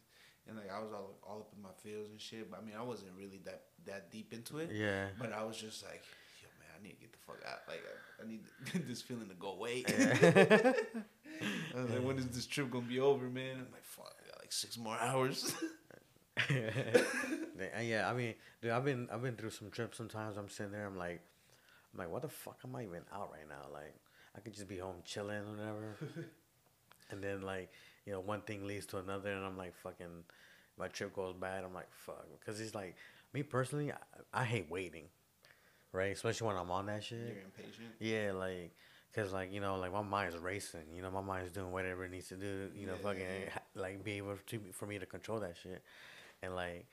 and 0.51 0.59
like 0.59 0.71
I 0.71 0.81
was 0.81 0.93
all 0.93 1.15
all 1.27 1.39
up 1.39 1.53
in 1.57 1.63
my 1.63 1.71
feels 1.83 2.11
and 2.11 2.21
shit. 2.21 2.51
But 2.51 2.61
I 2.61 2.67
mean, 2.67 2.75
I 2.79 2.83
wasn't 2.83 3.13
really 3.17 3.41
that 3.45 3.63
that 3.87 4.11
deep 4.11 4.33
into 4.33 4.59
it. 4.59 4.71
yeah. 4.75 5.07
But 5.19 5.33
I 5.33 5.45
was 5.45 5.57
just 5.57 5.83
like, 5.85 6.03
yo, 6.43 6.49
man, 6.59 6.69
I 6.79 6.83
need 6.83 6.95
to 6.95 7.01
get 7.01 7.13
the 7.13 7.19
fuck 7.27 7.41
out. 7.49 7.61
Like, 7.69 7.83
I, 7.87 8.25
I 8.25 8.29
need 8.29 8.41
this 8.89 9.01
feeling 9.01 9.29
to 9.29 9.35
go 9.35 9.53
away. 9.53 9.85
Yeah. 9.89 10.73
I 11.75 11.81
was 11.81 11.91
like, 11.91 12.03
when 12.03 12.19
is 12.19 12.27
this 12.29 12.47
trip 12.47 12.71
gonna 12.71 12.85
be 12.85 13.01
over, 13.01 13.27
man? 13.31 13.53
I'm 13.53 13.73
like, 13.73 13.85
fuck, 13.85 14.13
I 14.23 14.29
got 14.29 14.41
like 14.41 14.53
six 14.53 14.77
more 14.77 14.99
hours. 15.01 15.55
Yeah, 16.51 17.81
yeah, 17.83 18.11
I 18.11 18.15
mean, 18.15 18.35
dude, 18.61 18.73
I've 18.73 18.85
been 18.85 19.09
I've 19.13 19.23
been 19.23 19.37
through 19.37 19.51
some 19.51 19.71
trips. 19.71 19.97
Sometimes 19.97 20.37
I'm 20.37 20.49
sitting 20.49 20.73
there, 20.73 20.87
I'm 20.87 20.97
like, 20.99 21.21
I'm 21.93 21.99
like, 21.99 22.11
what 22.11 22.23
the 22.23 22.29
fuck 22.29 22.59
am 22.65 22.75
I 22.77 22.83
even 22.83 23.03
out 23.15 23.31
right 23.33 23.49
now? 23.49 23.73
Like, 23.73 23.95
I 24.37 24.41
could 24.41 24.53
just 24.55 24.69
be 24.69 24.79
home 24.79 24.97
chilling 25.05 25.37
or 25.37 25.51
whatever. 25.57 25.97
and 27.11 27.23
then 27.23 27.43
like, 27.43 27.71
you 28.07 28.13
know, 28.13 28.21
one 28.21 28.41
thing 28.43 28.67
leads 28.67 28.87
to 28.87 28.99
another, 28.99 29.31
and 29.33 29.45
I'm 29.45 29.57
like, 29.57 29.75
fucking, 29.83 30.25
my 30.79 30.89
trip 30.89 31.15
goes 31.15 31.35
bad. 31.35 31.65
I'm 31.65 31.75
like, 31.75 31.89
fuck, 31.93 32.27
because 32.39 32.61
it's 32.61 32.75
like, 32.75 32.97
me 33.33 33.43
personally, 33.43 33.93
I, 33.93 33.97
I 34.41 34.45
hate 34.45 34.71
waiting, 34.71 35.05
right? 35.93 36.13
Especially 36.13 36.47
when 36.47 36.57
I'm 36.57 36.71
on 36.71 36.87
that 36.87 37.05
shit. 37.05 37.19
You're 37.19 37.45
impatient. 37.45 37.89
Yeah, 37.99 38.33
like, 38.33 38.73
cause 39.15 39.33
like 39.33 39.53
you 39.53 39.61
know, 39.61 39.77
like 39.77 39.93
my 39.93 40.03
mind's 40.03 40.37
racing. 40.39 40.87
You 40.95 41.03
know, 41.03 41.11
my 41.11 41.21
mind's 41.21 41.51
doing 41.51 41.73
whatever 41.73 42.05
it 42.05 42.11
needs 42.11 42.29
to 42.29 42.37
do. 42.37 42.71
You 42.77 42.87
know, 42.87 42.95
Yeah, 42.95 43.03
fucking 43.03 43.23
yeah. 43.47 43.59
like 43.81 44.05
be 44.05 44.13
able 44.19 44.37
to 44.47 44.61
for 44.73 44.87
me 44.87 44.99
to 44.99 45.07
control 45.07 45.41
that 45.41 45.57
shit. 45.63 45.83
And 46.43 46.55
like, 46.55 46.87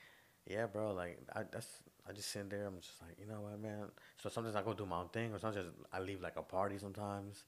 yeah, 0.46 0.66
bro, 0.66 0.94
like 0.94 1.20
I 1.36 1.44
that's 1.52 1.68
I 2.10 2.14
just 2.14 2.32
sit 2.32 2.50
there. 2.50 2.66
I'm 2.68 2.80
just 2.80 3.02
like, 3.02 3.18
you 3.20 3.26
know 3.28 3.42
what, 3.42 3.60
man. 3.62 3.86
So 4.22 4.30
sometimes 4.30 4.56
I 4.56 4.62
go 4.62 4.74
do 4.74 4.86
my 4.86 4.98
own 5.00 5.10
thing, 5.10 5.34
or 5.34 5.40
sometimes 5.40 5.68
I 5.92 6.00
leave 6.00 6.22
like 6.22 6.36
a 6.38 6.42
party 6.42 6.78
sometimes. 6.78 7.44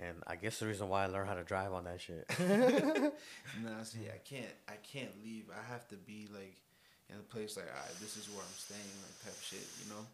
And 0.00 0.22
I 0.26 0.36
guess 0.36 0.60
the 0.60 0.66
reason 0.66 0.88
why 0.88 1.04
I 1.04 1.06
learned 1.06 1.28
how 1.28 1.34
to 1.34 1.42
drive 1.42 1.72
on 1.72 1.84
that 1.84 2.00
shit. 2.00 2.24
Nah, 3.62 3.82
see, 3.82 4.06
I 4.14 4.18
can't, 4.24 4.54
I 4.68 4.74
can't 4.76 5.10
leave. 5.24 5.44
I 5.50 5.62
have 5.72 5.88
to 5.88 5.96
be 5.96 6.28
like 6.32 6.56
in 7.10 7.16
a 7.16 7.22
place 7.34 7.56
like, 7.56 7.66
all 7.66 7.80
right, 7.82 8.00
this 8.00 8.16
is 8.16 8.28
where 8.28 8.42
I'm 8.42 8.54
staying, 8.56 8.80
like 9.02 9.24
type 9.24 9.40
shit, 9.42 9.66
you 9.82 9.90
know, 9.90 10.04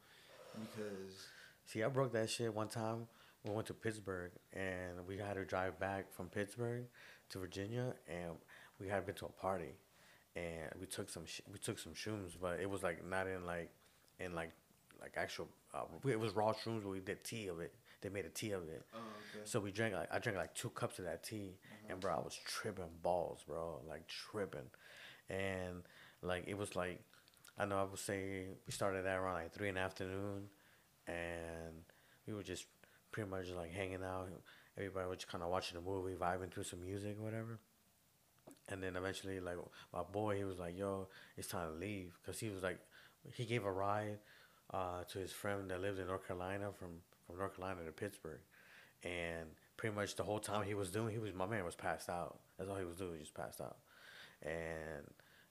because 0.61 1.29
See, 1.66 1.83
I 1.83 1.88
broke 1.88 2.12
that 2.12 2.31
shit 2.31 2.55
one 2.55 2.68
time. 2.68 3.07
We 3.44 3.53
went 3.53 3.66
to 3.68 3.75
Pittsburgh 3.75 4.33
and 4.53 5.07
we 5.07 5.18
had 5.18 5.35
to 5.35 5.44
drive 5.44 5.79
back 5.79 6.12
from 6.12 6.29
Pittsburgh 6.29 6.85
to 7.31 7.38
Virginia, 7.38 7.94
and 8.09 8.33
we 8.81 8.88
had 8.88 9.07
been 9.07 9.14
to 9.16 9.27
a 9.27 9.31
party, 9.31 9.73
and 10.37 10.70
we 10.81 10.87
took 10.87 11.09
some 11.11 11.25
sh- 11.27 11.40
we 11.53 11.59
took 11.59 11.79
some 11.79 11.92
shrooms, 11.92 12.33
but 12.40 12.61
it 12.61 12.68
was 12.68 12.83
like 12.83 13.05
not 13.07 13.27
in 13.27 13.47
like 13.47 13.70
in 14.20 14.35
like 14.35 14.53
like 15.01 15.14
actual. 15.16 15.49
Uh, 15.75 15.85
it 16.09 16.18
was 16.20 16.33
raw 16.35 16.53
shrooms, 16.53 16.83
but 16.83 16.90
we 16.90 17.01
did 17.01 17.25
tea 17.25 17.49
of 17.49 17.61
it. 17.61 17.75
They 18.05 18.11
made 18.11 18.27
a 18.27 18.29
tea 18.29 18.53
of 18.53 18.64
it. 18.69 18.85
oh, 18.95 18.99
okay. 18.99 19.40
So 19.45 19.61
we 19.61 19.73
drank 19.73 19.95
like 19.95 20.12
I 20.12 20.19
drank 20.19 20.37
like 20.37 20.55
two 20.55 20.69
cups 20.69 20.99
of 20.99 21.07
that 21.07 21.25
tea, 21.25 21.57
and 21.88 21.99
bro, 22.01 22.12
I 22.14 22.19
was 22.19 22.38
tripping 22.45 22.85
balls, 23.03 23.43
bro, 23.49 23.81
like 23.88 24.07
tripping, 24.07 24.69
and 25.31 25.83
like 26.23 26.45
it 26.47 26.59
was 26.59 26.77
like 26.77 27.01
I 27.59 27.64
know 27.64 27.79
I 27.79 27.85
would 27.85 27.99
say 27.99 28.47
we 28.67 28.73
started 28.73 29.07
that 29.07 29.17
around 29.17 29.35
like 29.35 29.55
three 29.55 29.71
in 29.71 29.77
the 29.77 29.81
afternoon, 29.81 30.51
and 31.09 31.75
we 32.27 32.35
were 32.35 32.43
just 32.43 32.67
pretty 33.11 33.31
much 33.31 33.47
just 33.47 33.57
like 33.57 33.73
hanging 33.73 34.05
out. 34.05 34.29
Everybody 34.77 35.09
was 35.09 35.19
just 35.19 35.33
kind 35.33 35.43
of 35.43 35.51
watching 35.51 35.79
the 35.79 35.90
movie, 35.90 36.14
vibing 36.14 36.53
through 36.53 36.64
some 36.64 36.83
music, 36.83 37.17
or 37.19 37.25
whatever. 37.25 37.59
And 38.69 38.83
then 38.83 38.97
eventually, 38.97 39.40
like 39.40 39.57
my 39.93 40.03
boy, 40.03 40.37
he 40.37 40.45
was 40.45 40.59
like, 40.59 40.77
"Yo, 40.77 41.09
it's 41.37 41.49
time 41.49 41.73
to 41.73 41.75
leave," 41.79 42.19
because 42.23 42.40
he 42.40 42.51
was 42.51 42.62
like, 42.62 42.79
he 43.33 43.45
gave 43.45 43.64
a 43.64 43.73
ride 43.73 44.19
uh, 44.73 45.05
to 45.11 45.19
his 45.19 45.33
friend 45.33 45.71
that 45.71 45.81
lived 45.81 45.99
in 45.99 46.07
North 46.07 46.27
Carolina 46.27 46.71
from 46.79 47.01
from 47.27 47.39
North 47.39 47.57
Carolina 47.57 47.85
to 47.85 47.93
Pittsburgh, 47.93 48.41
and 49.03 49.47
pretty 49.77 49.95
much 49.95 50.17
the 50.17 50.23
whole 50.23 50.39
time 50.39 50.65
he 50.65 50.75
was 50.75 50.91
doing, 50.91 51.13
he 51.13 51.19
was 51.19 51.35
my 51.35 51.47
man 51.47 51.65
was 51.65 51.75
passed 51.75 52.09
out. 52.09 52.39
That's 52.59 52.71
all 52.71 52.77
he 52.77 52.85
was 52.85 52.97
doing, 52.97 53.15
he 53.15 53.21
just 53.21 53.35
passed 53.35 53.61
out, 53.61 53.77
and 54.43 55.05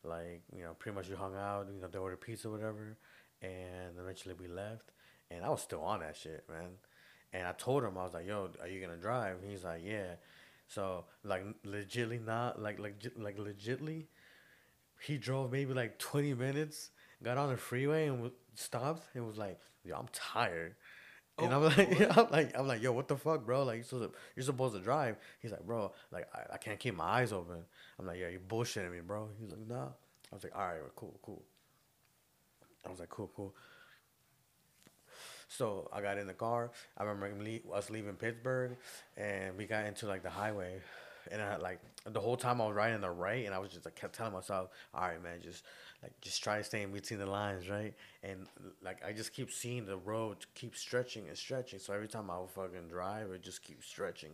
like 0.04 0.42
you 0.56 0.64
know, 0.64 0.74
pretty 0.78 0.96
much 0.96 1.10
we 1.10 1.16
hung 1.16 1.36
out. 1.36 1.68
You 1.74 1.82
know, 1.82 1.88
they 1.88 2.00
ordered 2.00 2.22
pizza, 2.22 2.48
or 2.48 2.52
whatever, 2.52 2.98
and 3.42 3.98
eventually 4.00 4.36
we 4.40 4.48
left, 4.48 4.92
and 5.32 5.44
I 5.44 5.50
was 5.50 5.62
still 5.62 5.82
on 5.82 6.02
that 6.02 6.16
shit, 6.18 6.46
man. 6.50 6.72
And 7.32 7.48
I 7.48 7.54
told 7.54 7.84
him 7.84 7.98
I 7.98 8.04
was 8.04 8.14
like, 8.14 8.28
"Yo, 8.28 8.50
are 8.62 8.68
you 8.68 8.80
gonna 8.82 8.98
drive?" 8.98 9.38
And 9.42 9.50
he's 9.50 9.64
like, 9.64 9.82
"Yeah." 9.84 10.16
So 10.68 11.06
like 11.24 11.44
legitly 11.66 12.24
not 12.24 12.62
like 12.62 12.80
like 12.80 12.96
like 13.18 13.38
legitly, 13.38 14.06
he 15.02 15.18
drove 15.18 15.52
maybe 15.52 15.74
like 15.74 16.00
twenty 16.00 16.34
minutes, 16.34 16.92
got 17.24 17.38
on 17.38 17.50
the 17.50 17.58
freeway 17.58 18.08
and 18.08 18.32
stopped 18.56 19.04
and 19.16 19.26
was 19.26 19.38
like, 19.38 19.60
"Yo, 19.84 19.96
I'm 19.96 20.08
tired." 20.12 20.76
And 21.40 21.52
Oh, 21.54 21.58
I'm 21.58 21.64
like, 21.78 22.02
oh, 22.18 22.26
I'm 22.26 22.32
like, 22.32 22.58
I'm 22.60 22.68
like, 22.68 22.82
yo, 22.82 22.92
what 22.92 23.08
the 23.08 23.18
fuck, 23.18 23.46
bro? 23.46 23.64
Like, 23.64 23.78
you're 23.78 23.84
supposed 23.84 24.12
to, 24.12 24.18
you're 24.36 24.44
supposed 24.46 24.76
to 24.76 24.82
drive. 24.82 25.18
He's 25.42 25.52
like, 25.52 25.66
bro, 25.66 25.92
like, 26.12 26.28
I, 26.34 26.54
I 26.54 26.58
can't 26.58 26.80
keep 26.80 26.96
my 26.96 27.06
eyes 27.06 27.34
open. 27.34 27.58
I'm 28.00 28.06
like, 28.06 28.20
yeah, 28.20 28.30
you're 28.30 28.40
bullshitting 28.40 28.92
me, 28.92 29.00
bro. 29.02 29.30
He's 29.40 29.52
like, 29.52 29.68
nah. 29.68 29.88
I 30.32 30.36
was 30.36 30.44
like, 30.44 30.56
all 30.56 30.66
right, 30.66 30.78
cool, 30.96 31.20
cool. 31.24 31.44
I 32.86 32.90
was 32.90 33.00
like, 33.00 33.10
cool, 33.10 33.32
cool. 33.36 33.56
So 35.48 35.88
I 35.94 36.02
got 36.02 36.18
in 36.18 36.28
the 36.28 36.34
car. 36.34 36.72
I 36.98 37.04
remember 37.04 37.40
us 37.74 37.90
leaving 37.90 38.16
Pittsburgh, 38.16 38.76
and 39.18 39.58
we 39.58 39.66
got 39.66 39.86
into 39.86 40.08
like 40.08 40.24
the 40.24 40.30
highway, 40.30 40.82
and 41.32 41.42
I 41.42 41.58
like 41.58 41.80
the 42.06 42.20
whole 42.20 42.38
time 42.38 42.60
I 42.60 42.66
was 42.68 42.76
riding 42.76 43.02
the 43.02 43.10
right, 43.10 43.46
and 43.46 43.54
I 43.54 43.60
was 43.60 43.72
just 43.72 43.86
like 43.86 43.96
kept 43.96 44.16
telling 44.16 44.34
myself, 44.34 44.70
"All 44.94 45.02
right, 45.02 45.22
man, 45.22 45.42
just 45.42 45.64
like 46.04 46.20
just 46.22 46.44
try 46.44 46.60
to 46.60 46.66
stay 46.66 46.84
in 46.84 46.92
between 46.92 47.20
the 47.20 47.26
lines, 47.28 47.70
right?" 47.70 47.94
And 48.24 48.48
like 48.84 49.04
I 49.06 49.14
just 49.14 49.34
keep 49.34 49.52
seeing 49.52 49.86
the 49.88 49.98
road 49.98 50.38
keep 50.56 50.76
stretching 50.76 51.28
and 51.30 51.38
stretching. 51.38 51.80
So 51.80 51.94
every 51.94 52.10
time 52.10 52.30
I 52.32 52.40
would 52.40 52.52
fucking 52.52 52.90
drive, 52.90 53.32
it 53.32 53.44
just 53.44 53.64
keeps 53.64 53.88
stretching. 53.88 54.32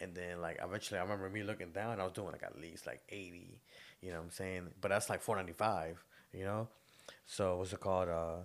And 0.00 0.14
then 0.14 0.40
like 0.40 0.58
eventually, 0.62 0.98
I 0.98 1.02
remember 1.02 1.28
me 1.30 1.42
looking 1.42 1.72
down. 1.72 2.00
I 2.00 2.04
was 2.04 2.12
doing 2.12 2.32
like 2.32 2.42
at 2.42 2.60
least 2.60 2.86
like 2.86 3.02
eighty, 3.10 3.60
you 4.02 4.10
know 4.10 4.18
what 4.18 4.24
I'm 4.24 4.30
saying? 4.30 4.68
But 4.80 4.88
that's 4.88 5.10
like 5.10 5.22
four 5.22 5.36
ninety 5.36 5.52
five, 5.52 6.02
you 6.32 6.44
know. 6.44 6.68
So 7.26 7.56
what's 7.58 7.72
it 7.72 7.80
called? 7.80 8.08
Uh, 8.08 8.36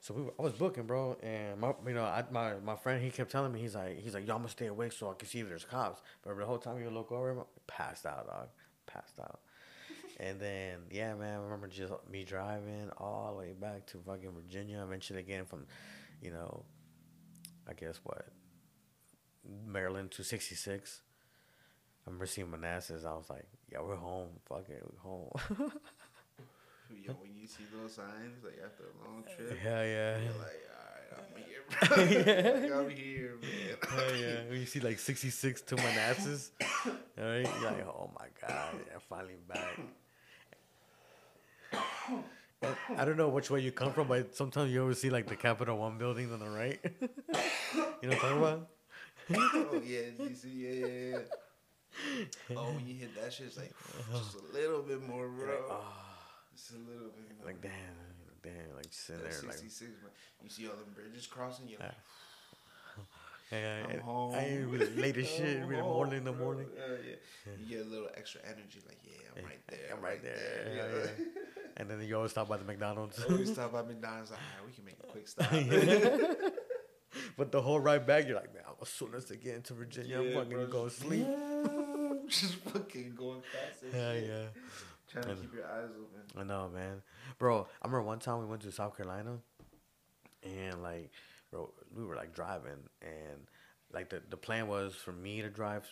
so 0.00 0.14
we, 0.14 0.22
were- 0.22 0.34
I 0.38 0.42
was 0.42 0.52
booking, 0.52 0.84
bro, 0.84 1.16
and 1.22 1.60
my, 1.60 1.72
you 1.86 1.94
know, 1.94 2.04
I, 2.04 2.24
my 2.30 2.54
my 2.64 2.76
friend, 2.76 3.02
he 3.02 3.10
kept 3.10 3.30
telling 3.30 3.52
me, 3.52 3.60
he's 3.60 3.74
like, 3.74 3.98
he's 4.00 4.14
like, 4.14 4.26
y'all 4.26 4.38
must 4.38 4.56
stay 4.56 4.66
awake 4.66 4.92
so 4.92 5.10
I 5.10 5.14
can 5.14 5.28
see 5.28 5.40
if 5.40 5.48
there's 5.48 5.64
cops. 5.64 6.00
But 6.22 6.36
the 6.38 6.44
whole 6.46 6.58
time 6.58 6.80
you 6.80 6.90
look 6.90 7.10
over, 7.10 7.44
passed 7.66 8.06
out, 8.06 8.26
dog, 8.26 8.48
passed 8.86 9.18
out. 9.20 9.40
And 10.18 10.40
then, 10.40 10.78
yeah, 10.90 11.14
man, 11.14 11.40
I 11.40 11.42
remember 11.42 11.68
just 11.68 11.92
me 12.10 12.24
driving 12.24 12.90
all 12.96 13.32
the 13.32 13.38
way 13.38 13.52
back 13.52 13.86
to 13.88 13.98
fucking 13.98 14.30
Virginia. 14.32 14.82
Eventually, 14.82 15.22
getting 15.22 15.44
from, 15.44 15.66
you 16.22 16.30
know, 16.30 16.64
I 17.68 17.74
guess 17.74 18.00
what, 18.02 18.26
Maryland 19.66 20.10
to 20.12 20.24
sixty 20.24 20.54
six. 20.54 21.02
I 22.06 22.10
remember 22.10 22.26
seeing 22.26 22.50
Manassas. 22.50 23.04
I 23.04 23.12
was 23.12 23.28
like, 23.28 23.46
yeah, 23.70 23.80
we're 23.80 23.96
home. 23.96 24.28
Fuck 24.48 24.68
it, 24.68 24.82
we're 24.84 25.00
home. 25.00 25.30
Yo, 27.04 27.12
when 27.14 27.34
you 27.36 27.46
see 27.46 27.64
those 27.74 27.94
signs, 27.94 28.44
like 28.44 28.58
after 28.64 28.84
a 28.84 29.08
long 29.08 29.24
trip, 29.24 29.58
yeah, 29.64 29.82
yeah. 29.82 30.18
you're 30.18 30.38
like, 30.38 30.62
all 30.70 30.86
right, 30.94 31.18
I'm 31.18 31.42
here, 31.42 31.62
bro. 31.68 32.62
like, 32.62 32.72
I'm 32.72 32.90
here, 32.96 33.34
man. 33.42 33.76
Hell 33.90 34.16
yeah. 34.16 34.48
When 34.48 34.60
you 34.60 34.66
see 34.66 34.80
like 34.80 34.98
66 35.00 35.62
to 35.62 35.76
Manassas, 35.76 36.52
all 36.86 36.92
right? 37.18 37.48
You're 37.60 37.70
like, 37.70 37.86
oh 37.86 38.10
my 38.18 38.26
God, 38.40 38.74
yeah, 38.86 38.98
finally 39.08 39.36
back. 39.48 39.78
I 42.98 43.04
don't 43.04 43.16
know 43.16 43.28
which 43.28 43.50
way 43.50 43.60
you 43.60 43.70
come 43.72 43.92
from, 43.92 44.08
but 44.08 44.34
sometimes 44.34 44.72
you 44.72 44.80
always 44.82 45.00
see 45.00 45.10
like 45.10 45.26
the 45.26 45.36
Capital 45.36 45.76
One 45.78 45.98
building 45.98 46.32
on 46.32 46.40
the 46.40 46.48
right. 46.48 46.78
you 48.02 48.08
know 48.08 48.08
what 48.08 48.12
I'm 48.12 48.18
talking 48.18 48.38
about? 48.38 48.68
oh 49.34 49.82
yeah, 49.84 50.00
you 50.18 50.34
see, 50.34 50.48
yeah, 50.48 50.86
yeah, 50.86 51.18
yeah. 51.18 52.56
Oh, 52.56 52.72
when 52.72 52.86
you 52.86 52.94
hit 52.94 53.14
that 53.20 53.32
shit, 53.32 53.46
it's 53.46 53.56
like 53.56 53.72
just 54.12 54.36
a 54.36 54.52
little 54.56 54.82
bit 54.82 55.02
more, 55.06 55.28
bro. 55.28 55.64
Ah. 55.70 55.82
Just 56.54 56.72
a 56.72 56.78
little 56.78 57.08
bit 57.08 57.28
more. 57.36 57.42
oh, 57.42 57.46
Like, 57.46 57.60
damn, 57.60 57.72
damn, 58.42 58.76
like 58.76 58.86
sitting 58.90 59.22
That 59.22 59.32
there, 59.32 59.42
like, 59.48 59.58
66, 59.58 59.90
man. 60.02 60.10
You 60.42 60.48
see 60.50 60.66
all 60.66 60.76
them 60.76 60.92
bridges 60.94 61.26
crossing, 61.26 61.68
you're 61.68 61.80
like, 61.80 61.92
ah. 61.92 62.00
Hey, 63.50 63.82
I'm 63.88 64.00
I, 64.00 64.02
home. 64.02 64.34
I 64.34 64.44
ain't 64.44 64.66
really 64.68 64.94
late 64.96 65.16
as 65.16 65.28
shit, 65.36 65.64
really 65.64 65.82
morning 65.82 66.18
in 66.18 66.24
the 66.24 66.32
morning. 66.32 66.66
Yeah, 66.76 66.82
yeah. 67.46 67.52
You 67.58 67.76
get 67.76 67.86
a 67.86 67.88
little 67.88 68.08
extra 68.16 68.40
energy, 68.44 68.80
like, 68.86 68.98
yeah, 69.04 69.12
I'm 69.36 69.42
Yeah, 69.42 69.48
right 69.48 69.60
there. 69.68 69.96
I'm 69.96 70.02
right 70.02 70.22
there, 70.22 70.72
Yeah. 70.74 71.10
yeah. 71.18 71.42
And 71.78 71.90
then 71.90 72.00
you 72.02 72.16
always 72.16 72.30
stop 72.30 72.48
by 72.48 72.56
the 72.56 72.64
McDonald's. 72.64 73.22
We 73.28 73.44
stop 73.46 73.74
at 73.74 73.86
McDonald's, 73.86 74.30
like, 74.30 74.40
all 74.40 74.58
right, 74.58 74.66
we 74.66 74.72
can 74.72 74.84
make 74.84 74.98
a 75.02 75.06
quick 75.06 75.28
stop. 75.28 75.50
but 77.36 77.52
the 77.52 77.60
whole 77.62 77.80
ride 77.80 78.06
back, 78.06 78.26
you're 78.26 78.36
like, 78.36 78.52
man, 78.54 78.62
as 78.80 78.88
soon 78.88 79.14
as 79.14 79.30
I 79.30 79.36
get 79.36 79.54
into 79.56 79.74
Virginia, 79.74 80.18
I'm 80.18 80.28
Yeah, 80.28 80.34
fucking 80.34 80.50
bro, 80.52 80.66
go 80.66 80.88
sleep. 80.88 81.26
Just 82.28 82.54
fucking 82.56 83.14
going 83.14 83.40
fast 83.42 83.94
Hell 83.94 84.14
yeah. 84.16 84.46
Trying 85.08 85.24
to 85.24 85.30
And- 85.30 85.40
keep 85.40 85.54
your 85.54 85.66
eyes 85.66 85.90
open. 85.90 86.22
I 86.40 86.42
know, 86.44 86.68
man. 86.74 87.02
Bro, 87.38 87.68
I 87.80 87.86
remember 87.86 88.02
one 88.06 88.18
time 88.18 88.40
we 88.40 88.46
went 88.46 88.62
to 88.62 88.72
South 88.72 88.96
Carolina 88.96 89.38
and 90.42 90.82
like 90.82 91.10
bro, 91.50 91.70
we 91.96 92.04
were 92.04 92.16
like 92.16 92.34
driving 92.34 92.78
and 93.02 93.40
like 93.92 94.10
the, 94.10 94.22
the 94.30 94.36
plan 94.36 94.68
was 94.68 94.94
for 94.94 95.12
me 95.12 95.42
to 95.42 95.48
drive 95.48 95.84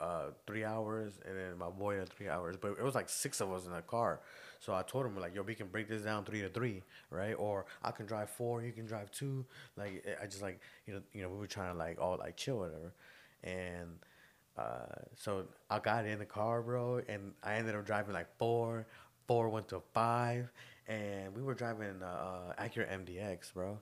uh 0.00 0.30
three 0.46 0.64
hours 0.64 1.12
and 1.24 1.38
then 1.38 1.56
my 1.56 1.68
boy 1.70 1.98
had 1.98 2.08
three 2.10 2.28
hours. 2.28 2.56
But 2.60 2.72
it 2.72 2.82
was 2.82 2.94
like 2.94 3.08
six 3.08 3.40
of 3.40 3.52
us 3.52 3.66
in 3.66 3.72
the 3.72 3.82
car. 3.82 4.20
So 4.60 4.74
I 4.74 4.82
told 4.82 5.06
him 5.06 5.16
like, 5.18 5.34
yo, 5.34 5.42
we 5.42 5.54
can 5.54 5.68
break 5.68 5.88
this 5.88 6.02
down 6.02 6.24
three 6.24 6.40
to 6.40 6.48
three, 6.48 6.82
right? 7.10 7.34
Or 7.34 7.66
I 7.82 7.90
can 7.90 8.06
drive 8.06 8.30
four, 8.30 8.62
you 8.62 8.72
can 8.72 8.86
drive 8.86 9.10
two. 9.10 9.44
Like 9.76 10.04
I 10.20 10.26
just 10.26 10.42
like 10.42 10.60
you 10.86 10.94
know 10.94 11.00
you 11.12 11.22
know, 11.22 11.28
we 11.28 11.38
were 11.38 11.46
trying 11.46 11.72
to 11.72 11.78
like 11.78 12.00
all 12.00 12.16
like 12.18 12.36
chill 12.36 12.58
whatever. 12.58 12.92
And 13.42 13.98
uh, 14.56 14.86
so 15.16 15.46
I 15.70 15.78
got 15.80 16.06
in 16.06 16.18
the 16.18 16.24
car, 16.24 16.62
bro, 16.62 17.00
and 17.08 17.32
I 17.42 17.54
ended 17.54 17.74
up 17.74 17.84
driving 17.86 18.14
like 18.14 18.28
four. 18.38 18.86
Four 19.26 19.48
went 19.48 19.68
to 19.68 19.82
five, 19.94 20.48
and 20.86 21.34
we 21.34 21.42
were 21.42 21.54
driving 21.54 22.02
uh, 22.02 22.52
uh, 22.58 22.62
Acura 22.62 22.92
MDX, 22.92 23.52
bro. 23.54 23.78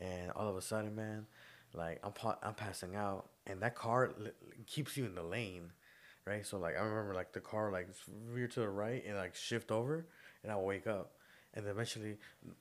And 0.00 0.30
all 0.32 0.48
of 0.48 0.56
a 0.56 0.62
sudden, 0.62 0.94
man, 0.94 1.26
like 1.74 2.00
I'm 2.04 2.12
pa- 2.12 2.38
I'm 2.42 2.54
passing 2.54 2.94
out, 2.94 3.28
and 3.46 3.60
that 3.62 3.74
car 3.74 4.10
li- 4.18 4.30
keeps 4.66 4.96
you 4.96 5.04
in 5.06 5.14
the 5.14 5.22
lane, 5.22 5.72
right? 6.24 6.46
So 6.46 6.58
like 6.58 6.76
I 6.76 6.80
remember 6.80 7.14
like 7.14 7.32
the 7.32 7.40
car 7.40 7.72
like 7.72 7.88
veer 8.32 8.48
to 8.48 8.60
the 8.60 8.68
right 8.68 9.02
and 9.06 9.16
like 9.16 9.34
shift 9.34 9.70
over, 9.70 10.06
and 10.42 10.52
I 10.52 10.56
wake 10.56 10.86
up. 10.86 11.12
And 11.54 11.66
eventually, 11.66 12.18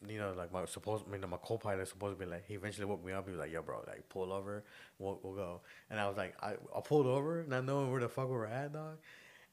you 0.08 0.18
know, 0.18 0.34
like 0.36 0.52
my 0.52 0.66
supposed, 0.66 1.04
I 1.08 1.12
mean, 1.12 1.22
my 1.30 1.38
co-pilot 1.44 1.88
supposed 1.88 2.18
to 2.18 2.26
be 2.26 2.30
like, 2.32 2.46
he 2.48 2.56
eventually 2.56 2.86
woke 2.86 3.06
me 3.06 3.12
up. 3.12 3.26
He 3.26 3.32
was 3.32 3.40
like, 3.40 3.52
"Yo, 3.52 3.62
bro, 3.62 3.84
like 3.86 4.08
pull 4.10 4.32
over, 4.32 4.64
we'll, 4.98 5.20
we'll 5.22 5.36
go." 5.36 5.62
And 5.92 6.00
I 6.00 6.08
was 6.08 6.18
like, 6.18 6.36
I, 6.42 6.54
I 6.76 6.82
pulled 6.82 7.06
over, 7.06 7.46
not 7.48 7.66
knowing 7.66 7.92
where 7.92 8.00
the 8.00 8.10
fuck 8.10 8.26
we 8.30 8.32
were 8.36 8.48
at, 8.48 8.74
dog. 8.74 8.98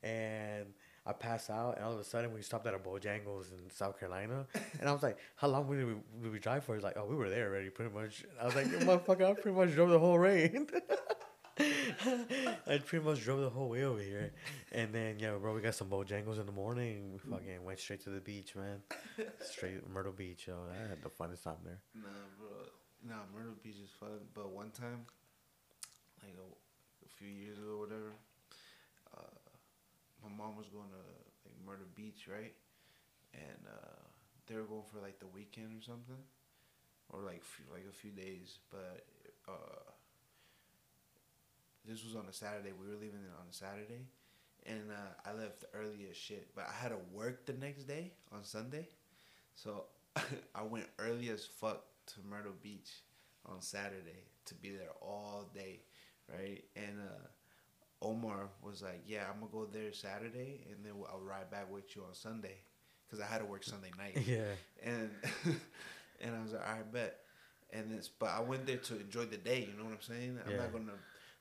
And 0.03 0.67
I 1.07 1.13
passed 1.13 1.51
out, 1.51 1.77
and 1.77 1.85
all 1.85 1.93
of 1.93 1.99
a 1.99 2.05
sudden 2.05 2.33
we 2.33 2.41
stopped 2.41 2.67
at 2.67 2.75
a 2.75 2.79
Bojangles 2.79 3.53
in 3.53 3.71
South 3.71 4.01
Carolina, 4.01 4.47
and 4.81 4.89
I 4.89 4.93
was 4.93 5.03
like, 5.03 5.19
"How 5.37 5.49
long 5.49 5.71
did 5.71 5.87
we, 5.87 5.95
did 6.23 6.33
we 6.33 6.39
drive 6.39 6.65
for?" 6.65 6.75
He's 6.75 6.85
like, 6.85 6.97
"Oh, 6.97 7.05
we 7.05 7.15
were 7.15 7.29
there 7.29 7.49
already, 7.49 7.69
pretty 7.69 7.95
much." 7.95 8.25
I 8.41 8.47
was 8.47 8.55
like, 8.55 8.67
"Motherfucker, 8.67 9.31
I 9.31 9.35
pretty 9.35 9.57
much 9.57 9.73
drove 9.75 9.91
the 9.91 9.99
whole 9.99 10.19
way." 10.19 10.53
I 12.67 12.79
pretty 12.79 13.05
much 13.05 13.23
drove 13.23 13.41
the 13.41 13.51
whole 13.51 13.69
way 13.69 13.85
over 13.85 14.01
here, 14.01 14.33
and 14.73 14.93
then 14.93 15.19
yeah, 15.19 15.33
bro, 15.33 15.55
we 15.55 15.61
got 15.61 15.75
some 15.75 15.89
Bojangles 15.89 16.41
in 16.41 16.47
the 16.47 16.53
morning. 16.53 17.13
We 17.13 17.19
fucking 17.31 17.63
went 17.63 17.79
straight 17.79 18.03
to 18.05 18.11
the 18.11 18.21
beach, 18.21 18.57
man. 18.57 18.83
Straight 19.41 19.89
Myrtle 19.89 20.13
Beach, 20.13 20.47
yo. 20.49 20.57
I 20.73 20.89
had 20.89 21.03
the 21.03 21.11
funnest 21.11 21.45
time 21.45 21.61
there. 21.65 21.81
Nah, 21.95 22.09
bro. 22.39 22.49
Nah, 23.07 23.23
Myrtle 23.37 23.55
Beach 23.63 23.77
is 23.83 23.91
fun. 24.01 24.19
But 24.33 24.51
one 24.51 24.71
time, 24.71 25.07
like 26.23 26.35
a, 26.35 27.05
a 27.05 27.09
few 27.19 27.29
years 27.29 27.59
ago, 27.59 27.77
or 27.77 27.81
whatever, 27.81 28.13
my 30.25 30.33
mom 30.33 30.57
was 30.57 30.69
going 30.69 30.89
to 30.89 31.05
like 31.45 31.57
Myrtle 31.67 31.91
Beach, 31.95 32.27
right? 32.29 32.55
And 33.35 33.61
uh, 33.69 34.01
they 34.47 34.57
were 34.57 34.63
going 34.63 34.89
for 34.93 35.01
like 35.01 35.19
the 35.21 35.27
weekend 35.27 35.77
or 35.79 35.83
something, 35.83 36.23
or 37.11 37.21
like 37.21 37.43
like 37.73 37.85
a 37.89 37.95
few 37.95 38.11
days. 38.11 38.59
But 38.71 39.05
uh, 39.49 39.91
this 41.85 42.05
was 42.05 42.17
on 42.17 42.25
a 42.29 42.33
Saturday. 42.33 42.73
We 42.73 42.89
were 42.89 43.01
leaving 43.01 43.21
on 43.39 43.47
a 43.51 43.53
Saturday, 43.53 44.07
and 44.67 44.91
uh, 44.91 45.29
I 45.29 45.35
left 45.35 45.65
early 45.75 46.07
as 46.11 46.17
shit. 46.17 46.49
But 46.55 46.67
I 46.69 46.73
had 46.83 46.89
to 46.89 46.99
work 47.13 47.47
the 47.47 47.55
next 47.55 47.85
day 47.85 48.13
on 48.33 48.45
Sunday, 48.45 48.89
so 49.55 49.85
I 50.55 50.63
went 50.63 50.87
early 50.99 51.29
as 51.29 51.45
fuck 51.45 51.85
to 52.07 52.15
Myrtle 52.29 52.53
Beach 52.63 52.91
on 53.47 53.61
Saturday 53.61 54.25
to 54.47 54.55
be 54.55 54.71
there 54.71 54.91
all 55.03 55.51
day, 55.55 55.81
right? 56.31 56.63
And 56.77 57.01
uh, 57.01 57.27
Omar 58.05 58.49
was 58.63 58.83
like, 58.83 59.03
"Yeah, 59.07 59.25
I'm 59.33 59.41
gonna 59.41 59.51
go 59.53 59.67
there 59.73 59.93
Saturday, 59.93 60.61
and 60.71 60.85
then 60.85 60.93
I'll 61.11 61.21
ride 61.21 61.51
back 61.51 61.71
with 61.73 61.95
you 61.97 62.03
on 62.03 62.15
Sunday, 62.15 62.57
cause 63.11 63.21
I 63.21 63.27
had 63.27 63.39
to 63.39 63.45
work 63.47 63.65
Sunday 63.65 63.91
night." 63.99 64.19
Yeah. 64.27 64.53
and 64.83 65.11
and 66.21 66.37
I 66.37 66.43
was 66.43 66.53
like, 66.53 66.67
"All 66.69 66.75
right, 66.75 66.93
bet." 66.93 67.21
And 67.73 67.93
it's 67.93 68.09
but 68.09 68.31
I 68.31 68.41
went 68.41 68.67
there 68.67 68.77
to 68.77 69.01
enjoy 69.01 69.25
the 69.25 69.37
day. 69.39 69.67
You 69.71 69.77
know 69.79 69.85
what 69.85 69.95
I'm 69.95 70.03
saying? 70.03 70.39
I'm 70.47 70.57
not 70.57 70.73
gonna 70.73 70.93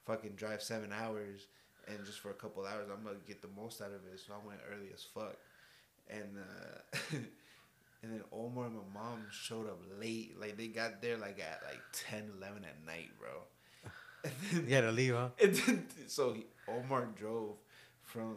fucking 0.05 0.31
drive 0.35 0.61
seven 0.63 0.91
hours 0.91 1.47
and 1.87 2.03
just 2.05 2.19
for 2.21 2.31
a 2.31 2.33
couple 2.33 2.65
hours. 2.65 2.87
I'm 2.91 3.03
gonna 3.03 3.17
get 3.27 3.41
the 3.41 3.49
most 3.55 3.81
out 3.81 3.89
of 3.91 4.01
it. 4.11 4.19
So 4.25 4.33
I 4.33 4.47
went 4.47 4.59
early 4.71 4.89
as 4.93 5.03
fuck, 5.03 5.35
and 6.09 6.37
uh, 6.37 6.97
and 8.01 8.11
then 8.13 8.23
Omar 8.31 8.65
and 8.65 8.75
my 8.93 9.01
mom 9.01 9.25
showed 9.31 9.67
up 9.67 9.79
late. 9.99 10.35
Like 10.39 10.57
they 10.57 10.67
got 10.67 11.01
there 11.01 11.17
like 11.17 11.39
at 11.39 11.61
like 11.67 11.81
10, 11.93 12.31
11 12.37 12.63
at 12.65 12.85
night, 12.85 13.11
bro. 13.19 13.29
And 14.23 14.33
then, 14.51 14.67
You 14.69 14.75
had 14.75 14.81
to 14.81 14.91
leave, 14.91 15.13
huh? 15.13 15.29
and 15.41 15.53
then 15.53 15.85
so 16.07 16.31
he, 16.33 16.45
Omar 16.67 17.07
drove 17.15 17.55
from 18.01 18.35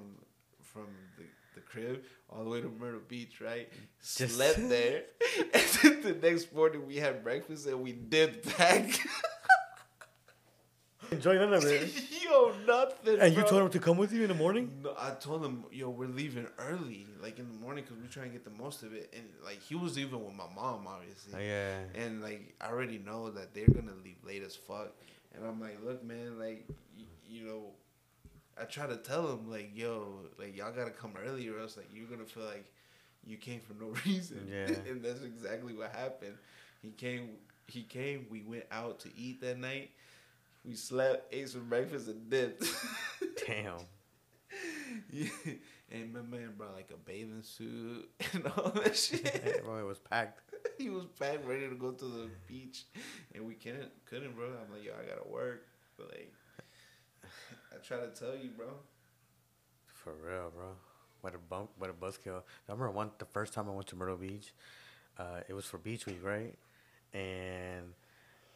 from 0.63 0.87
the, 1.17 1.25
the 1.55 1.61
crib 1.61 2.03
all 2.31 2.45
the 2.45 2.51
way 2.51 2.61
to 2.61 2.69
Myrtle 2.81 3.01
Beach, 3.09 3.41
right? 3.41 3.69
Just- 4.01 4.35
Slept 4.37 4.69
there, 4.69 5.03
and 5.55 5.65
then 5.83 6.03
the 6.03 6.17
next 6.23 6.53
morning 6.55 6.87
we 6.87 6.97
had 6.97 7.23
breakfast 7.23 7.67
and 7.67 7.83
we 7.83 7.93
dipped 7.93 8.57
back. 8.59 8.85
Enjoy 11.13 11.35
none 11.39 11.55
of 11.55 11.65
it. 11.65 11.93
Yo, 12.25 12.53
nothing. 12.67 13.21
And 13.21 13.33
you 13.37 13.43
told 13.45 13.63
him 13.63 13.69
to 13.71 13.79
come 13.79 13.97
with 13.97 14.13
you 14.13 14.23
in 14.23 14.29
the 14.29 14.35
morning? 14.35 14.73
No, 14.83 14.93
I 14.99 15.11
told 15.11 15.45
him, 15.45 15.63
yo, 15.71 15.89
we're 15.89 16.09
leaving 16.09 16.49
early, 16.59 17.07
like 17.23 17.39
in 17.39 17.47
the 17.47 17.59
morning, 17.61 17.85
because 17.85 18.03
we're 18.03 18.09
trying 18.11 18.27
to 18.27 18.33
get 18.33 18.43
the 18.45 18.51
most 18.63 18.83
of 18.83 18.93
it. 18.93 19.15
And 19.17 19.23
like 19.45 19.63
he 19.63 19.77
was 19.77 19.95
leaving 19.97 20.25
with 20.25 20.35
my 20.35 20.47
mom, 20.57 20.89
obviously. 20.89 21.35
Oh, 21.37 21.39
yeah. 21.41 21.79
And 21.95 22.21
like 22.23 22.57
I 22.61 22.67
already 22.71 22.99
know 22.99 23.31
that 23.31 23.55
they're 23.55 23.69
gonna 23.69 23.93
leave 24.03 24.17
late 24.27 24.43
as 24.43 24.57
fuck. 24.57 24.95
And 25.37 25.47
I'm 25.47 25.61
like, 25.61 25.79
look, 25.85 26.03
man, 26.03 26.41
like 26.41 26.65
y- 26.99 27.05
you 27.29 27.45
know, 27.47 27.67
I 28.61 28.65
try 28.65 28.87
to 28.87 28.97
tell 28.97 29.29
him 29.33 29.51
like, 29.51 29.71
yo, 29.75 30.21
like 30.39 30.57
y'all 30.57 30.73
gotta 30.73 30.91
come 30.91 31.13
early, 31.27 31.49
or 31.49 31.59
else 31.61 31.77
like 31.77 31.89
you're 31.93 32.09
gonna 32.09 32.25
feel 32.25 32.45
like 32.45 32.73
you 33.25 33.37
came 33.37 33.61
for 33.61 33.75
no 33.75 33.93
reason. 34.07 34.47
Yeah. 34.51 34.75
and 34.91 35.03
that's 35.05 35.23
exactly 35.23 35.75
what 35.75 35.91
happened. 35.93 36.35
He 36.83 36.91
came. 36.91 37.31
He 37.67 37.83
came. 37.83 38.27
We 38.31 38.43
went 38.43 38.65
out 38.71 39.01
to 39.01 39.11
eat 39.17 39.41
that 39.41 39.59
night. 39.59 39.91
we 40.65 40.75
slept, 40.75 41.33
ate 41.35 41.49
some 41.49 41.69
breakfast, 41.69 42.09
and 42.09 42.31
dipped. 42.31 42.65
Damn. 43.47 43.79
yeah. 45.11 45.29
And 45.91 46.13
my 46.13 46.21
man 46.23 46.55
brought 46.57 46.75
like 46.75 46.91
a 46.93 46.97
bathing 46.97 47.43
suit 47.43 48.09
and 48.33 48.47
all 48.57 48.71
that 48.71 48.97
shit. 48.97 49.63
bro, 49.65 49.79
it 49.79 49.85
was 49.87 49.99
packed. 49.99 50.41
he 50.79 50.91
was 50.91 51.05
packed, 51.19 51.47
ready 51.47 51.69
to 51.69 51.75
go 51.75 51.93
to 51.93 52.05
the 52.05 52.29
beach, 52.49 52.85
and 53.35 53.47
we 53.47 53.55
couldn't, 53.55 53.91
couldn't, 54.05 54.35
bro. 54.35 54.47
I'm 54.47 54.73
like, 54.73 54.85
yo, 54.85 54.93
I 55.01 55.09
gotta 55.09 55.29
work, 55.29 55.65
but 55.97 56.09
like, 56.09 56.33
I 57.77 57.85
try 57.85 57.99
to 57.99 58.09
tell 58.09 58.35
you, 58.35 58.51
bro. 58.57 58.69
For 59.87 60.15
real, 60.15 60.51
bro. 60.55 60.69
What 61.21 61.35
a 61.35 61.39
bump, 61.39 61.71
what 61.79 61.91
a 61.91 61.93
buzzkill. 61.93 62.39
I 62.39 62.73
remember 62.73 62.91
one 62.91 63.11
the 63.19 63.27
first 63.27 63.53
time 63.53 63.69
I 63.69 63.73
went 63.73 63.87
to 63.89 63.97
Myrtle 63.97 64.17
Beach. 64.17 64.55
Uh, 65.19 65.41
it 65.47 65.53
was 65.53 65.67
for 65.67 65.77
Beach 65.77 66.07
Week, 66.07 66.21
right? 66.23 66.55
And 67.13 67.93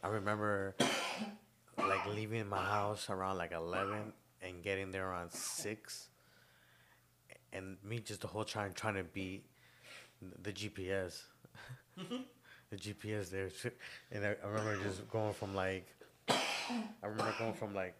I 0.03 0.07
remember 0.07 0.75
like 1.77 2.05
leaving 2.07 2.47
my 2.47 2.63
house 2.63 3.09
around 3.09 3.37
like 3.37 3.51
eleven 3.51 4.13
and 4.41 4.63
getting 4.63 4.89
there 4.89 5.07
around 5.07 5.31
six, 5.31 6.09
and 7.53 7.77
me 7.83 7.99
just 7.99 8.21
the 8.21 8.27
whole 8.27 8.45
time 8.45 8.71
trying 8.73 8.95
to 8.95 9.03
beat 9.03 9.45
the 10.41 10.51
GPS, 10.51 11.21
the 12.69 12.75
GPS 12.75 13.29
there, 13.29 13.49
and 14.11 14.25
I, 14.25 14.35
I 14.43 14.47
remember 14.47 14.77
just 14.83 15.07
going 15.09 15.33
from 15.33 15.53
like, 15.53 15.85
I 16.29 16.39
remember 17.03 17.35
going 17.37 17.53
from 17.53 17.75
like 17.75 17.95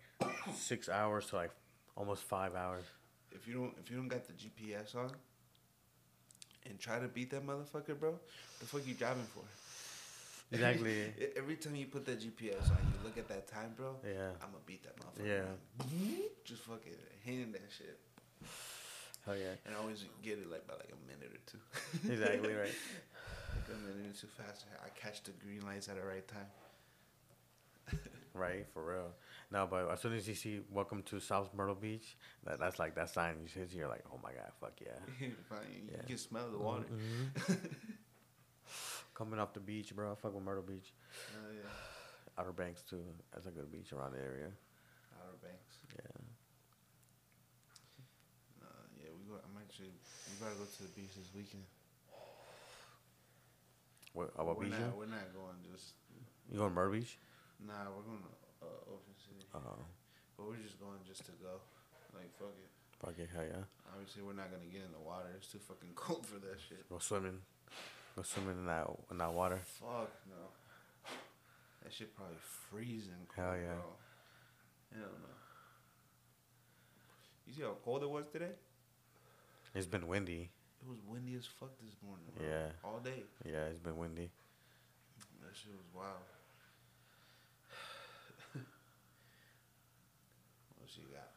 six 0.55 0.89
hours 0.89 1.27
to 1.27 1.35
like 1.35 1.51
almost 1.95 2.23
five 2.23 2.55
hours. 2.55 2.85
If 3.31 3.47
you 3.47 3.53
don't, 3.53 3.73
if 3.83 3.89
you 3.89 3.97
don't 3.97 4.07
got 4.07 4.25
the 4.25 4.33
GPS 4.33 4.95
on, 4.95 5.11
and 6.69 6.79
try 6.79 6.99
to 6.99 7.07
beat 7.07 7.31
that 7.31 7.45
motherfucker, 7.45 7.99
bro, 7.99 8.19
the 8.59 8.65
fuck 8.65 8.85
you 8.85 8.93
driving 8.93 9.27
for? 9.33 9.43
Exactly. 10.53 11.13
Every 11.37 11.55
time 11.55 11.75
you 11.75 11.85
put 11.85 12.05
that 12.07 12.19
GPS 12.19 12.69
on, 12.69 12.77
you 12.83 12.99
look 13.05 13.17
at 13.17 13.29
that 13.29 13.47
time, 13.47 13.71
bro. 13.77 13.95
Yeah. 14.03 14.35
I'm 14.43 14.51
gonna 14.51 14.65
beat 14.65 14.83
that 14.83 14.97
motherfucker. 14.97 15.25
Yeah. 15.25 16.25
Just 16.43 16.63
fucking 16.63 16.91
hitting 17.23 17.53
that 17.53 17.69
shit. 17.69 17.97
Hell 19.25 19.37
yeah. 19.37 19.55
And 19.65 19.73
I 19.73 19.79
always 19.79 20.03
get 20.21 20.39
it 20.39 20.51
like 20.51 20.67
by 20.67 20.73
like 20.73 20.91
a 20.91 21.07
minute 21.07 21.31
or 21.31 21.39
two. 21.49 22.11
Exactly 22.11 22.53
right. 22.53 22.67
like 22.67 23.69
a 23.69 23.79
minute 23.79 24.11
or 24.11 24.19
two 24.19 24.27
faster. 24.27 24.67
I 24.83 24.89
catch 24.89 25.23
the 25.23 25.31
green 25.31 25.65
lights 25.65 25.87
at 25.87 25.95
the 25.95 26.05
right 26.05 26.27
time. 26.27 26.51
Right, 28.33 28.65
for 28.73 28.83
real. 28.83 29.11
No, 29.51 29.67
but 29.69 29.89
as 29.91 29.99
soon 29.99 30.13
as 30.13 30.27
you 30.27 30.35
see 30.35 30.61
"Welcome 30.71 31.03
to 31.03 31.19
South 31.19 31.53
Myrtle 31.53 31.75
Beach," 31.75 32.15
that, 32.45 32.57
that's 32.59 32.79
like 32.79 32.95
that 32.95 33.09
sign. 33.09 33.35
You 33.43 33.49
see, 33.67 33.77
you're 33.77 33.89
like, 33.89 34.03
"Oh 34.11 34.19
my 34.23 34.31
god, 34.31 34.51
fuck 34.61 34.79
yeah!" 34.79 34.99
You 35.19 35.33
Yeah. 35.91 36.01
can 36.07 36.17
smell 36.17 36.49
the 36.49 36.57
water. 36.57 36.85
Mhm. 36.89 37.75
Coming 39.13 39.39
off 39.39 39.53
the 39.53 39.59
beach, 39.59 39.93
bro. 39.93 40.13
I 40.13 40.15
fuck 40.15 40.33
with 40.33 40.43
Myrtle 40.43 40.63
Beach, 40.63 40.93
Oh 41.35 41.51
yeah. 41.53 41.67
Outer 42.39 42.53
Banks 42.53 42.81
too. 42.81 43.03
That's 43.33 43.45
a 43.45 43.51
good 43.51 43.69
beach 43.71 43.91
around 43.91 44.13
the 44.13 44.19
area. 44.19 44.47
Outer 45.19 45.37
Banks. 45.43 45.75
Yeah. 45.99 46.15
Uh, 48.63 48.67
yeah, 48.97 49.09
we 49.11 49.27
go. 49.29 49.35
I'm 49.43 49.57
actually. 49.61 49.91
We 50.31 50.39
gotta 50.39 50.55
go 50.55 50.63
to 50.63 50.81
the 50.83 50.89
beach 50.95 51.11
this 51.17 51.27
weekend. 51.35 51.63
What 54.13 54.31
about 54.35 54.57
we're 54.57 54.63
beach? 54.65 54.79
not. 54.79 54.95
We're 54.97 55.05
not 55.11 55.27
going. 55.35 55.59
Just 55.71 55.93
You 56.49 56.57
going 56.57 56.71
to 56.71 56.75
Myrtle 56.75 56.93
Beach? 56.99 57.17
nah. 57.59 57.91
We're 57.95 58.03
going 58.07 58.23
to 58.23 58.31
uh, 58.65 58.91
Ocean 58.95 59.13
City, 59.53 59.63
Oh, 59.67 59.77
but 60.37 60.47
we're 60.47 60.55
just 60.63 60.79
going 60.79 60.99
just 61.07 61.25
to 61.25 61.31
go. 61.41 61.59
Like 62.15 62.31
fuck 62.37 62.53
it. 62.57 62.69
fuck 62.99 63.15
it, 63.19 63.29
hell 63.33 63.43
yeah. 63.43 63.63
Obviously, 63.93 64.23
we're 64.23 64.33
not 64.33 64.51
gonna 64.51 64.67
get 64.71 64.81
in 64.83 64.91
the 64.91 64.99
water. 64.99 65.27
It's 65.37 65.47
too 65.47 65.59
fucking 65.59 65.91
cold 65.95 66.25
for 66.25 66.39
that 66.39 66.59
shit. 66.59 66.87
Go 66.89 66.99
swimming. 66.99 67.39
Go 68.15 68.23
swimming 68.23 68.57
in 68.59 68.65
that 68.65 68.87
in 69.09 69.17
that 69.17 69.33
water. 69.33 69.59
Fuck 69.79 70.11
no. 70.27 70.51
That 71.83 71.91
shit 71.93 72.15
probably 72.15 72.35
freezing 72.69 73.27
cold, 73.33 73.47
Hell 73.47 73.57
yeah. 73.57 73.73
bro. 73.73 74.99
Hell 74.99 75.11
no. 75.23 75.33
You 77.47 77.53
see 77.53 77.61
how 77.63 77.75
cold 77.83 78.03
it 78.03 78.09
was 78.09 78.25
today? 78.31 78.51
It's 79.73 79.85
been 79.87 80.07
windy. 80.07 80.49
It 80.81 80.87
was 80.89 80.99
windy 81.07 81.35
as 81.35 81.45
fuck 81.45 81.71
this 81.81 81.95
morning. 82.05 82.25
Bro. 82.35 82.45
Yeah. 82.47 82.67
All 82.83 82.99
day. 82.99 83.23
Yeah, 83.45 83.65
it's 83.71 83.79
been 83.79 83.97
windy. 83.97 84.29
That 85.41 85.55
shit 85.55 85.71
was 85.71 85.87
wild. 85.95 86.27
She 90.93 91.01
got? 91.01 91.27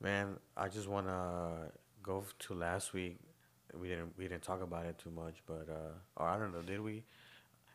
Man, 0.00 0.36
I 0.56 0.68
just 0.68 0.88
wanna 0.88 1.70
go 2.02 2.24
to 2.40 2.54
last 2.54 2.92
week. 2.92 3.18
We 3.78 3.88
didn't 3.88 4.16
we 4.16 4.28
didn't 4.28 4.42
talk 4.42 4.62
about 4.62 4.86
it 4.86 4.98
too 4.98 5.10
much, 5.10 5.42
but 5.46 5.68
uh, 5.68 5.94
or 6.16 6.28
I 6.28 6.38
don't 6.38 6.52
know, 6.52 6.62
did 6.62 6.80
we? 6.80 7.04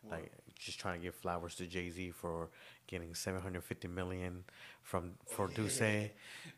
What? 0.03 0.19
Like 0.19 0.31
just 0.57 0.79
trying 0.79 0.99
to 0.99 1.03
give 1.03 1.15
flowers 1.15 1.55
to 1.55 1.65
Jay 1.65 1.89
Z 1.89 2.11
for 2.11 2.49
getting 2.87 3.15
seven 3.15 3.41
hundred 3.41 3.63
fifty 3.63 3.87
million 3.87 4.43
from 4.81 5.11
for 5.25 5.47
D'Ussé, 5.55 6.11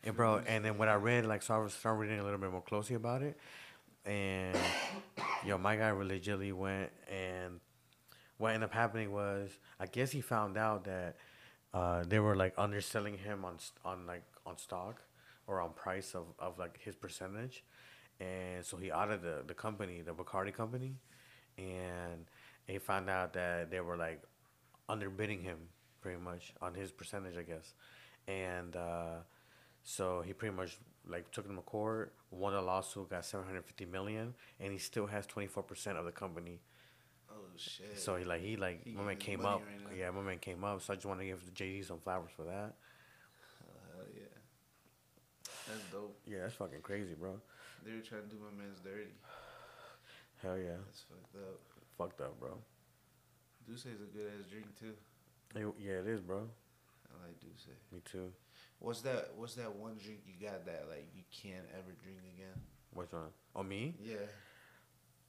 and 0.04 0.16
bro. 0.16 0.40
And 0.46 0.64
then 0.64 0.78
when 0.78 0.88
I 0.88 0.94
read, 0.94 1.26
like, 1.26 1.42
so 1.42 1.54
I 1.54 1.58
was 1.58 1.72
started 1.72 1.98
reading 1.98 2.20
a 2.20 2.24
little 2.24 2.38
bit 2.38 2.50
more 2.50 2.62
closely 2.62 2.96
about 2.96 3.22
it, 3.22 3.36
and 4.04 4.56
yo, 5.46 5.58
my 5.58 5.76
guy 5.76 5.92
legitimately 5.92 6.52
went 6.52 6.90
and 7.10 7.60
what 8.38 8.54
ended 8.54 8.68
up 8.68 8.74
happening 8.74 9.12
was 9.12 9.50
I 9.78 9.86
guess 9.86 10.10
he 10.10 10.20
found 10.20 10.56
out 10.56 10.84
that 10.84 11.16
uh, 11.74 12.04
they 12.06 12.18
were 12.18 12.36
like 12.36 12.54
underselling 12.58 13.18
him 13.18 13.44
on 13.44 13.56
on 13.84 14.06
like 14.06 14.24
on 14.46 14.58
stock 14.58 15.02
or 15.46 15.60
on 15.60 15.72
price 15.72 16.14
of, 16.14 16.26
of 16.38 16.58
like 16.58 16.78
his 16.80 16.94
percentage, 16.94 17.64
and 18.20 18.64
so 18.64 18.76
he 18.76 18.90
audited 18.90 19.22
the, 19.22 19.42
the 19.46 19.54
company, 19.54 20.02
the 20.02 20.12
Bacardi 20.12 20.52
company, 20.54 20.94
and 21.58 22.26
he 22.66 22.78
found 22.78 23.10
out 23.10 23.32
that 23.34 23.70
they 23.70 23.80
were 23.80 23.96
like 23.96 24.22
underbidding 24.88 25.42
him 25.42 25.58
pretty 26.00 26.20
much 26.20 26.52
on 26.60 26.74
his 26.74 26.92
percentage, 26.92 27.36
I 27.36 27.42
guess, 27.42 27.74
and 28.28 28.76
uh, 28.76 29.16
so 29.82 30.22
he 30.22 30.32
pretty 30.32 30.54
much 30.54 30.78
like 31.08 31.30
took 31.32 31.46
them 31.46 31.56
to 31.56 31.62
court, 31.62 32.14
won 32.30 32.54
a 32.54 32.62
lawsuit, 32.62 33.10
got 33.10 33.24
seven 33.24 33.46
hundred 33.46 33.64
fifty 33.64 33.86
million, 33.86 34.34
and 34.60 34.72
he 34.72 34.78
still 34.78 35.06
has 35.06 35.26
twenty 35.26 35.48
four 35.48 35.62
percent 35.62 35.98
of 35.98 36.04
the 36.04 36.12
company. 36.12 36.60
Oh 37.34 37.44
shit. 37.56 37.98
So 37.98 38.16
he 38.16 38.24
like 38.24 38.40
he 38.42 38.56
like 38.56 38.84
He 38.84 38.92
my 38.92 39.02
man 39.04 39.16
came 39.16 39.44
up. 39.46 39.62
right 39.88 39.96
yeah, 39.98 40.10
my 40.10 40.20
man 40.22 40.38
came 40.38 40.62
up. 40.64 40.82
So 40.82 40.92
I 40.92 40.96
just 40.96 41.06
want 41.06 41.20
to 41.20 41.26
give 41.26 41.44
the 41.44 41.50
JD 41.52 41.86
some 41.86 41.98
flowers 42.00 42.30
for 42.36 42.44
that. 42.44 42.74
Hell 43.94 44.06
yeah. 44.14 44.22
That's 45.68 45.82
dope. 45.92 46.18
Yeah, 46.26 46.38
that's 46.42 46.54
fucking 46.54 46.80
crazy, 46.82 47.14
bro. 47.14 47.40
They 47.84 47.92
were 47.92 48.00
trying 48.00 48.22
to 48.22 48.28
do 48.28 48.36
my 48.40 48.62
man's 48.62 48.80
dirty. 48.80 49.10
Hell 50.42 50.58
yeah, 50.58 50.76
That's 50.86 51.02
fucked 51.08 51.36
up. 51.36 51.60
fucked 51.96 52.20
up, 52.20 52.38
bro. 52.40 52.58
D'Ussé 53.68 53.94
is 53.94 54.00
a 54.02 54.10
good 54.10 54.26
ass 54.38 54.44
drink 54.50 54.66
too. 54.78 54.94
It- 55.54 55.74
yeah, 55.80 56.00
it 56.00 56.06
is, 56.08 56.20
bro. 56.20 56.48
I 57.08 57.26
like 57.26 57.38
D'Ussé. 57.40 57.74
Me 57.92 58.00
too. 58.04 58.32
What's 58.80 59.02
that? 59.02 59.30
What's 59.36 59.54
that 59.54 59.72
one 59.76 59.96
drink 60.02 60.20
you 60.26 60.34
got 60.44 60.66
that 60.66 60.86
like 60.90 61.08
you 61.14 61.22
can't 61.30 61.64
ever 61.74 61.92
drink 62.02 62.18
again? 62.34 62.60
Which 62.92 63.12
one? 63.12 63.30
Oh, 63.54 63.62
me? 63.62 63.94
Yeah. 64.02 64.16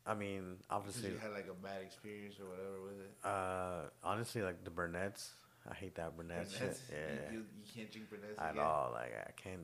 I 0.06 0.14
mean, 0.14 0.58
obviously, 0.70 1.12
you 1.12 1.18
had 1.18 1.32
like 1.32 1.48
a 1.50 1.54
bad 1.54 1.82
experience 1.82 2.36
or 2.40 2.46
whatever 2.46 2.82
with 2.84 3.00
it. 3.00 3.12
uh, 3.24 3.90
honestly, 4.04 4.42
like 4.42 4.64
the 4.64 4.70
Burnett's. 4.70 5.34
I 5.70 5.74
hate 5.74 5.96
that 5.96 6.18
Burnett 6.18 6.52
shit. 6.52 6.78
Yeah. 6.92 7.32
You, 7.32 7.38
you, 7.38 7.46
you 7.56 7.64
can't 7.74 7.90
drink 7.90 8.10
Burnett's 8.10 8.38
At 8.38 8.52
again? 8.52 8.64
all, 8.64 8.92
like 8.94 9.14
I 9.16 9.32
can't. 9.42 9.62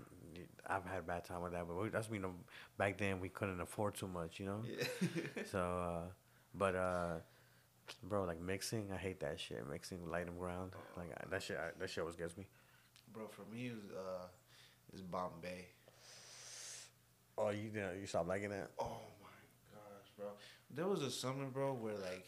I've 0.65 0.85
had 0.85 0.99
a 0.99 1.01
bad 1.01 1.25
time 1.25 1.41
with 1.41 1.51
that, 1.51 1.67
but 1.67 1.75
we, 1.75 1.89
that's 1.89 2.09
you 2.09 2.19
know 2.19 2.33
back 2.77 2.97
then 2.97 3.19
we 3.19 3.27
couldn't 3.27 3.59
afford 3.59 3.95
too 3.95 4.07
much, 4.07 4.39
you 4.39 4.45
know. 4.45 4.63
Yeah. 4.65 4.85
So, 5.51 5.59
uh, 5.59 6.01
but 6.55 6.75
uh, 6.75 7.15
bro, 8.03 8.23
like 8.23 8.39
mixing, 8.39 8.89
I 8.93 8.97
hate 8.97 9.19
that 9.19 9.41
shit. 9.41 9.67
Mixing 9.69 10.09
light 10.09 10.27
and 10.27 10.39
ground, 10.39 10.71
like 10.95 11.09
I, 11.17 11.29
that 11.31 11.43
shit. 11.43 11.57
I, 11.57 11.77
that 11.77 11.89
shit 11.89 12.01
always 12.01 12.15
gets 12.15 12.37
me. 12.37 12.47
Bro, 13.11 13.27
for 13.27 13.43
me, 13.53 13.67
it 13.67 13.73
was, 13.73 13.91
uh, 13.91 14.27
it's 14.93 15.01
Bombay. 15.01 15.65
Oh, 17.37 17.49
you 17.49 17.71
know, 17.73 17.89
you 17.99 18.05
stopped 18.05 18.27
liking 18.29 18.51
that? 18.51 18.71
Oh 18.79 18.99
bro. 20.19 20.27
There 20.75 20.87
was 20.87 21.01
a 21.01 21.09
summer, 21.11 21.45
bro, 21.45 21.73
where 21.73 21.95
like, 21.95 22.25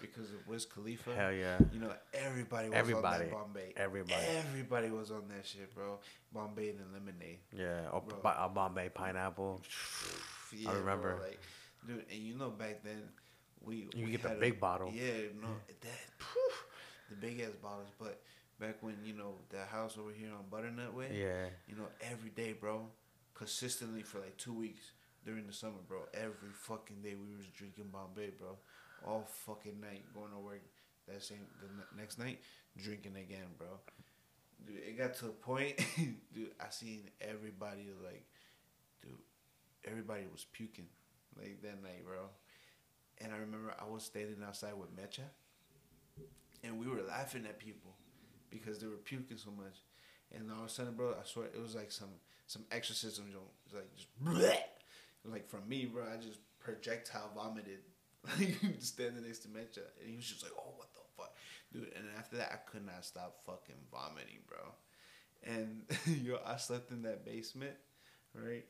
because 0.00 0.30
of 0.30 0.46
Wiz 0.48 0.66
Khalifa, 0.66 1.14
Hell 1.14 1.32
yeah. 1.32 1.58
you 1.72 1.78
know, 1.80 1.92
everybody 2.12 2.68
was 2.68 2.76
Everybody. 2.78 3.24
on 3.24 3.30
that 3.30 3.30
Bombay. 3.30 3.72
Everybody. 3.76 4.22
Everybody 4.36 4.90
was 4.90 5.10
on 5.10 5.22
that 5.28 5.46
shit, 5.46 5.74
bro. 5.74 5.98
Bombay 6.34 6.70
and 6.70 6.80
lemonade. 6.92 7.38
Yeah. 7.56 7.82
Bro. 7.90 8.18
Uh, 8.30 8.48
Bombay 8.48 8.88
pineapple. 8.90 9.62
Yeah, 10.54 10.72
remember. 10.74 11.14
Bro, 11.16 11.24
like, 11.24 11.40
dude, 11.86 12.04
and 12.12 12.20
you 12.22 12.34
know 12.36 12.50
back 12.50 12.82
then, 12.84 13.04
we 13.64 13.88
You 13.94 14.04
we 14.04 14.10
get 14.10 14.22
the 14.22 14.28
had 14.28 14.36
a- 14.36 14.40
big 14.40 14.60
bottle. 14.60 14.90
Yeah, 14.92 15.30
no, 15.40 15.48
that 15.80 16.00
phew, 16.18 16.50
the 17.08 17.16
big 17.16 17.40
ass 17.40 17.54
bottles. 17.62 17.88
But 17.98 18.20
back 18.60 18.76
when 18.82 18.96
you 19.02 19.14
know 19.14 19.36
the 19.48 19.64
house 19.64 19.96
over 19.98 20.10
here 20.12 20.28
on 20.28 20.44
Butternut 20.50 20.92
Way, 20.92 21.08
Yeah. 21.14 21.46
you 21.66 21.74
know, 21.76 21.88
every 22.02 22.28
day, 22.28 22.52
bro, 22.52 22.86
consistently 23.32 24.02
for 24.02 24.18
like 24.18 24.36
two 24.36 24.52
weeks 24.52 24.92
during 25.24 25.46
the 25.46 25.52
summer, 25.52 25.82
bro. 25.86 26.02
Every 26.14 26.52
fucking 26.52 27.02
day 27.02 27.14
we 27.14 27.36
was 27.36 27.46
drinking 27.46 27.90
Bombay, 27.92 28.30
bro. 28.38 28.56
All 29.06 29.26
fucking 29.46 29.80
night, 29.80 30.04
going 30.14 30.30
to 30.30 30.38
work. 30.38 30.62
That 31.08 31.22
same 31.22 31.46
the 31.60 31.68
next 32.00 32.18
night, 32.18 32.38
drinking 32.76 33.16
again, 33.16 33.46
bro. 33.58 33.66
Dude, 34.64 34.76
it 34.76 34.96
got 34.96 35.14
to 35.16 35.26
a 35.26 35.30
point, 35.30 35.74
dude. 36.32 36.50
I 36.60 36.70
seen 36.70 37.10
everybody 37.20 37.88
like, 38.04 38.24
dude, 39.02 39.18
everybody 39.84 40.22
was 40.30 40.46
puking 40.52 40.86
like 41.36 41.60
that 41.62 41.82
night, 41.82 42.04
bro. 42.06 42.28
And 43.20 43.32
I 43.32 43.38
remember 43.38 43.74
I 43.80 43.88
was 43.90 44.04
standing 44.04 44.36
outside 44.46 44.74
with 44.74 44.94
Mecha, 44.96 45.26
and 46.62 46.78
we 46.78 46.86
were 46.86 47.02
laughing 47.02 47.44
at 47.46 47.58
people 47.58 47.92
because 48.50 48.78
they 48.78 48.86
were 48.86 48.96
puking 48.96 49.36
so 49.38 49.50
much. 49.50 49.76
And 50.34 50.50
all 50.50 50.60
of 50.60 50.66
a 50.66 50.68
sudden, 50.68 50.94
bro, 50.94 51.10
I 51.20 51.24
swear 51.24 51.46
it 51.46 51.60
was 51.60 51.74
like 51.74 51.90
some 51.90 52.10
some 52.46 52.64
exorcism, 52.70 53.26
joint. 53.32 53.44
It 53.66 53.74
was 53.74 53.82
like 53.82 53.94
just 53.96 54.08
bleh. 54.24 54.58
Like 55.24 55.48
from 55.48 55.68
me, 55.68 55.86
bro. 55.86 56.04
I 56.04 56.16
just 56.16 56.38
projectile 56.60 57.30
vomited, 57.34 57.80
like 58.38 58.56
standing 58.80 59.24
next 59.24 59.40
to 59.40 59.48
Mecha, 59.48 59.84
and 60.00 60.10
he 60.10 60.16
was 60.16 60.26
just 60.26 60.42
like, 60.42 60.52
"Oh, 60.56 60.74
what 60.76 60.88
the 60.94 61.00
fuck, 61.16 61.34
dude!" 61.72 61.92
And 61.96 62.06
after 62.18 62.36
that, 62.36 62.52
I 62.52 62.70
could 62.70 62.84
not 62.86 63.04
stop 63.04 63.38
fucking 63.46 63.76
vomiting, 63.90 64.40
bro. 64.46 64.58
And 65.44 65.82
yo, 66.24 66.38
I 66.44 66.56
slept 66.56 66.90
in 66.90 67.02
that 67.02 67.24
basement, 67.24 67.74
right? 68.34 68.64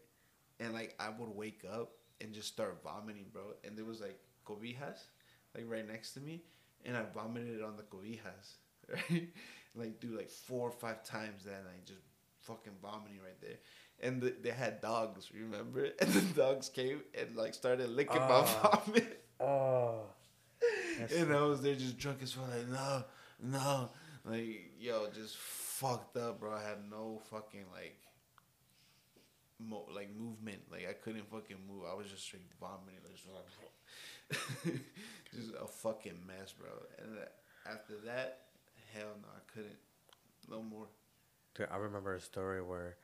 And 0.60 0.72
like 0.72 0.94
I 0.98 1.10
would 1.10 1.30
wake 1.30 1.64
up 1.70 1.92
and 2.20 2.32
just 2.32 2.48
start 2.48 2.80
vomiting, 2.82 3.26
bro. 3.32 3.54
And 3.64 3.76
there 3.76 3.84
was 3.84 4.00
like 4.00 4.18
cobijas, 4.46 5.04
like 5.54 5.64
right 5.66 5.86
next 5.86 6.12
to 6.14 6.20
me, 6.20 6.42
and 6.84 6.96
I 6.96 7.04
vomited 7.14 7.62
on 7.62 7.76
the 7.76 7.82
cobijas, 7.84 8.56
right? 9.10 9.28
like 9.74 10.00
do 10.00 10.16
like 10.16 10.30
four 10.30 10.68
or 10.68 10.72
five 10.72 11.02
times 11.04 11.44
that 11.44 11.64
night, 11.64 11.86
just 11.86 12.00
fucking 12.42 12.72
vomiting 12.82 13.18
right 13.22 13.40
there. 13.40 13.56
And 14.02 14.20
the, 14.20 14.34
they 14.42 14.50
had 14.50 14.80
dogs, 14.80 15.30
remember? 15.32 15.88
And 16.00 16.12
the 16.12 16.20
dogs 16.34 16.68
came 16.68 17.02
and 17.18 17.36
like 17.36 17.54
started 17.54 17.88
licking 17.90 18.20
my 18.20 18.44
Ah. 18.44 18.82
vomit. 18.84 19.24
Oh. 19.40 20.02
And 21.16 21.32
I 21.34 21.42
was 21.42 21.62
there 21.62 21.74
just 21.74 21.98
drunk 21.98 22.18
as 22.22 22.32
fuck, 22.32 22.48
like 22.50 22.68
no, 22.68 23.04
no, 23.42 23.90
like 24.24 24.72
yo, 24.78 25.08
just 25.14 25.36
fucked 25.36 26.16
up, 26.16 26.38
bro. 26.40 26.52
I 26.54 26.62
had 26.62 26.78
no 26.90 27.20
fucking 27.30 27.64
like, 27.72 27.98
mo- 29.58 29.88
like 29.94 30.14
movement. 30.16 30.62
Like 30.70 30.86
I 30.88 30.92
couldn't 30.92 31.28
fucking 31.30 31.56
move. 31.68 31.84
I 31.90 31.94
was 31.94 32.08
just 32.08 32.22
straight 32.24 32.42
vomiting, 32.60 33.00
like, 33.04 33.14
just 33.14 33.26
like, 34.64 34.80
just 35.34 35.50
a 35.60 35.66
fucking 35.66 36.18
mess, 36.26 36.52
bro. 36.52 36.70
And 36.98 37.18
uh, 37.18 37.70
after 37.70 37.94
that, 38.06 38.38
hell 38.94 39.14
no, 39.20 39.28
I 39.28 39.40
couldn't, 39.52 39.78
no 40.50 40.62
more. 40.62 40.86
Dude, 41.54 41.68
I 41.70 41.76
remember 41.76 42.14
a 42.14 42.20
story 42.20 42.62
where 42.62 42.96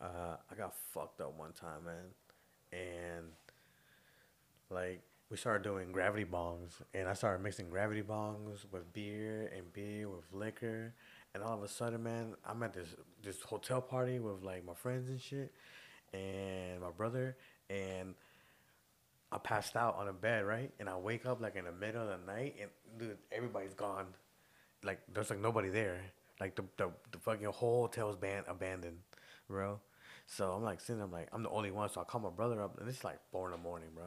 uh, 0.00 0.36
I 0.50 0.54
got 0.56 0.74
fucked 0.92 1.20
up 1.20 1.38
one 1.38 1.52
time, 1.52 1.84
man, 1.84 2.04
and 2.72 3.26
like 4.70 5.02
we 5.30 5.36
started 5.36 5.62
doing 5.62 5.92
gravity 5.92 6.24
bongs, 6.24 6.72
and 6.92 7.08
I 7.08 7.14
started 7.14 7.42
mixing 7.42 7.70
gravity 7.70 8.02
bongs 8.02 8.64
with 8.70 8.92
beer 8.92 9.50
and 9.56 9.72
beer 9.72 10.08
with 10.08 10.24
liquor, 10.32 10.92
and 11.34 11.42
all 11.42 11.54
of 11.56 11.62
a 11.62 11.68
sudden, 11.68 12.02
man, 12.02 12.34
I'm 12.44 12.62
at 12.62 12.72
this 12.74 12.94
this 13.22 13.40
hotel 13.42 13.80
party 13.80 14.18
with 14.18 14.42
like 14.42 14.64
my 14.64 14.74
friends 14.74 15.08
and 15.08 15.20
shit, 15.20 15.52
and 16.12 16.80
my 16.80 16.90
brother, 16.90 17.36
and 17.70 18.14
I 19.32 19.38
passed 19.38 19.76
out 19.76 19.96
on 19.96 20.08
a 20.08 20.12
bed, 20.12 20.44
right, 20.44 20.70
and 20.78 20.88
I 20.88 20.96
wake 20.96 21.26
up 21.26 21.40
like 21.40 21.56
in 21.56 21.64
the 21.64 21.72
middle 21.72 22.02
of 22.02 22.20
the 22.20 22.32
night, 22.32 22.54
and 22.60 22.70
dude, 22.98 23.18
everybody's 23.32 23.74
gone. 23.74 24.06
Like 24.84 25.00
there's 25.12 25.30
like 25.30 25.40
nobody 25.40 25.70
there. 25.70 26.00
Like 26.40 26.54
the 26.56 26.64
the, 26.76 26.90
the 27.12 27.18
fucking 27.18 27.46
whole 27.46 27.82
hotel's 27.82 28.16
ban- 28.16 28.44
abandoned, 28.46 28.98
bro. 29.48 29.80
So 30.26 30.52
I'm 30.52 30.62
like 30.62 30.80
sitting, 30.80 31.02
I'm 31.02 31.12
like 31.12 31.28
I'm 31.32 31.42
the 31.42 31.50
only 31.50 31.70
one. 31.70 31.88
So 31.88 32.00
I 32.00 32.04
call 32.04 32.20
my 32.20 32.30
brother 32.30 32.62
up, 32.62 32.80
and 32.80 32.88
it's 32.88 33.04
like 33.04 33.18
four 33.30 33.46
in 33.46 33.52
the 33.52 33.58
morning, 33.58 33.90
bro. 33.94 34.04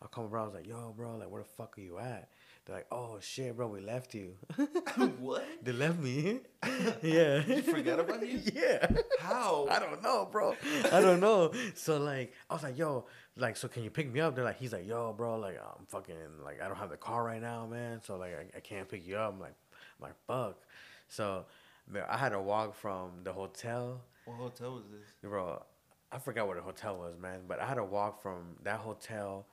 I 0.00 0.06
call 0.06 0.24
my 0.24 0.30
brother, 0.30 0.44
I 0.44 0.48
was 0.48 0.54
like, 0.60 0.68
yo, 0.68 0.94
bro, 0.96 1.16
like 1.16 1.28
where 1.28 1.42
the 1.42 1.48
fuck 1.48 1.76
are 1.76 1.80
you 1.80 1.98
at? 1.98 2.30
They're 2.64 2.76
like, 2.76 2.86
oh 2.92 3.18
shit, 3.20 3.56
bro, 3.56 3.66
we 3.66 3.80
left 3.80 4.14
you. 4.14 4.34
what? 5.18 5.44
they 5.62 5.72
left 5.72 5.98
me. 5.98 6.40
yeah. 7.02 7.44
You 7.44 7.62
forgot 7.62 7.98
about 7.98 8.26
you? 8.26 8.40
yeah. 8.54 8.86
How? 9.18 9.66
I 9.68 9.80
don't 9.80 10.00
know, 10.02 10.28
bro. 10.30 10.54
I 10.92 11.00
don't 11.00 11.18
know. 11.18 11.52
So 11.74 11.98
like, 11.98 12.32
I 12.48 12.54
was 12.54 12.62
like, 12.62 12.78
yo, 12.78 13.06
like, 13.36 13.56
so 13.56 13.66
can 13.66 13.82
you 13.82 13.90
pick 13.90 14.12
me 14.12 14.20
up? 14.20 14.36
They're 14.36 14.44
like, 14.44 14.58
he's 14.58 14.72
like, 14.72 14.86
yo, 14.86 15.12
bro, 15.12 15.38
like, 15.38 15.58
I'm 15.58 15.86
fucking, 15.86 16.14
like, 16.44 16.62
I 16.62 16.68
don't 16.68 16.76
have 16.76 16.90
the 16.90 16.96
car 16.96 17.24
right 17.24 17.40
now, 17.42 17.66
man. 17.66 18.00
So 18.04 18.16
like, 18.16 18.34
I, 18.34 18.58
I 18.58 18.60
can't 18.60 18.88
pick 18.88 19.04
you 19.06 19.16
up. 19.16 19.32
I'm 19.32 19.40
like, 19.40 19.54
I'm 19.98 20.08
like, 20.08 20.14
fuck. 20.26 20.62
So, 21.08 21.46
man, 21.90 22.04
I 22.08 22.16
had 22.16 22.30
to 22.30 22.40
walk 22.40 22.76
from 22.76 23.10
the 23.24 23.32
hotel, 23.32 24.02
What 24.28 24.36
hotel 24.36 24.74
was 24.74 24.84
this? 24.90 25.08
bro. 25.22 25.62
I 26.10 26.18
forgot 26.18 26.46
what 26.46 26.56
the 26.56 26.62
hotel 26.62 26.96
was, 26.98 27.18
man. 27.18 27.40
But 27.46 27.60
I 27.60 27.66
had 27.66 27.74
to 27.74 27.84
walk 27.84 28.22
from 28.22 28.56
that 28.64 28.78
hotel 28.80 29.46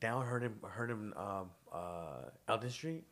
down 0.00 0.24
Herndon, 0.24 0.54
Herndon, 0.64 1.12
um, 1.16 1.50
uh, 1.72 2.30
Elden 2.48 2.70
Street, 2.70 3.04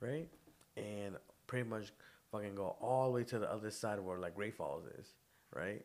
right, 0.00 0.28
and 0.76 1.16
pretty 1.46 1.68
much 1.68 1.92
fucking 2.30 2.54
go 2.56 2.76
all 2.80 3.06
the 3.06 3.12
way 3.12 3.24
to 3.24 3.38
the 3.38 3.50
other 3.52 3.70
side 3.70 4.00
where 4.00 4.18
like 4.18 4.34
Great 4.34 4.54
Falls 4.56 4.84
is, 4.98 5.06
right, 5.54 5.84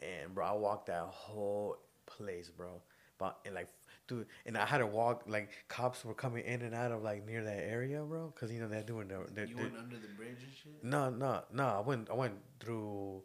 and 0.00 0.34
bro, 0.34 0.46
I 0.46 0.52
walked 0.52 0.86
that 0.86 1.04
whole 1.04 1.76
place, 2.06 2.50
bro, 2.50 2.80
but 3.18 3.38
and 3.44 3.54
like, 3.54 3.68
dude, 4.06 4.26
and 4.46 4.56
I 4.56 4.64
had 4.64 4.78
to 4.78 4.86
walk 4.86 5.24
like 5.26 5.50
cops 5.68 6.04
were 6.04 6.14
coming 6.14 6.44
in 6.44 6.62
and 6.62 6.74
out 6.74 6.92
of 6.92 7.02
like 7.02 7.26
near 7.26 7.42
that 7.44 7.64
area, 7.68 8.02
bro, 8.02 8.32
cause 8.38 8.50
you 8.52 8.60
know 8.60 8.68
they're 8.68 8.82
doing 8.82 9.08
the, 9.08 9.26
they're, 9.34 9.46
You 9.46 9.56
went 9.56 9.76
under 9.76 9.96
the 9.96 10.08
bridge 10.16 10.38
and 10.42 10.52
shit. 10.54 10.84
no, 10.84 11.10
no, 11.10 11.42
no. 11.52 11.64
I 11.66 11.80
went. 11.80 12.08
I 12.10 12.14
went 12.14 12.34
through 12.60 13.22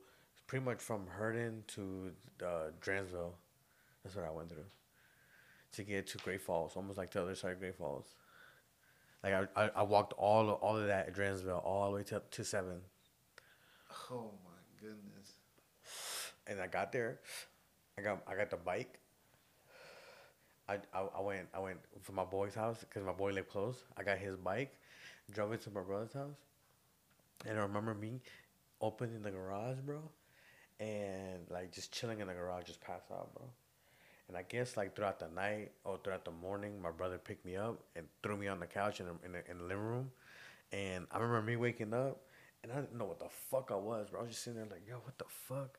pretty 0.47 0.63
much 0.65 0.79
from 0.81 1.07
Herndon 1.07 1.63
to 1.69 2.11
uh, 2.43 2.71
Dranesville. 2.81 3.33
That's 4.03 4.15
what 4.15 4.25
I 4.25 4.31
went 4.31 4.49
through 4.49 4.65
to 5.73 5.83
get 5.83 6.07
to 6.07 6.17
Great 6.19 6.41
Falls, 6.41 6.75
almost 6.75 6.97
like 6.97 7.11
the 7.11 7.21
other 7.21 7.35
side 7.35 7.53
of 7.53 7.59
Great 7.59 7.75
Falls. 7.75 8.05
Like 9.23 9.33
I, 9.33 9.47
I, 9.65 9.69
I 9.77 9.83
walked 9.83 10.13
all 10.13 10.49
of, 10.49 10.55
all 10.61 10.77
of 10.77 10.87
that 10.87 11.07
at 11.07 11.15
Dranesville 11.15 11.63
all 11.65 11.89
the 11.89 11.95
way 11.97 12.03
to 12.03 12.21
to 12.31 12.43
seven. 12.43 12.81
Oh 14.11 14.31
my 14.45 14.61
goodness. 14.79 15.33
and 16.47 16.61
I 16.61 16.67
got 16.67 16.91
there. 16.91 17.19
I 17.97 18.01
got 18.01 18.21
I 18.27 18.35
got 18.35 18.49
the 18.49 18.57
bike. 18.57 18.99
I, 20.67 20.75
I, 20.93 21.07
I 21.17 21.21
went 21.21 21.47
I 21.53 21.59
went 21.59 21.79
from 22.01 22.15
my 22.15 22.25
boy's 22.25 22.55
house 22.55 22.79
because 22.79 23.03
my 23.03 23.13
boy 23.13 23.31
lived 23.31 23.49
close. 23.49 23.83
I 23.97 24.03
got 24.03 24.17
his 24.17 24.35
bike, 24.35 24.73
drove 25.31 25.53
it 25.53 25.61
to 25.63 25.71
my 25.71 25.81
brother's 25.81 26.13
house, 26.13 26.37
and 27.45 27.57
I 27.57 27.61
remember 27.61 27.93
me 27.93 28.21
opening 28.81 29.21
the 29.21 29.31
garage, 29.31 29.77
bro, 29.85 30.01
and 30.79 31.39
like 31.49 31.71
just 31.71 31.91
chilling 31.91 32.19
in 32.19 32.27
the 32.27 32.33
garage, 32.33 32.65
just 32.65 32.81
passed 32.81 33.11
out, 33.11 33.33
bro. 33.33 33.45
And 34.27 34.35
I 34.35 34.43
guess 34.43 34.75
like 34.75 34.95
throughout 34.95 35.19
the 35.19 35.27
night 35.27 35.71
or 35.83 35.99
throughout 36.03 36.25
the 36.25 36.31
morning, 36.31 36.81
my 36.81 36.91
brother 36.91 37.17
picked 37.17 37.45
me 37.45 37.55
up 37.55 37.79
and 37.95 38.07
threw 38.23 38.35
me 38.35 38.47
on 38.47 38.59
the 38.59 38.65
couch 38.65 38.99
in 38.99 39.05
the, 39.05 39.13
in 39.23 39.31
the, 39.33 39.51
in 39.51 39.57
the 39.59 39.63
living 39.63 39.83
room, 39.83 40.11
and 40.71 41.05
I 41.11 41.17
remember 41.19 41.41
me 41.43 41.55
waking 41.57 41.93
up, 41.93 42.21
and 42.63 42.71
I 42.71 42.75
didn't 42.75 42.97
know 42.97 43.05
what 43.05 43.19
the 43.19 43.29
fuck 43.51 43.69
I 43.71 43.75
was, 43.75 44.09
bro. 44.09 44.21
I 44.21 44.23
was 44.23 44.31
just 44.31 44.43
sitting 44.43 44.59
there 44.59 44.67
like, 44.69 44.87
yo, 44.87 44.95
what 44.95 45.17
the 45.17 45.25
fuck? 45.29 45.77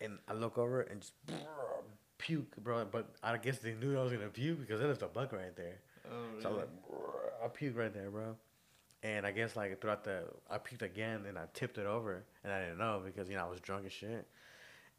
And 0.00 0.18
I 0.28 0.32
look 0.32 0.56
over 0.58 0.82
and 0.82 1.00
just 1.00 1.12
puke, 2.18 2.56
bro. 2.62 2.86
But 2.90 3.10
I 3.22 3.36
guess 3.36 3.58
they 3.58 3.74
knew 3.74 3.98
I 3.98 4.02
was 4.02 4.12
gonna 4.12 4.28
puke 4.28 4.60
because 4.60 4.80
there 4.80 4.88
was 4.88 5.02
a 5.02 5.06
bug 5.06 5.32
right 5.32 5.54
there. 5.56 5.80
Oh, 6.10 6.40
So 6.40 6.48
I 6.48 6.52
was 6.52 6.58
like, 6.60 6.68
I 7.44 7.48
puke 7.48 7.76
right 7.76 7.92
there, 7.92 8.10
bro. 8.10 8.36
And 9.02 9.24
I 9.24 9.30
guess 9.30 9.54
like 9.54 9.80
throughout 9.80 10.02
the, 10.04 10.24
I 10.50 10.58
puked 10.58 10.82
again 10.82 11.24
and 11.28 11.38
I 11.38 11.44
tipped 11.54 11.78
it 11.78 11.86
over 11.86 12.24
and 12.42 12.52
I 12.52 12.60
didn't 12.60 12.78
know 12.78 13.00
because 13.04 13.28
you 13.28 13.36
know 13.36 13.44
I 13.46 13.48
was 13.48 13.60
drunk 13.60 13.86
as 13.86 13.92
shit. 13.92 14.26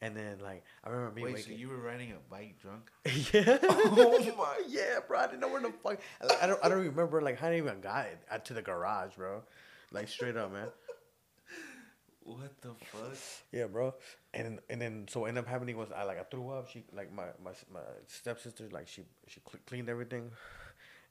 And 0.02 0.16
then 0.16 0.40
like 0.42 0.64
I 0.86 0.90
remember 0.90 1.16
me 1.16 1.24
Wait, 1.24 1.44
so 1.44 1.52
you 1.52 1.68
were 1.68 1.78
riding 1.78 2.14
a 2.14 2.30
bike 2.30 2.56
drunk? 2.62 2.90
yeah. 3.34 3.58
Oh 3.64 4.34
my- 4.38 4.62
yeah, 4.68 5.00
bro. 5.06 5.20
I 5.20 5.26
didn't 5.28 5.42
know 5.42 5.50
where 5.50 5.62
the 5.62 5.74
fuck. 5.84 6.00
Like, 6.24 6.42
I 6.42 6.48
don't. 6.48 6.60
I 6.64 6.70
don't 6.70 6.80
remember 6.86 7.22
like 7.22 7.38
how 7.38 7.50
I 7.50 7.58
even 7.58 7.82
got 7.82 8.06
it 8.06 8.20
out 8.32 8.46
to 8.46 8.54
the 8.54 8.62
garage, 8.62 9.16
bro. 9.18 9.44
Like 9.92 10.08
straight 10.08 10.38
up, 10.38 10.54
man. 10.54 10.70
What 12.24 12.62
the 12.62 12.70
fuck? 12.92 13.18
Yeah, 13.52 13.66
bro. 13.66 13.96
And 14.34 14.60
and 14.70 14.80
then 14.80 15.08
so 15.10 15.22
what 15.22 15.28
ended 15.30 15.44
up 15.44 15.50
happening 15.50 15.76
was 15.78 15.92
I 15.92 16.04
like 16.04 16.20
I 16.20 16.24
threw 16.24 16.50
up. 16.52 16.70
She 16.70 16.84
like 16.94 17.12
my 17.12 17.26
my 17.44 17.52
my 17.74 17.80
stepsister 18.08 18.70
like 18.72 18.88
she 18.88 19.04
she 19.28 19.42
cleaned 19.66 19.90
everything, 19.90 20.30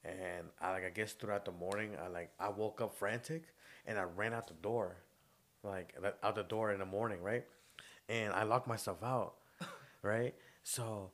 and 0.05 0.47
I 0.61 0.73
like 0.73 0.85
I 0.85 0.91
guess 0.91 1.13
throughout 1.13 1.45
the 1.45 1.53
morning 1.53 1.93
I 2.03 2.09
like 2.09 2.31
I 2.39 2.49
woke 2.49 2.81
up 2.81 2.95
frantic 2.95 3.45
and 3.87 3.99
I 3.99 4.03
ran 4.03 4.35
out 4.35 4.47
the 4.47 4.55
door, 4.55 4.97
like 5.63 5.95
out 6.23 6.35
the 6.35 6.43
door 6.43 6.73
in 6.73 6.79
the 6.79 6.87
morning, 6.87 7.23
right? 7.23 7.45
And 8.09 8.33
I 8.33 8.45
locked 8.45 8.67
myself 8.67 9.03
out, 9.03 9.35
right? 10.03 10.35
So 10.63 11.11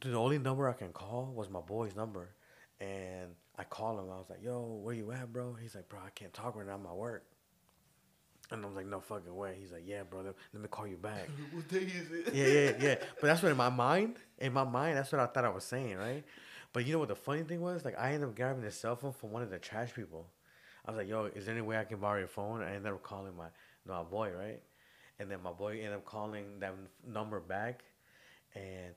the 0.00 0.14
only 0.14 0.38
number 0.38 0.68
I 0.68 0.72
can 0.72 0.92
call 0.92 1.32
was 1.34 1.50
my 1.50 1.60
boy's 1.60 1.94
number, 1.94 2.30
and 2.80 3.34
I 3.58 3.64
called 3.64 3.98
him. 3.98 4.06
I 4.10 4.16
was 4.16 4.30
like, 4.30 4.42
"Yo, 4.42 4.80
where 4.82 4.94
you 4.94 5.12
at, 5.12 5.32
bro?" 5.32 5.54
He's 5.54 5.74
like, 5.74 5.88
"Bro, 5.88 6.00
I 6.06 6.10
can't 6.10 6.32
talk 6.32 6.56
right 6.56 6.66
now. 6.66 6.74
I'm 6.74 6.86
at 6.86 6.96
work." 6.96 7.24
And 8.50 8.62
I 8.62 8.66
was 8.66 8.76
like, 8.76 8.86
"No 8.86 9.00
fucking 9.00 9.34
way." 9.34 9.56
He's 9.58 9.72
like, 9.72 9.84
"Yeah, 9.86 10.02
bro. 10.02 10.22
Let, 10.22 10.34
let 10.52 10.62
me 10.62 10.68
call 10.68 10.86
you 10.86 10.96
back." 10.96 11.28
what 11.52 11.68
day 11.68 11.78
is 11.78 12.10
it? 12.10 12.34
yeah, 12.34 12.46
yeah, 12.46 12.72
yeah. 12.80 12.94
But 13.20 13.26
that's 13.28 13.42
what 13.42 13.52
in 13.52 13.58
my 13.58 13.68
mind, 13.68 14.16
in 14.38 14.52
my 14.52 14.64
mind, 14.64 14.96
that's 14.96 15.12
what 15.12 15.20
I 15.20 15.26
thought 15.26 15.44
I 15.44 15.50
was 15.50 15.64
saying, 15.64 15.96
right? 15.96 16.24
But 16.72 16.86
you 16.86 16.92
know 16.92 16.98
what 16.98 17.08
the 17.08 17.16
funny 17.16 17.42
thing 17.42 17.60
was? 17.60 17.84
Like 17.84 17.98
I 17.98 18.12
ended 18.12 18.28
up 18.28 18.36
grabbing 18.36 18.62
the 18.62 18.70
cell 18.70 18.96
phone 18.96 19.12
from 19.12 19.30
one 19.30 19.42
of 19.42 19.50
the 19.50 19.58
trash 19.58 19.92
people. 19.94 20.26
I 20.84 20.90
was 20.90 20.98
like, 20.98 21.08
"Yo, 21.08 21.26
is 21.26 21.46
there 21.46 21.54
any 21.54 21.62
way 21.62 21.78
I 21.78 21.84
can 21.84 21.98
borrow 21.98 22.18
your 22.18 22.28
phone?" 22.28 22.62
I 22.62 22.74
ended 22.74 22.92
up 22.92 23.02
calling 23.02 23.36
my 23.36 23.48
my 23.86 24.02
boy, 24.02 24.30
right? 24.30 24.60
And 25.18 25.30
then 25.30 25.42
my 25.42 25.52
boy 25.52 25.78
ended 25.78 25.92
up 25.92 26.04
calling 26.04 26.58
that 26.60 26.74
number 27.06 27.40
back, 27.40 27.84
and 28.54 28.94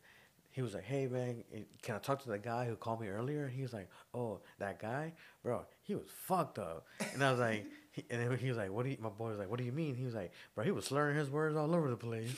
he 0.52 0.62
was 0.62 0.74
like, 0.74 0.86
"Hey 0.86 1.08
man, 1.08 1.44
eh, 1.54 1.60
can 1.82 1.96
I 1.96 2.00
talk 2.00 2.24
to 2.24 2.30
the 2.30 2.40
guy 2.40 2.66
who 2.66 2.76
called 2.76 3.02
me 3.02 3.08
earlier?" 3.08 3.46
And 3.46 3.54
he 3.54 3.62
was 3.62 3.74
like, 3.74 3.90
"Oh, 4.14 4.40
that 4.58 4.80
guy, 4.80 5.14
bro, 5.44 5.66
he 5.84 5.96
was 5.96 6.08
fucked 6.10 6.58
up." 6.60 6.88
And 7.14 7.24
I 7.24 7.32
was 7.32 7.40
like, 7.40 7.66
he, 7.96 8.04
and 8.10 8.22
then 8.22 8.38
he 8.38 8.50
was 8.50 8.58
like, 8.58 8.72
"What 8.72 8.84
do 8.84 8.90
you?" 8.90 8.98
My 9.00 9.10
boy 9.10 9.30
was 9.30 9.40
like, 9.40 9.50
"What 9.50 9.58
do 9.58 9.64
you 9.64 9.72
mean?" 9.72 9.96
He 9.96 10.04
was 10.04 10.14
like, 10.14 10.34
"Bro, 10.54 10.66
he 10.66 10.72
was 10.72 10.86
slurring 10.86 11.16
his 11.16 11.30
words 11.30 11.56
all 11.56 11.74
over 11.74 11.90
the 11.90 11.96
place." 11.96 12.30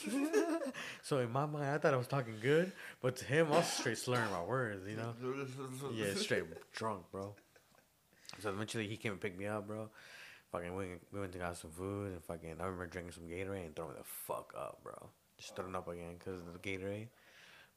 so 1.01 1.17
in 1.17 1.31
my 1.31 1.47
mind, 1.47 1.65
I 1.65 1.77
thought 1.79 1.95
I 1.95 1.97
was 1.97 2.07
talking 2.07 2.35
good, 2.41 2.71
but 3.01 3.15
to 3.17 3.25
him, 3.25 3.47
I 3.47 3.57
was 3.57 3.67
straight 3.67 3.97
slurring 3.97 4.29
my 4.29 4.43
words, 4.43 4.87
you 4.87 4.97
know? 4.97 5.13
Yeah, 5.95 6.13
straight 6.13 6.43
drunk, 6.73 7.05
bro. 7.11 7.33
So 8.39 8.49
eventually 8.51 8.87
he 8.87 8.97
came 8.97 9.13
and 9.13 9.21
picked 9.21 9.39
me 9.39 9.47
up, 9.47 9.67
bro. 9.67 9.89
fucking 10.51 10.75
we, 10.75 10.85
we 11.11 11.19
went 11.19 11.31
to 11.33 11.39
got 11.39 11.57
some 11.57 11.71
food 11.71 12.11
and 12.11 12.23
fucking 12.23 12.57
I 12.59 12.63
remember 12.63 12.85
drinking 12.85 13.13
some 13.13 13.23
Gatorade 13.23 13.65
and 13.65 13.75
throwing 13.75 13.95
the 13.95 14.03
fuck 14.03 14.53
up, 14.55 14.79
bro. 14.83 15.09
Just 15.39 15.55
throwing 15.55 15.75
up 15.75 15.87
again 15.87 16.15
because 16.19 16.39
of 16.41 16.53
the 16.53 16.59
Gatorade. 16.59 17.07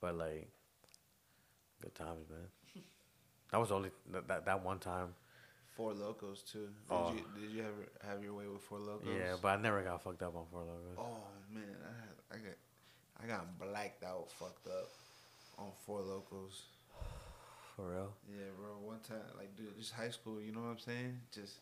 But 0.02 0.16
like, 0.16 0.50
good 1.80 1.94
times, 1.94 2.28
man. 2.28 2.82
That 3.52 3.58
was 3.60 3.72
only 3.72 3.90
that 4.12 4.28
that, 4.28 4.44
that 4.44 4.64
one 4.64 4.78
time. 4.78 5.14
Four 5.80 5.94
Lokos 5.94 6.44
too. 6.44 6.66
Did 6.68 6.90
Oh. 6.90 7.14
you 7.14 7.24
did 7.40 7.50
you 7.52 7.62
have 7.62 7.74
have 8.06 8.22
your 8.22 8.34
way 8.34 8.46
with 8.46 8.60
Four 8.60 8.80
Lokos? 8.80 9.16
Yeah, 9.16 9.36
but 9.40 9.48
I 9.58 9.62
never 9.62 9.82
got 9.82 10.02
fucked 10.02 10.22
up 10.22 10.36
on 10.36 10.44
Four 10.50 10.60
Lokos. 10.64 10.98
Oh 10.98 11.24
man, 11.50 11.74
I 11.82 12.00
had, 12.00 12.16
I 12.30 12.36
got 12.44 12.56
I 13.22 13.26
got 13.26 13.58
blacked 13.58 14.04
out, 14.04 14.30
fucked 14.30 14.66
up 14.66 14.88
on 15.56 15.70
Four 15.86 16.00
Lokos. 16.00 16.64
For 17.76 17.92
real. 17.92 18.12
Yeah, 18.28 18.44
bro. 18.58 18.76
One 18.86 19.00
time, 19.00 19.22
like, 19.38 19.56
dude, 19.56 19.74
just 19.78 19.94
high 19.94 20.10
school. 20.10 20.38
You 20.38 20.52
know 20.52 20.60
what 20.60 20.68
I'm 20.68 20.78
saying? 20.78 21.18
Just 21.32 21.60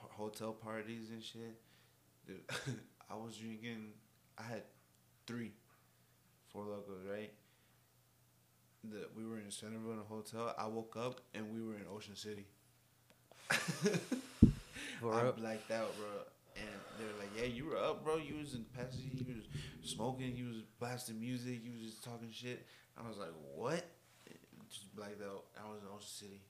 par- 0.00 0.08
hotel 0.12 0.52
parties 0.54 1.10
and 1.10 1.22
shit. 1.22 1.60
Dude, 2.26 2.40
I 3.10 3.16
was 3.16 3.36
drinking. 3.36 3.92
I 4.38 4.44
had 4.44 4.62
three, 5.26 5.52
Four 6.48 6.64
Lokos, 6.64 7.06
right? 7.10 7.34
The 8.82 9.08
we 9.14 9.26
were 9.26 9.36
in 9.40 9.50
Centreville 9.50 9.92
in 9.92 9.98
a 9.98 10.04
hotel. 10.04 10.54
I 10.56 10.68
woke 10.68 10.96
up 10.96 11.20
and 11.34 11.52
we 11.52 11.60
were 11.60 11.74
in 11.74 11.84
Ocean 11.94 12.16
City. 12.16 12.46
I 13.50 15.30
blacked 15.30 15.70
out, 15.70 15.96
bro. 15.96 16.06
And 16.56 16.68
they 16.98 17.04
were 17.04 17.18
like, 17.18 17.30
"Yeah, 17.36 17.44
you 17.44 17.66
were 17.66 17.76
up, 17.76 18.04
bro. 18.04 18.16
You 18.16 18.36
was 18.36 18.54
in 18.54 18.64
the 18.64 18.78
passenger. 18.78 19.08
You 19.14 19.34
was 19.36 19.44
smoking. 19.90 20.34
You 20.34 20.46
was 20.46 20.56
blasting 20.80 21.20
music. 21.20 21.60
You 21.64 21.72
was 21.72 21.82
just 21.82 22.04
talking 22.04 22.30
shit." 22.32 22.66
I 22.96 23.06
was 23.06 23.18
like, 23.18 23.32
"What?" 23.54 23.84
Just 24.70 24.94
blacked 24.96 25.22
out. 25.22 25.44
I 25.62 25.68
was 25.70 25.80
in 25.82 25.88
Ocean 25.88 26.08
City. 26.08 26.40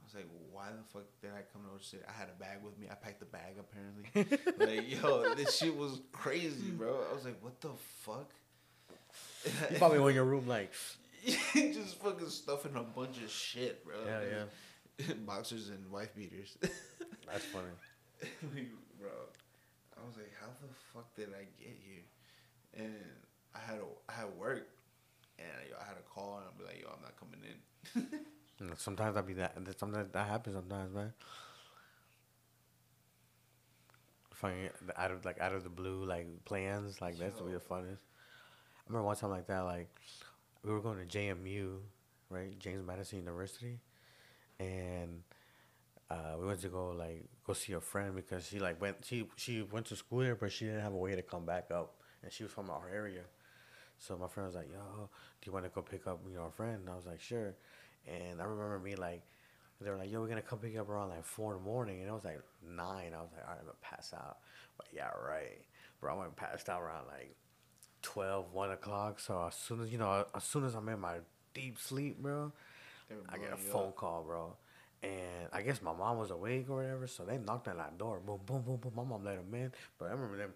I 0.00 0.04
was 0.04 0.14
like, 0.14 0.26
"Why 0.52 0.66
the 0.70 0.84
fuck 0.92 1.06
did 1.20 1.30
I 1.30 1.42
come 1.52 1.62
to 1.64 1.74
Ocean 1.74 1.98
City?" 1.98 2.02
I 2.08 2.12
had 2.12 2.28
a 2.28 2.38
bag 2.38 2.58
with 2.62 2.78
me. 2.78 2.86
I 2.90 2.94
packed 2.94 3.20
the 3.20 3.26
bag 3.26 3.56
apparently. 3.58 4.38
like, 4.58 5.02
yo, 5.02 5.34
this 5.34 5.56
shit 5.56 5.76
was 5.76 6.00
crazy, 6.12 6.70
bro. 6.70 7.00
I 7.10 7.14
was 7.14 7.24
like, 7.24 7.42
"What 7.42 7.60
the 7.60 7.70
fuck?" 8.02 8.30
You 9.70 9.78
probably 9.78 9.98
went 9.98 10.10
in 10.10 10.16
your 10.16 10.24
room 10.24 10.46
like, 10.46 10.70
just 11.54 12.00
fucking 12.00 12.28
stuffing 12.28 12.76
a 12.76 12.82
bunch 12.82 13.18
of 13.22 13.30
shit, 13.30 13.84
bro. 13.84 13.94
yeah, 14.06 14.20
yeah. 14.20 14.44
Boxers 15.26 15.68
and 15.68 15.90
wife 15.90 16.14
beaters. 16.14 16.56
That's 16.60 17.44
funny. 17.46 17.66
like, 18.54 18.70
bro, 19.00 19.10
I 19.96 20.06
was 20.06 20.16
like, 20.16 20.32
how 20.40 20.48
the 20.60 20.68
fuck 20.92 21.14
did 21.14 21.28
I 21.28 21.44
get 21.62 21.76
here? 21.84 22.04
And 22.76 22.94
I 23.54 23.58
had 23.58 23.78
a, 23.78 23.84
I 24.08 24.12
had 24.20 24.38
work, 24.38 24.68
and 25.38 25.48
yo, 25.68 25.76
I 25.80 25.84
had 25.84 25.96
a 25.96 26.14
call, 26.14 26.38
and 26.38 26.46
I'd 26.46 26.58
be 26.58 26.64
like, 26.64 26.82
yo, 26.82 26.88
I'm 26.94 27.02
not 27.02 27.16
coming 27.18 27.40
in. 27.44 28.20
You 28.60 28.66
know, 28.66 28.74
Sometimes 28.76 29.16
I 29.16 29.22
be 29.22 29.32
that. 29.34 29.56
Sometimes 29.78 30.12
that 30.12 30.28
happens. 30.28 30.54
Sometimes, 30.54 30.94
man. 30.94 31.12
Fucking 34.34 34.68
out 34.96 35.10
of 35.10 35.24
like 35.24 35.40
out 35.40 35.54
of 35.54 35.64
the 35.64 35.70
blue, 35.70 36.04
like 36.04 36.26
plans, 36.44 37.00
like 37.00 37.18
that's 37.18 37.38
to 37.38 37.44
be 37.44 37.52
Yo. 37.52 37.58
the 37.58 37.64
funnest. 37.64 37.98
I 37.98 38.88
remember 38.88 39.06
one 39.06 39.16
time 39.16 39.30
like 39.30 39.46
that, 39.46 39.60
like 39.60 39.88
we 40.62 40.72
were 40.72 40.80
going 40.80 40.98
to 40.98 41.18
JMU, 41.18 41.78
right, 42.28 42.58
James 42.58 42.86
Madison 42.86 43.18
University, 43.18 43.78
and 44.60 45.22
uh, 46.10 46.36
we 46.40 46.46
went 46.46 46.60
to 46.62 46.68
go 46.68 46.90
like 46.90 47.24
go 47.46 47.52
see 47.52 47.72
a 47.74 47.80
friend 47.80 48.14
because 48.14 48.46
she 48.46 48.58
like 48.58 48.80
went 48.80 48.96
she 49.04 49.26
she 49.36 49.62
went 49.62 49.86
to 49.86 49.96
school 49.96 50.20
there, 50.20 50.34
but 50.36 50.52
she 50.52 50.66
didn't 50.66 50.82
have 50.82 50.92
a 50.92 50.96
way 50.98 51.14
to 51.14 51.22
come 51.22 51.46
back 51.46 51.70
up, 51.72 51.94
and 52.22 52.32
she 52.32 52.42
was 52.44 52.52
from 52.52 52.70
our 52.70 52.88
area. 52.92 53.22
So 53.98 54.16
my 54.16 54.28
friend 54.28 54.46
was 54.48 54.56
like, 54.56 54.70
"Yo, 54.72 55.10
do 55.40 55.46
you 55.46 55.52
want 55.52 55.64
to 55.66 55.70
go 55.70 55.82
pick 55.82 56.06
up 56.06 56.20
you 56.28 56.36
know 56.36 56.46
a 56.46 56.50
friend?" 56.50 56.80
And 56.80 56.90
I 56.90 56.96
was 56.96 57.06
like, 57.06 57.20
"Sure." 57.20 57.54
And 58.06 58.40
I 58.40 58.44
remember 58.44 58.78
me 58.78 58.96
like, 58.96 59.22
they 59.80 59.90
were 59.90 59.96
like, 59.96 60.10
"Yo, 60.10 60.20
we're 60.20 60.28
gonna 60.28 60.42
come 60.42 60.58
pick 60.58 60.74
you 60.74 60.80
up 60.80 60.88
around 60.88 61.10
like 61.10 61.24
four 61.24 61.52
in 61.52 61.58
the 61.58 61.64
morning," 61.64 62.00
and 62.00 62.08
it 62.08 62.12
was 62.12 62.24
like 62.24 62.40
nine. 62.62 63.12
I 63.14 63.22
was 63.22 63.30
like, 63.32 63.44
"All 63.46 63.50
right, 63.52 63.60
I'm 63.60 63.66
gonna 63.66 63.78
pass 63.82 64.12
out." 64.14 64.38
But 64.76 64.86
yeah, 64.92 65.10
right, 65.26 65.62
bro. 66.00 66.16
I 66.16 66.18
went 66.20 66.36
passed 66.36 66.68
out 66.68 66.82
around 66.82 67.06
like 67.08 67.36
12, 68.02 68.52
1 68.52 68.70
o'clock. 68.72 69.20
So 69.20 69.46
as 69.48 69.54
soon 69.54 69.82
as 69.82 69.92
you 69.92 69.98
know, 69.98 70.26
as 70.34 70.44
soon 70.44 70.64
as 70.64 70.74
I'm 70.74 70.88
in 70.88 71.00
my 71.00 71.16
deep 71.54 71.78
sleep, 71.78 72.18
bro, 72.18 72.52
I 73.28 73.38
get 73.38 73.52
a 73.52 73.56
phone 73.56 73.92
call, 73.92 74.22
bro. 74.22 74.56
And 75.02 75.48
I 75.52 75.62
guess 75.62 75.80
my 75.80 75.94
mom 75.94 76.18
was 76.18 76.30
awake 76.30 76.66
or 76.68 76.76
whatever, 76.76 77.06
so 77.06 77.24
they 77.24 77.38
knocked 77.38 77.68
on 77.68 77.78
that 77.78 77.96
door. 77.96 78.20
Boom, 78.24 78.40
boom, 78.44 78.62
boom, 78.62 78.76
boom. 78.76 78.92
My 78.94 79.04
mom 79.04 79.24
let 79.24 79.36
them 79.36 79.54
in. 79.54 79.72
But 79.98 80.08
I 80.08 80.10
remember 80.12 80.36
them 80.36 80.52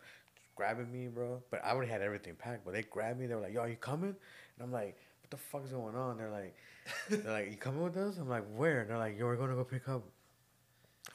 grabbing 0.54 0.92
me, 0.92 1.08
bro. 1.08 1.42
But 1.50 1.64
I 1.64 1.70
already 1.70 1.90
had 1.90 2.02
everything 2.02 2.34
packed. 2.34 2.64
But 2.64 2.74
they 2.74 2.82
grabbed 2.82 3.18
me. 3.18 3.26
They 3.26 3.34
were 3.34 3.40
like, 3.40 3.54
yo, 3.54 3.60
are 3.60 3.68
you 3.68 3.76
coming? 3.76 4.10
And 4.10 4.62
I'm 4.62 4.70
like, 4.70 4.98
what 5.22 5.30
the 5.30 5.36
fuck 5.38 5.64
is 5.64 5.72
going 5.72 5.96
on? 5.96 6.18
They're 6.18 6.30
like, 6.30 6.54
they're 7.08 7.32
like, 7.32 7.50
you 7.50 7.56
coming 7.56 7.82
with 7.82 7.96
us? 7.96 8.18
I'm 8.18 8.28
like, 8.28 8.44
where? 8.54 8.80
And 8.80 8.90
they're 8.90 8.98
like, 8.98 9.18
yo, 9.18 9.24
we're 9.24 9.36
going 9.36 9.50
to 9.50 9.56
go 9.56 9.64
pick 9.64 9.88
up 9.88 10.02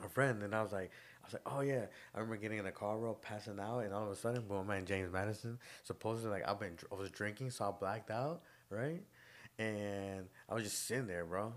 a 0.04 0.10
friend. 0.10 0.42
And 0.42 0.56
I 0.56 0.64
was 0.64 0.72
like, 0.72 0.90
I 1.22 1.28
was 1.28 1.34
like, 1.34 1.44
oh 1.46 1.62
yeah. 1.62 1.86
I 2.16 2.20
remember 2.20 2.38
getting 2.38 2.58
in 2.58 2.66
the 2.66 2.72
car, 2.72 2.98
bro, 2.98 3.14
passing 3.14 3.60
out. 3.60 3.80
And 3.80 3.94
all 3.94 4.06
of 4.06 4.12
a 4.12 4.16
sudden, 4.16 4.42
boom, 4.48 4.72
I'm 4.72 4.86
James 4.86 5.14
Madison. 5.14 5.60
Supposedly, 5.84 6.32
like, 6.32 6.50
I've 6.50 6.60
been, 6.60 6.78
I 6.92 6.96
was 6.96 7.12
drinking, 7.12 7.52
so 7.52 7.66
I 7.66 7.72
blacked 7.80 8.10
out, 8.10 8.42
right? 8.72 9.04
And 9.60 10.28
I 10.50 10.56
was 10.56 10.64
just 10.64 10.88
sitting 10.88 11.06
there, 11.06 11.26
bro 11.26 11.54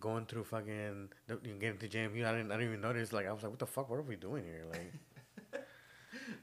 going 0.00 0.26
through 0.26 0.44
fucking 0.44 1.08
you 1.28 1.54
getting 1.54 1.78
to 1.78 1.88
JMU. 1.88 2.24
I 2.24 2.32
didn't 2.32 2.50
I 2.50 2.56
didn't 2.56 2.68
even 2.68 2.80
notice. 2.80 3.12
Like 3.12 3.26
I 3.26 3.32
was 3.32 3.42
like, 3.42 3.50
what 3.50 3.58
the 3.58 3.66
fuck? 3.66 3.90
What 3.90 3.96
are 3.96 4.02
we 4.02 4.16
doing 4.16 4.44
here? 4.44 4.64
Like 4.70 4.92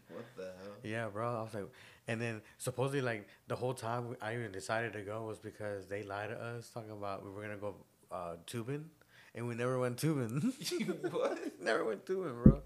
What 0.09 0.25
the 0.37 0.43
hell? 0.43 0.73
yeah, 0.83 1.07
bro. 1.07 1.39
I 1.39 1.43
was 1.43 1.53
like, 1.53 1.67
and 2.07 2.21
then 2.21 2.41
supposedly 2.57 3.01
like 3.01 3.27
the 3.47 3.55
whole 3.55 3.73
time 3.73 4.15
I 4.21 4.35
even 4.35 4.51
decided 4.51 4.93
to 4.93 5.01
go 5.01 5.23
was 5.23 5.39
because 5.39 5.87
they 5.87 6.03
lied 6.03 6.29
to 6.29 6.35
us 6.35 6.69
talking 6.69 6.91
about 6.91 7.23
we 7.23 7.31
were 7.31 7.41
gonna 7.41 7.57
go 7.57 7.75
uh, 8.11 8.35
tubing, 8.45 8.85
and 9.33 9.47
we 9.47 9.55
never 9.55 9.79
went 9.79 9.97
tubing. 9.97 10.53
what? 11.11 11.39
never 11.61 11.85
went 11.85 12.05
tubing, 12.05 12.33
bro. 12.43 12.61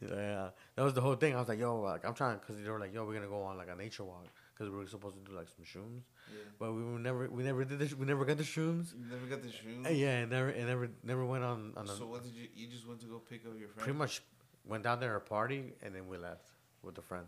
Yeah, 0.00 0.50
that 0.76 0.82
was 0.82 0.94
the 0.94 1.00
whole 1.00 1.16
thing. 1.16 1.34
I 1.34 1.40
was 1.40 1.48
like, 1.48 1.58
yo, 1.58 1.80
like 1.80 2.04
I'm 2.04 2.14
trying 2.14 2.38
because 2.38 2.62
they 2.62 2.70
were 2.70 2.80
like, 2.80 2.94
yo, 2.94 3.04
we're 3.04 3.14
gonna 3.14 3.26
go 3.26 3.42
on 3.42 3.56
like 3.56 3.68
a 3.68 3.76
nature 3.76 4.04
walk 4.04 4.26
because 4.56 4.70
we 4.72 4.78
were 4.78 4.86
supposed 4.86 5.16
to 5.16 5.30
do 5.30 5.36
like 5.36 5.48
some 5.48 5.64
shrooms, 5.64 6.02
Yeah. 6.32 6.38
but 6.58 6.72
we 6.72 6.82
were 6.82 6.98
never 6.98 7.28
we 7.28 7.42
never 7.42 7.64
did 7.64 7.78
this. 7.78 7.92
we 7.94 8.06
never 8.06 8.24
got 8.24 8.38
the 8.38 8.42
shrooms. 8.44 8.94
You 8.94 9.04
never 9.10 9.26
got 9.26 9.42
the 9.42 9.50
shoes. 9.52 9.84
Uh, 9.84 9.90
Yeah, 9.90 10.20
and 10.20 10.30
never, 10.30 10.48
and 10.48 10.66
never, 10.66 10.88
never 11.02 11.24
went 11.26 11.44
on 11.44 11.72
on 11.76 11.84
a, 11.84 11.88
So 11.96 12.06
what 12.06 12.22
did 12.24 12.34
you? 12.34 12.48
You 12.54 12.66
just 12.68 12.86
went 12.86 13.00
to 13.00 13.06
go 13.06 13.18
pick 13.18 13.44
up 13.46 13.52
your 13.58 13.68
friend. 13.68 13.84
pretty 13.84 13.98
much 13.98 14.22
went 14.64 14.82
down 14.84 14.98
there 15.00 15.14
a 15.16 15.20
party 15.20 15.74
and 15.82 15.94
then 15.94 16.08
we 16.08 16.16
left 16.16 16.48
with 16.82 16.96
a 16.98 17.02
friend. 17.02 17.26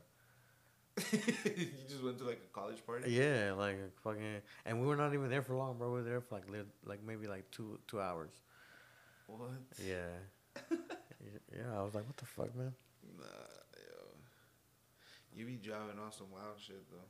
you 1.12 1.68
just 1.88 2.02
went 2.02 2.18
to 2.18 2.24
like 2.24 2.40
a 2.42 2.52
college 2.58 2.84
party. 2.84 3.12
Yeah, 3.12 3.52
like 3.56 3.78
fucking, 4.02 4.40
and 4.64 4.80
we 4.80 4.86
were 4.86 4.96
not 4.96 5.12
even 5.14 5.28
there 5.30 5.42
for 5.42 5.54
long, 5.54 5.78
bro. 5.78 5.88
We 5.88 5.98
were 6.00 6.02
there 6.02 6.20
for 6.20 6.34
like 6.36 6.48
li- 6.50 6.72
like 6.84 7.00
maybe 7.06 7.26
like 7.28 7.48
two 7.52 7.78
two 7.86 8.00
hours. 8.00 8.32
What? 9.28 9.50
Yeah, 9.86 10.10
yeah. 11.54 11.70
I 11.78 11.82
was 11.82 11.94
like, 11.94 12.04
what 12.06 12.16
the 12.16 12.24
fuck, 12.26 12.52
man? 12.56 12.72
Nah, 13.16 13.24
yo. 13.76 13.96
You 15.36 15.44
be 15.46 15.56
driving 15.56 15.98
on 16.04 16.10
some 16.10 16.30
wild 16.32 16.58
shit 16.58 16.82
though. 16.90 17.06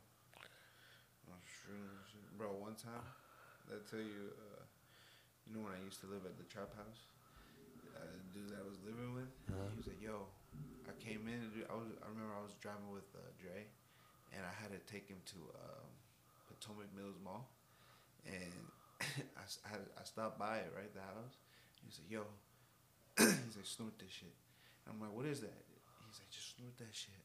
Shrooms, 1.69 2.33
bro. 2.37 2.49
One 2.57 2.73
time, 2.75 3.05
I 3.69 3.77
tell 3.89 4.01
you, 4.01 4.33
uh, 4.33 4.65
you 5.45 5.53
know 5.53 5.69
when 5.69 5.77
I 5.77 5.81
used 5.85 6.01
to 6.01 6.07
live 6.09 6.25
at 6.25 6.33
the 6.37 6.47
trap 6.49 6.73
house, 6.73 7.05
uh, 7.93 8.01
the 8.09 8.25
dude 8.33 8.49
that 8.49 8.61
I 8.61 8.67
was 8.67 8.81
living 8.81 9.13
with, 9.13 9.29
Uh-huh. 9.49 9.69
he 9.69 9.77
was 9.77 9.87
like, 9.87 10.01
"Yo, 10.01 10.25
I 10.89 10.93
came 10.97 11.29
in. 11.29 11.45
and 11.45 11.53
I 11.69 11.75
was. 11.77 11.89
I 12.01 12.09
remember 12.09 12.33
I 12.33 12.41
was 12.41 12.57
driving 12.57 12.89
with 12.89 13.05
uh, 13.13 13.21
Dre, 13.37 13.69
and 14.33 14.41
I 14.41 14.53
had 14.57 14.73
to 14.73 14.81
take 14.89 15.05
him 15.05 15.21
to 15.37 15.39
um, 15.61 15.89
Potomac 16.49 16.89
Mills 16.97 17.21
Mall, 17.21 17.45
and 18.25 18.53
I, 19.37 19.45
I, 19.45 19.67
had- 19.77 19.93
I 19.93 20.03
stopped 20.09 20.41
by 20.41 20.65
it 20.65 20.73
right 20.73 20.89
the 20.93 21.05
house. 21.05 21.37
He's 21.85 22.01
like, 22.01 22.09
"Yo," 22.09 22.25
he's 23.45 23.55
like, 23.57 23.69
"Snort 23.69 23.93
this 24.01 24.09
shit." 24.09 24.33
I'm 24.89 24.97
like, 24.97 25.13
"What 25.13 25.29
is 25.29 25.41
that?" 25.45 25.61
He's 26.09 26.17
like, 26.17 26.33
"Just 26.33 26.57
snort 26.57 26.73
that 26.81 26.89
shit." 26.97 27.21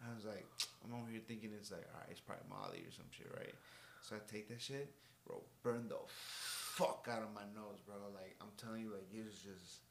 I 0.00 0.14
was 0.14 0.24
like, 0.24 0.46
I'm 0.84 0.96
over 0.96 1.10
here 1.10 1.20
thinking 1.26 1.52
it's 1.52 1.70
like, 1.70 1.84
all 1.92 2.00
right, 2.00 2.10
it's 2.10 2.20
probably 2.20 2.48
Molly 2.48 2.80
or 2.84 2.92
some 2.92 3.08
shit, 3.12 3.28
right? 3.36 3.54
So 4.00 4.16
I 4.16 4.20
take 4.24 4.48
that 4.48 4.60
shit, 4.60 4.88
bro, 5.26 5.44
burn 5.62 5.88
the 5.88 6.00
fuck 6.08 7.04
out 7.10 7.20
of 7.22 7.30
my 7.36 7.44
nose, 7.52 7.84
bro. 7.84 8.00
Like 8.16 8.36
I'm 8.40 8.52
telling 8.56 8.80
you, 8.80 8.96
like 8.96 9.08
it 9.12 9.24
was 9.24 9.36
just 9.36 9.84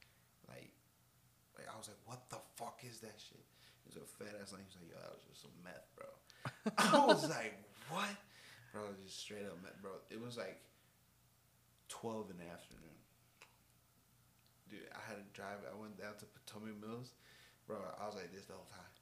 like, 0.50 0.74
like 1.54 1.70
I 1.70 1.78
was 1.78 1.88
like, 1.88 2.02
what 2.10 2.26
the 2.34 2.42
fuck 2.58 2.82
is 2.82 3.00
that 3.06 3.18
shit? 3.22 3.46
It 3.86 3.94
was 3.94 3.98
a 4.02 4.08
fat 4.18 4.34
ass 4.42 4.54
line. 4.54 4.66
He's 4.66 4.78
like, 4.82 4.90
yo, 4.90 4.98
that 4.98 5.14
was 5.14 5.26
just 5.30 5.46
some 5.46 5.56
meth, 5.62 5.88
bro. 5.94 6.10
I 6.78 7.06
was 7.06 7.30
like, 7.30 7.58
what? 7.94 8.14
Bro, 8.74 8.98
just 9.06 9.22
straight 9.22 9.46
up 9.46 9.58
meth, 9.62 9.78
bro. 9.82 10.02
It 10.10 10.22
was 10.22 10.38
like 10.38 10.58
twelve 11.90 12.30
in 12.34 12.38
the 12.38 12.50
afternoon. 12.50 12.98
Dude, 14.70 14.86
I 14.94 15.02
had 15.06 15.18
to 15.18 15.26
drive. 15.34 15.66
I 15.66 15.74
went 15.78 15.98
down 15.98 16.18
to 16.22 16.26
Potomac 16.26 16.78
Mills, 16.78 17.14
bro. 17.66 17.78
I 17.98 18.06
was 18.06 18.16
like 18.18 18.30
this 18.34 18.46
the 18.46 18.54
whole 18.54 18.70
time, 18.70 18.94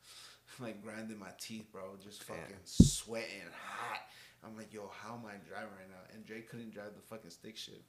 like 0.62 0.84
grinding 0.84 1.20
my 1.20 1.32
teeth, 1.40 1.68
bro. 1.72 1.96
Just 2.04 2.24
fucking 2.24 2.56
sweating 2.64 3.50
hot. 3.54 4.02
I'm 4.44 4.56
like, 4.56 4.74
yo, 4.74 4.92
how 5.02 5.16
am 5.16 5.26
I 5.26 5.34
driving 5.48 5.70
right 5.78 5.90
now? 5.90 6.14
And 6.14 6.26
Drake 6.26 6.50
couldn't 6.50 6.74
drive 6.74 6.92
the 6.96 7.02
fucking 7.02 7.32
stick 7.32 7.58
shift. 7.58 7.84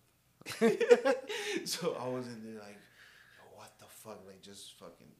so 1.69 1.97
I 2.01 2.09
was 2.09 2.27
in 2.27 2.43
there 2.45 2.61
like, 2.61 2.79
what 3.55 3.73
the 3.79 3.87
fuck? 3.87 4.21
Like 4.27 4.43
just 4.43 4.75
fucking 4.79 5.13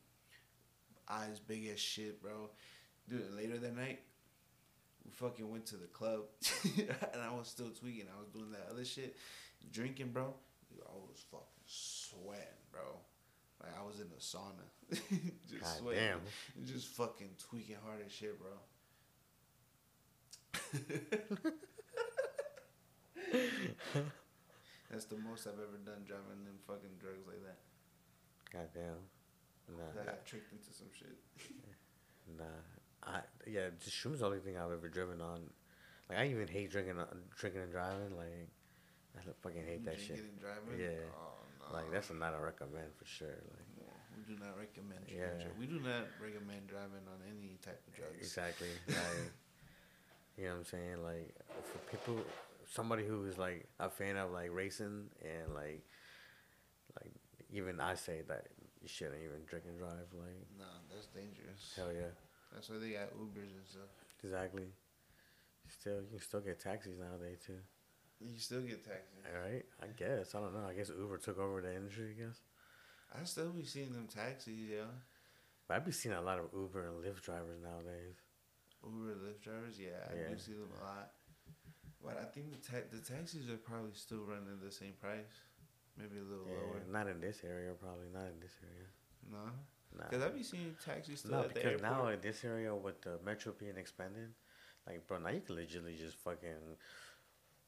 eyes 1.09 1.39
big 1.39 1.67
as 1.69 1.81
shit, 1.81 2.23
bro. 2.23 2.51
Dude, 3.09 3.35
later 3.35 3.59
that 3.59 3.77
night, 3.77 4.01
we 5.05 5.11
fucking 5.11 5.51
went 5.51 5.67
to 5.67 5.77
the 5.77 5.87
club, 5.87 6.23
and 6.77 7.23
I 7.23 7.35
was 7.35 7.49
still 7.49 7.71
tweaking. 7.71 8.07
I 8.15 8.21
was 8.21 8.29
doing 8.29 8.51
that 8.51 8.69
other 8.71 8.85
shit, 8.85 9.17
drinking, 9.73 10.11
bro. 10.13 10.35
Dude, 10.69 10.83
I 10.87 10.95
was 10.95 11.25
fucking 11.31 11.65
sweating, 11.65 12.45
bro. 12.71 13.01
Like 13.63 13.73
I 13.79 13.87
was 13.87 14.01
in 14.01 14.07
a 14.07 14.21
sauna, 14.21 14.69
just 14.91 15.61
God 15.61 15.77
sweating, 15.79 16.03
damn. 16.03 16.21
and 16.57 16.67
just 16.67 16.89
fucking 16.89 17.31
tweaking 17.39 17.77
hard 17.85 18.01
as 18.05 18.13
shit, 18.13 18.39
bro. 18.39 18.51
That's 24.91 25.05
the 25.05 25.17
most 25.17 25.47
I've 25.47 25.55
ever 25.55 25.79
done 25.85 26.05
driving 26.07 26.45
them 26.45 26.59
fucking 26.67 26.97
drugs 26.99 27.27
like 27.27 27.43
that. 27.45 27.59
God 28.53 28.69
damn. 28.73 29.77
Nah, 29.77 30.01
I 30.01 30.05
got 30.05 30.25
tricked 30.25 30.53
into 30.53 30.73
some 30.73 30.89
shit. 30.97 31.19
nah. 32.39 32.45
I 33.03 33.21
yeah, 33.47 33.69
just 33.83 33.97
shrooms 33.97 34.21
the 34.21 34.27
only 34.27 34.41
thing 34.41 34.57
I've 34.57 34.73
ever 34.73 34.89
driven 34.89 35.21
on. 35.21 35.51
Like 36.09 36.19
I 36.19 36.27
even 36.29 36.49
hate 36.49 36.71
drinking, 36.71 36.99
uh, 36.99 37.05
drinking 37.37 37.63
and 37.63 37.71
driving. 37.73 38.17
Like 38.17 38.49
I 39.17 39.21
fucking 39.43 39.65
hate 39.65 39.85
that 39.85 40.01
shit. 40.01 40.17
Drinking 40.17 40.31
and 40.33 40.41
driving. 40.41 40.81
Yeah. 40.81 41.05
Oh, 41.13 41.37
no. 41.61 41.77
Like 41.77 41.93
that's 41.93 42.11
not 42.11 42.35
a 42.35 42.41
recommend 42.41 42.95
for 42.97 43.05
sure. 43.05 43.29
Like 43.29 43.68
do 44.29 44.37
not 44.39 44.55
recommend. 44.59 45.01
drinking 45.09 45.41
Yeah. 45.41 45.59
We 45.59 45.67
do 45.67 45.81
not 45.81 46.07
recommend 46.23 46.69
driving 46.69 47.05
on 47.09 47.19
any 47.27 47.57
type 47.65 47.81
of 47.89 47.95
drugs. 47.97 48.21
exactly. 48.21 48.69
Like 48.87 49.33
you 50.37 50.45
know 50.45 50.51
what 50.51 50.59
I'm 50.59 50.65
saying. 50.65 51.03
Like 51.03 51.35
for 51.65 51.79
people, 51.91 52.21
somebody 52.71 53.05
who 53.07 53.25
is 53.25 53.39
like 53.39 53.67
a 53.81 53.89
fan 53.89 54.17
of 54.17 54.31
like 54.31 54.51
racing 54.53 55.09
and 55.25 55.55
like 55.55 55.83
like 57.01 57.13
even 57.51 57.81
I 57.81 57.95
say 57.95 58.23
that 58.29 58.47
you 58.83 58.89
shouldn't 58.89 59.23
even 59.25 59.43
drink 59.49 59.65
and 59.67 59.79
drive. 59.79 60.09
Like 60.13 60.45
No, 60.59 60.69
that's 60.93 61.07
dangerous. 61.09 61.73
hell 61.77 61.93
yeah. 61.93 62.13
That's 62.53 62.69
why 62.71 62.77
they 62.79 62.91
got 62.91 63.13
Ubers 63.17 63.53
and 63.57 63.67
stuff. 63.69 63.91
Exactly. 64.23 64.65
Still, 65.69 66.01
you 66.01 66.09
can 66.17 66.21
still 66.21 66.41
get 66.41 66.59
taxis 66.61 66.99
nowadays 66.99 67.39
too. 67.47 67.61
You 68.21 68.39
still 68.39 68.63
get 68.63 68.85
taxis. 68.85 69.21
All 69.29 69.41
right, 69.49 69.65
I 69.83 69.87
guess. 69.97 70.35
I 70.35 70.41
don't 70.41 70.55
know. 70.55 70.67
I 70.69 70.73
guess 70.73 70.91
Uber 70.91 71.19
took 71.19 71.39
over 71.39 71.61
the 71.61 71.75
industry. 71.77 72.17
I 72.17 72.25
guess. 72.27 72.41
I 73.15 73.25
still 73.25 73.51
be 73.51 73.65
seeing 73.65 73.93
them 73.93 74.07
taxis, 74.07 74.59
yeah. 74.71 74.85
But 75.67 75.77
I've 75.77 75.85
been 75.85 75.93
seeing 75.93 76.15
a 76.15 76.21
lot 76.21 76.39
of 76.39 76.47
Uber 76.55 76.87
and 76.89 77.05
Lyft 77.05 77.23
drivers 77.23 77.61
nowadays. 77.63 78.17
Uber, 78.85 79.13
and 79.13 79.21
Lyft 79.23 79.41
drivers, 79.43 79.79
yeah, 79.79 80.07
I 80.11 80.15
Yeah. 80.15 80.29
do 80.29 80.39
see 80.39 80.53
them 80.53 80.71
a 80.81 80.85
lot. 80.85 81.13
But 82.03 82.17
I 82.19 82.25
think 82.25 82.51
the 82.51 82.59
ta- 82.73 82.87
the 82.91 83.01
taxis 83.01 83.49
are 83.51 83.57
probably 83.57 83.93
still 83.95 84.25
running 84.25 84.61
the 84.61 84.71
same 84.71 84.93
price, 84.95 85.43
maybe 85.97 86.19
a 86.19 86.23
little 86.23 86.47
Yeah, 86.49 86.55
lower. 86.61 86.81
not 86.87 87.09
in 87.09 87.21
this 87.21 87.43
area. 87.45 87.75
Probably 87.75 88.09
not 88.09 88.27
in 88.29 88.39
this 88.41 88.57
area. 88.63 88.87
No, 89.31 89.51
Nah. 89.97 90.05
because 90.09 90.23
I 90.23 90.29
be 90.31 90.43
seeing 90.43 90.75
taxis 90.77 91.21
still 91.21 91.33
No, 91.33 91.41
at 91.43 91.49
the 91.49 91.55
because 91.55 91.73
airport. 91.83 91.83
now 91.83 92.07
in 92.09 92.21
this 92.21 92.45
area 92.45 92.75
with 92.75 93.01
the 93.03 93.19
metro 93.21 93.53
being 93.53 93.77
expanded, 93.77 94.33
like 94.87 95.07
bro, 95.07 95.19
now 95.19 95.31
you 95.31 95.41
can 95.41 95.57
legitimately 95.57 95.97
just 95.99 96.17
fucking 96.19 96.79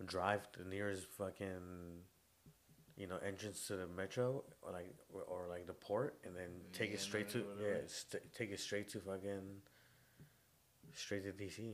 drive 0.07 0.47
the 0.53 0.65
nearest 0.65 1.07
fucking, 1.07 2.07
you 3.01 3.07
know, 3.07 3.17
entrance 3.27 3.67
to 3.69 3.77
the 3.77 3.87
metro 3.87 4.45
or 4.63 4.71
like 4.73 4.93
or, 5.13 5.47
like 5.49 5.67
the 5.67 5.73
port, 5.89 6.13
and 6.25 6.37
then 6.37 6.51
mm, 6.51 6.73
take 6.79 6.91
it 6.93 7.01
straight 7.01 7.29
to 7.31 7.39
yeah, 7.59 7.79
st- 7.87 8.23
take 8.39 8.51
it 8.51 8.61
straight 8.61 8.89
to 8.91 8.99
fucking, 9.01 9.41
straight 10.95 11.25
to 11.25 11.33
DC. 11.33 11.73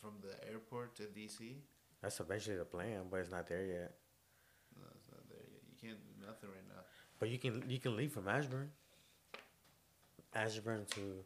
From 0.00 0.14
the 0.20 0.34
airport 0.50 0.96
to 0.96 1.02
DC, 1.04 1.54
That's 2.00 2.18
eventually 2.18 2.56
the 2.56 2.64
plan, 2.64 3.02
but 3.10 3.20
it's 3.20 3.30
not 3.30 3.46
there 3.46 3.64
yet. 3.64 3.92
no, 4.80 4.86
it's 4.96 5.08
not 5.12 5.22
there 5.28 5.38
yet. 5.54 5.62
You 5.70 5.76
can't 5.88 6.00
do 6.02 6.26
nothing 6.26 6.48
right 6.50 6.66
now. 6.74 6.82
But 7.20 7.28
you 7.28 7.38
can 7.38 7.62
you 7.68 7.78
can 7.78 7.96
leave 7.96 8.12
from 8.12 8.26
Ashburn. 8.26 8.70
Ashburn 10.34 10.86
to, 10.94 11.24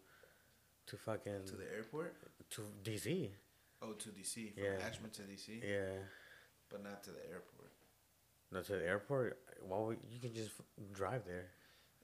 to 0.88 0.96
fucking 0.96 1.44
To 1.46 1.56
the 1.56 1.72
airport? 1.76 2.16
to 2.50 2.60
DC. 2.84 3.30
Oh, 3.82 3.92
to 3.92 4.08
DC. 4.10 4.52
From 4.54 4.64
Yeah. 4.64 4.86
Ashburn 4.86 5.10
to 5.10 5.22
DC, 5.22 5.62
Yeah. 5.62 6.02
But 6.70 6.82
not 6.82 7.02
to 7.04 7.10
the 7.10 7.24
airport. 7.30 7.72
Not 8.52 8.64
to 8.66 8.72
the 8.76 8.84
airport. 8.86 9.38
Well, 9.62 9.94
you 10.10 10.20
can 10.20 10.34
just 10.34 10.50
drive 10.92 11.22
there. 11.26 11.46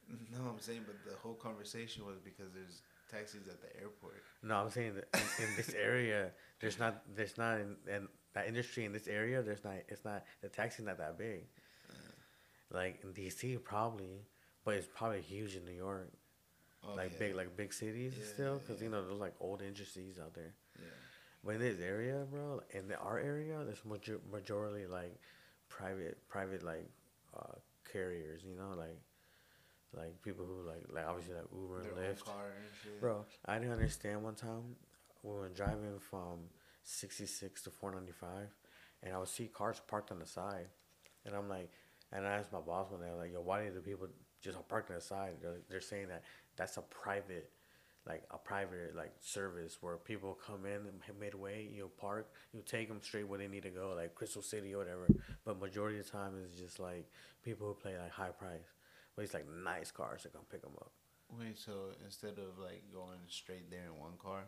No, 0.08 0.50
I'm 0.50 0.60
saying, 0.60 0.82
but 0.86 0.96
the 1.08 1.16
whole 1.18 1.34
conversation 1.34 2.04
was 2.04 2.16
because 2.22 2.52
there's 2.52 2.82
taxis 3.10 3.46
at 3.48 3.60
the 3.60 3.80
airport. 3.80 4.22
No, 4.42 4.56
I'm 4.56 4.70
saying 4.70 4.94
that 4.96 5.08
in, 5.14 5.44
in 5.44 5.50
this 5.56 5.72
area, 5.74 6.30
there's 6.60 6.78
not, 6.78 7.02
there's 7.14 7.38
not 7.38 7.60
in, 7.60 7.76
in 7.88 8.08
that 8.34 8.46
industry 8.48 8.84
in 8.84 8.92
this 8.92 9.06
area. 9.06 9.42
There's 9.42 9.62
not, 9.64 9.74
it's 9.88 10.04
not 10.04 10.24
the 10.42 10.48
taxi's 10.48 10.84
not 10.86 10.98
that 10.98 11.16
big. 11.18 11.44
Uh. 11.88 11.94
Like 12.76 13.00
in 13.04 13.10
DC, 13.12 13.62
probably, 13.62 14.26
but 14.64 14.74
it's 14.74 14.88
probably 14.94 15.20
huge 15.20 15.56
in 15.56 15.64
New 15.64 15.72
York, 15.72 16.10
Oh, 16.84 16.94
like 16.96 17.12
yeah. 17.12 17.18
big, 17.20 17.36
like 17.36 17.56
big 17.56 17.72
cities 17.72 18.14
Yeah, 18.18 18.26
still, 18.26 18.54
because 18.58 18.80
yeah. 18.80 18.86
you 18.86 18.90
know 18.90 19.06
there's 19.06 19.20
like 19.20 19.34
old 19.40 19.62
industries 19.62 20.18
out 20.18 20.34
there. 20.34 20.52
But 21.44 21.56
in 21.56 21.60
this 21.60 21.80
area, 21.80 22.24
bro, 22.30 22.60
in 22.70 22.88
the, 22.88 22.96
our 22.98 23.18
area, 23.18 23.58
there's 23.64 23.84
major, 23.84 24.20
majority 24.30 24.86
like 24.86 25.18
private, 25.68 26.18
private 26.28 26.62
like 26.62 26.88
uh, 27.36 27.56
carriers. 27.90 28.42
You 28.44 28.56
know, 28.56 28.76
like 28.76 28.98
like 29.96 30.22
people 30.22 30.44
who 30.44 30.66
like 30.66 30.84
like 30.92 31.06
obviously 31.06 31.34
like 31.34 31.44
Uber 31.52 31.82
Their 31.82 31.90
and 31.92 32.16
Lyft. 32.16 32.28
and. 32.28 33.00
Bro, 33.00 33.24
I 33.46 33.58
didn't 33.58 33.72
understand 33.72 34.22
one 34.22 34.34
time 34.34 34.76
we 35.22 35.30
were 35.30 35.48
driving 35.48 35.98
from 35.98 36.48
66 36.84 37.62
to 37.62 37.70
495, 37.70 38.48
and 39.02 39.14
I 39.14 39.18
would 39.18 39.28
see 39.28 39.46
cars 39.46 39.80
parked 39.86 40.10
on 40.10 40.18
the 40.18 40.26
side, 40.26 40.66
and 41.24 41.34
I'm 41.34 41.48
like, 41.48 41.70
and 42.12 42.26
I 42.26 42.32
asked 42.32 42.52
my 42.52 42.60
boss 42.60 42.90
one 42.90 43.00
day, 43.00 43.10
like, 43.16 43.32
yo, 43.32 43.40
why 43.40 43.64
do 43.64 43.72
the 43.72 43.80
people 43.80 44.08
just 44.42 44.56
park 44.68 44.86
on 44.90 44.96
the 44.96 45.00
side? 45.00 45.34
They're, 45.40 45.60
they're 45.70 45.80
saying 45.80 46.08
that 46.08 46.22
that's 46.56 46.76
a 46.76 46.82
private, 46.82 47.50
like 48.06 48.24
a 48.30 48.38
private 48.38 48.96
like 48.96 49.12
service 49.20 49.78
where 49.80 49.96
people 49.96 50.36
come 50.46 50.66
in 50.66 50.80
midway, 51.20 51.68
you 51.72 51.90
park, 52.00 52.28
you 52.52 52.62
take 52.62 52.88
them 52.88 53.00
straight 53.00 53.28
where 53.28 53.38
they 53.38 53.48
need 53.48 53.62
to 53.62 53.70
go, 53.70 53.92
like 53.96 54.14
Crystal 54.14 54.42
City 54.42 54.74
or 54.74 54.78
whatever. 54.78 55.06
But 55.44 55.60
majority 55.60 55.98
of 55.98 56.06
the 56.06 56.10
time 56.10 56.32
it's 56.44 56.58
just 56.58 56.80
like 56.80 57.06
people 57.44 57.66
who 57.66 57.74
play 57.74 57.96
like 57.98 58.10
high 58.10 58.30
price, 58.30 58.74
but 59.14 59.22
it's 59.22 59.34
like 59.34 59.46
nice 59.64 59.90
cars 59.90 60.24
that 60.24 60.32
come 60.32 60.42
pick 60.50 60.62
them 60.62 60.72
up. 60.80 60.92
Wait, 61.38 61.56
so 61.56 61.72
instead 62.04 62.38
of 62.38 62.58
like 62.62 62.82
going 62.92 63.20
straight 63.28 63.70
there 63.70 63.86
in 63.86 64.00
one 64.00 64.18
car, 64.18 64.44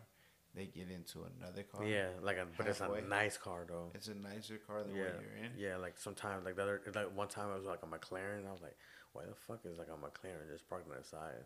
they 0.53 0.65
get 0.65 0.89
into 0.89 1.25
another 1.39 1.63
car? 1.63 1.85
Yeah, 1.85 2.07
like 2.21 2.37
a, 2.37 2.45
but 2.57 2.67
it's 2.67 2.81
a 2.81 3.01
nice 3.07 3.37
car 3.37 3.65
though. 3.67 3.91
It's 3.93 4.07
a 4.07 4.15
nicer 4.15 4.57
car 4.57 4.83
than 4.83 4.95
yeah, 4.95 5.03
what 5.03 5.21
you're 5.21 5.45
in? 5.45 5.51
yeah. 5.57 5.77
Like 5.77 5.97
sometimes, 5.97 6.45
like 6.45 6.55
the 6.55 6.63
other, 6.63 6.81
like 6.93 7.15
one 7.15 7.27
time 7.27 7.49
I 7.51 7.55
was 7.55 7.65
like 7.65 7.79
a 7.83 7.87
McLaren. 7.87 8.47
I 8.47 8.51
was 8.51 8.61
like, 8.61 8.77
why 9.13 9.23
the 9.23 9.35
fuck 9.35 9.61
is 9.65 9.77
like 9.77 9.87
a 9.87 9.97
McLaren 9.97 10.51
just 10.51 10.67
parked 10.69 10.89
on 10.89 10.97
the 10.97 11.03
side? 11.03 11.43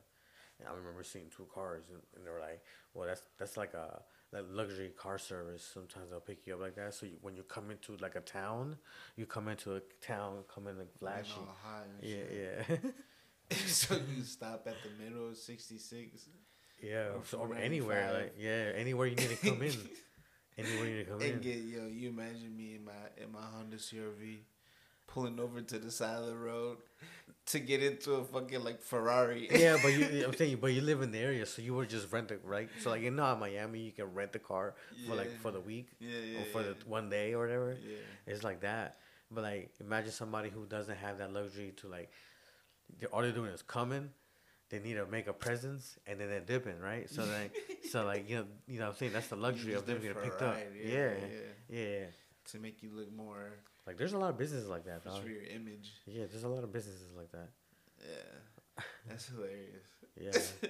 And 0.59 0.67
I 0.67 0.73
remember 0.73 1.03
seeing 1.03 1.25
two 1.35 1.47
cars, 1.53 1.83
and, 1.89 1.99
and 2.15 2.25
they 2.25 2.31
were 2.31 2.39
like, 2.41 2.61
well, 2.93 3.07
that's 3.07 3.21
that's 3.37 3.55
like 3.57 3.73
a 3.73 4.01
like 4.31 4.43
luxury 4.51 4.91
car 4.97 5.17
service. 5.17 5.63
Sometimes 5.73 6.09
they'll 6.09 6.19
pick 6.19 6.45
you 6.45 6.53
up 6.55 6.61
like 6.61 6.75
that. 6.75 6.93
So 6.93 7.05
you, 7.05 7.17
when 7.21 7.35
you 7.35 7.43
come 7.43 7.71
into 7.71 7.95
like 8.01 8.15
a 8.15 8.21
town, 8.21 8.77
you 9.15 9.25
come 9.25 9.47
into 9.47 9.75
a 9.75 9.81
town, 10.05 10.43
come 10.53 10.67
in 10.67 10.77
like 10.77 10.93
flashy. 10.99 11.33
and 11.39 12.03
Yeah, 12.09 12.63
shit. 12.67 12.81
yeah, 13.51 13.57
so 13.67 13.95
you 14.15 14.23
stop 14.23 14.67
at 14.67 14.75
the 14.83 15.03
middle 15.03 15.29
of 15.29 15.37
66. 15.37 16.27
yeah. 16.83 17.09
Or 17.15 17.21
So, 17.25 17.39
or 17.39 17.55
anywhere, 17.55 18.11
like 18.13 18.35
yeah, 18.37 18.71
anywhere 18.75 19.07
you 19.07 19.15
need 19.15 19.29
to 19.29 19.35
come 19.37 19.61
in. 19.61 19.73
Anywhere 20.57 20.87
you 20.89 20.97
need 20.97 21.05
to 21.05 21.11
come 21.11 21.21
in. 21.21 21.31
And 21.35 21.41
get, 21.41 21.55
yo, 21.55 21.87
you 21.87 22.09
imagine 22.09 22.53
me 22.57 22.75
in 22.75 22.83
my 22.83 22.91
in 23.15 23.31
my 23.31 23.39
Honda 23.41 23.77
CRV 23.77 24.39
pulling 25.09 25.39
over 25.39 25.61
to 25.61 25.79
the 25.79 25.91
side 25.91 26.19
of 26.19 26.27
the 26.27 26.35
road 26.35 26.77
to 27.47 27.59
get 27.59 27.81
into 27.81 28.13
a 28.13 28.23
fucking 28.23 28.63
like 28.63 28.81
Ferrari. 28.81 29.49
yeah, 29.51 29.77
but 29.81 29.89
you, 29.89 30.23
I'm 30.27 30.33
saying, 30.33 30.59
but 30.61 30.71
you 30.71 30.81
live 30.81 31.01
in 31.01 31.11
the 31.11 31.17
area, 31.17 31.45
so 31.45 31.61
you 31.61 31.73
would 31.73 31.89
just 31.89 32.11
rent 32.11 32.31
it, 32.31 32.41
right? 32.43 32.69
So 32.81 32.91
like, 32.91 33.01
you 33.01 33.09
know, 33.09 33.25
in 33.25 33.31
uh, 33.31 33.35
Miami, 33.35 33.79
you 33.79 33.91
can 33.91 34.13
rent 34.13 34.33
the 34.33 34.39
car 34.39 34.75
for 35.07 35.15
like 35.15 35.31
for 35.41 35.51
the 35.51 35.59
week 35.59 35.87
Yeah, 35.99 36.09
yeah, 36.09 36.39
or 36.39 36.45
for 36.45 36.63
the 36.63 36.75
one 36.85 37.09
day 37.09 37.33
or 37.33 37.39
whatever. 37.39 37.75
Yeah. 37.83 37.97
It's 38.27 38.43
like 38.43 38.61
that. 38.61 38.97
But 39.31 39.43
like, 39.43 39.71
imagine 39.79 40.11
somebody 40.11 40.49
who 40.49 40.65
doesn't 40.65 40.97
have 40.97 41.17
that 41.17 41.33
luxury 41.33 41.73
to 41.77 41.87
like, 41.87 42.11
all 43.11 43.21
they're 43.21 43.31
doing 43.31 43.51
is 43.51 43.61
coming. 43.61 44.09
They 44.69 44.77
need 44.79 44.95
to 44.95 45.07
make 45.07 45.25
a 45.25 45.33
presence 45.33 45.97
and 46.05 46.19
then 46.19 46.29
they're 46.29 46.41
dipping, 46.41 46.79
right? 46.79 47.09
So 47.09 47.25
like, 47.25 47.55
so 47.89 48.05
like 48.11 48.29
you 48.29 48.37
know, 48.37 48.45
you 48.67 48.77
know, 48.77 48.85
what 48.85 48.91
I'm 48.91 48.97
saying 48.97 49.13
that's 49.13 49.27
the 49.27 49.35
luxury 49.35 49.73
of 49.73 49.87
them 49.87 49.99
getting 49.99 50.21
picked 50.21 50.43
up. 50.43 50.53
ride, 50.53 50.67
Yeah, 50.83 50.93
yeah, 50.93 51.11
yeah, 51.69 51.79
yeah. 51.79 52.05
To 52.51 52.59
make 52.59 52.83
you 52.83 52.91
look 52.93 53.11
more 53.11 53.53
Like, 53.87 53.97
there's 53.97 54.13
a 54.13 54.17
lot 54.17 54.29
of 54.29 54.37
businesses 54.37 54.69
like 54.69 54.85
that, 54.85 55.03
just 55.03 55.15
dog. 55.15 55.23
for 55.23 55.29
your 55.31 55.43
image. 55.43 55.91
Yeah, 56.05 56.25
there's 56.29 56.43
a 56.43 56.47
lot 56.49 56.63
of 56.63 56.71
businesses 56.71 57.13
like 57.17 57.31
that. 57.31 57.49
Yeah. 58.01 58.83
That's 59.07 59.27
hilarious. 59.27 59.87
Yeah. 60.19 60.69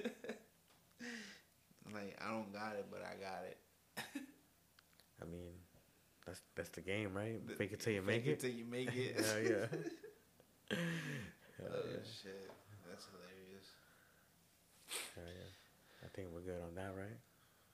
Like 1.92 2.16
I 2.24 2.30
don't 2.30 2.52
got 2.52 2.74
it, 2.76 2.86
but 2.90 3.00
I 3.02 3.18
got 3.18 3.42
it. 3.48 3.58
I 5.20 5.24
mean, 5.24 5.50
that's 6.24 6.40
that's 6.54 6.68
the 6.70 6.82
game, 6.82 7.14
right? 7.14 7.44
The- 7.46 7.54
Fake 7.54 7.72
it 7.72 7.80
till 7.80 7.92
you 7.92 8.00
fake 8.02 8.24
make 8.24 8.26
it. 8.26 8.38
till 8.40 8.50
you 8.50 8.64
make 8.64 8.94
it. 8.94 9.16
Hell 9.26 9.42
yeah. 9.42 9.66
Hell 10.70 11.66
oh 11.66 11.82
yeah. 11.90 11.98
shit, 12.06 12.50
that's 12.88 13.06
hilarious. 13.10 13.66
Hell 15.16 15.24
yeah. 15.26 15.50
I 16.04 16.08
think 16.14 16.28
we're 16.32 16.42
good 16.46 16.62
on 16.62 16.74
that, 16.76 16.94
right? 16.96 17.18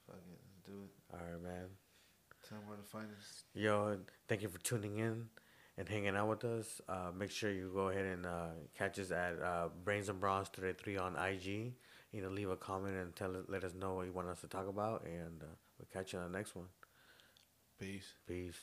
Fuck 0.07 0.16
it, 0.16 0.41
let's 0.49 0.64
do 0.64 0.72
it. 0.84 0.91
All 1.12 1.20
right, 1.20 1.43
man. 1.43 1.68
Tell 2.49 2.59
them 2.59 2.68
where 2.68 2.76
to 2.76 2.82
find 2.84 3.07
us. 3.18 3.42
Yo, 3.55 3.99
thank 4.28 4.42
you 4.42 4.49
for 4.49 4.59
tuning 4.59 4.99
in 4.99 5.26
and 5.76 5.88
hanging 5.88 6.16
out 6.16 6.28
with 6.28 6.44
us. 6.44 6.80
Uh, 6.88 7.11
make 7.16 7.30
sure 7.30 7.51
you 7.51 7.70
go 7.74 7.88
ahead 7.88 8.05
and 8.05 8.24
uh, 8.24 8.51
catch 8.76 8.99
us 8.99 9.11
at 9.11 9.42
uh, 9.42 9.68
Brains 9.84 10.09
and 10.09 10.20
Brawn 10.20 10.44
33 10.44 10.97
on 10.97 11.16
IG. 11.16 11.72
You 12.12 12.22
know, 12.22 12.28
leave 12.28 12.51
a 12.51 12.57
comment 12.57 12.94
and 12.97 13.14
tell 13.16 13.34
let 13.49 13.64
us 13.64 13.74
know 13.74 13.94
what 13.94 14.07
you 14.07 14.12
want 14.12 14.28
us 14.28 14.40
to 14.42 14.47
talk 14.47 14.68
about, 14.68 15.05
and 15.05 15.42
uh, 15.42 15.47
we'll 15.78 15.88
catch 15.92 16.12
you 16.12 16.20
on 16.20 16.30
the 16.30 16.38
next 16.38 16.55
one. 16.55 16.66
Peace. 17.78 18.14
Peace. 18.26 18.59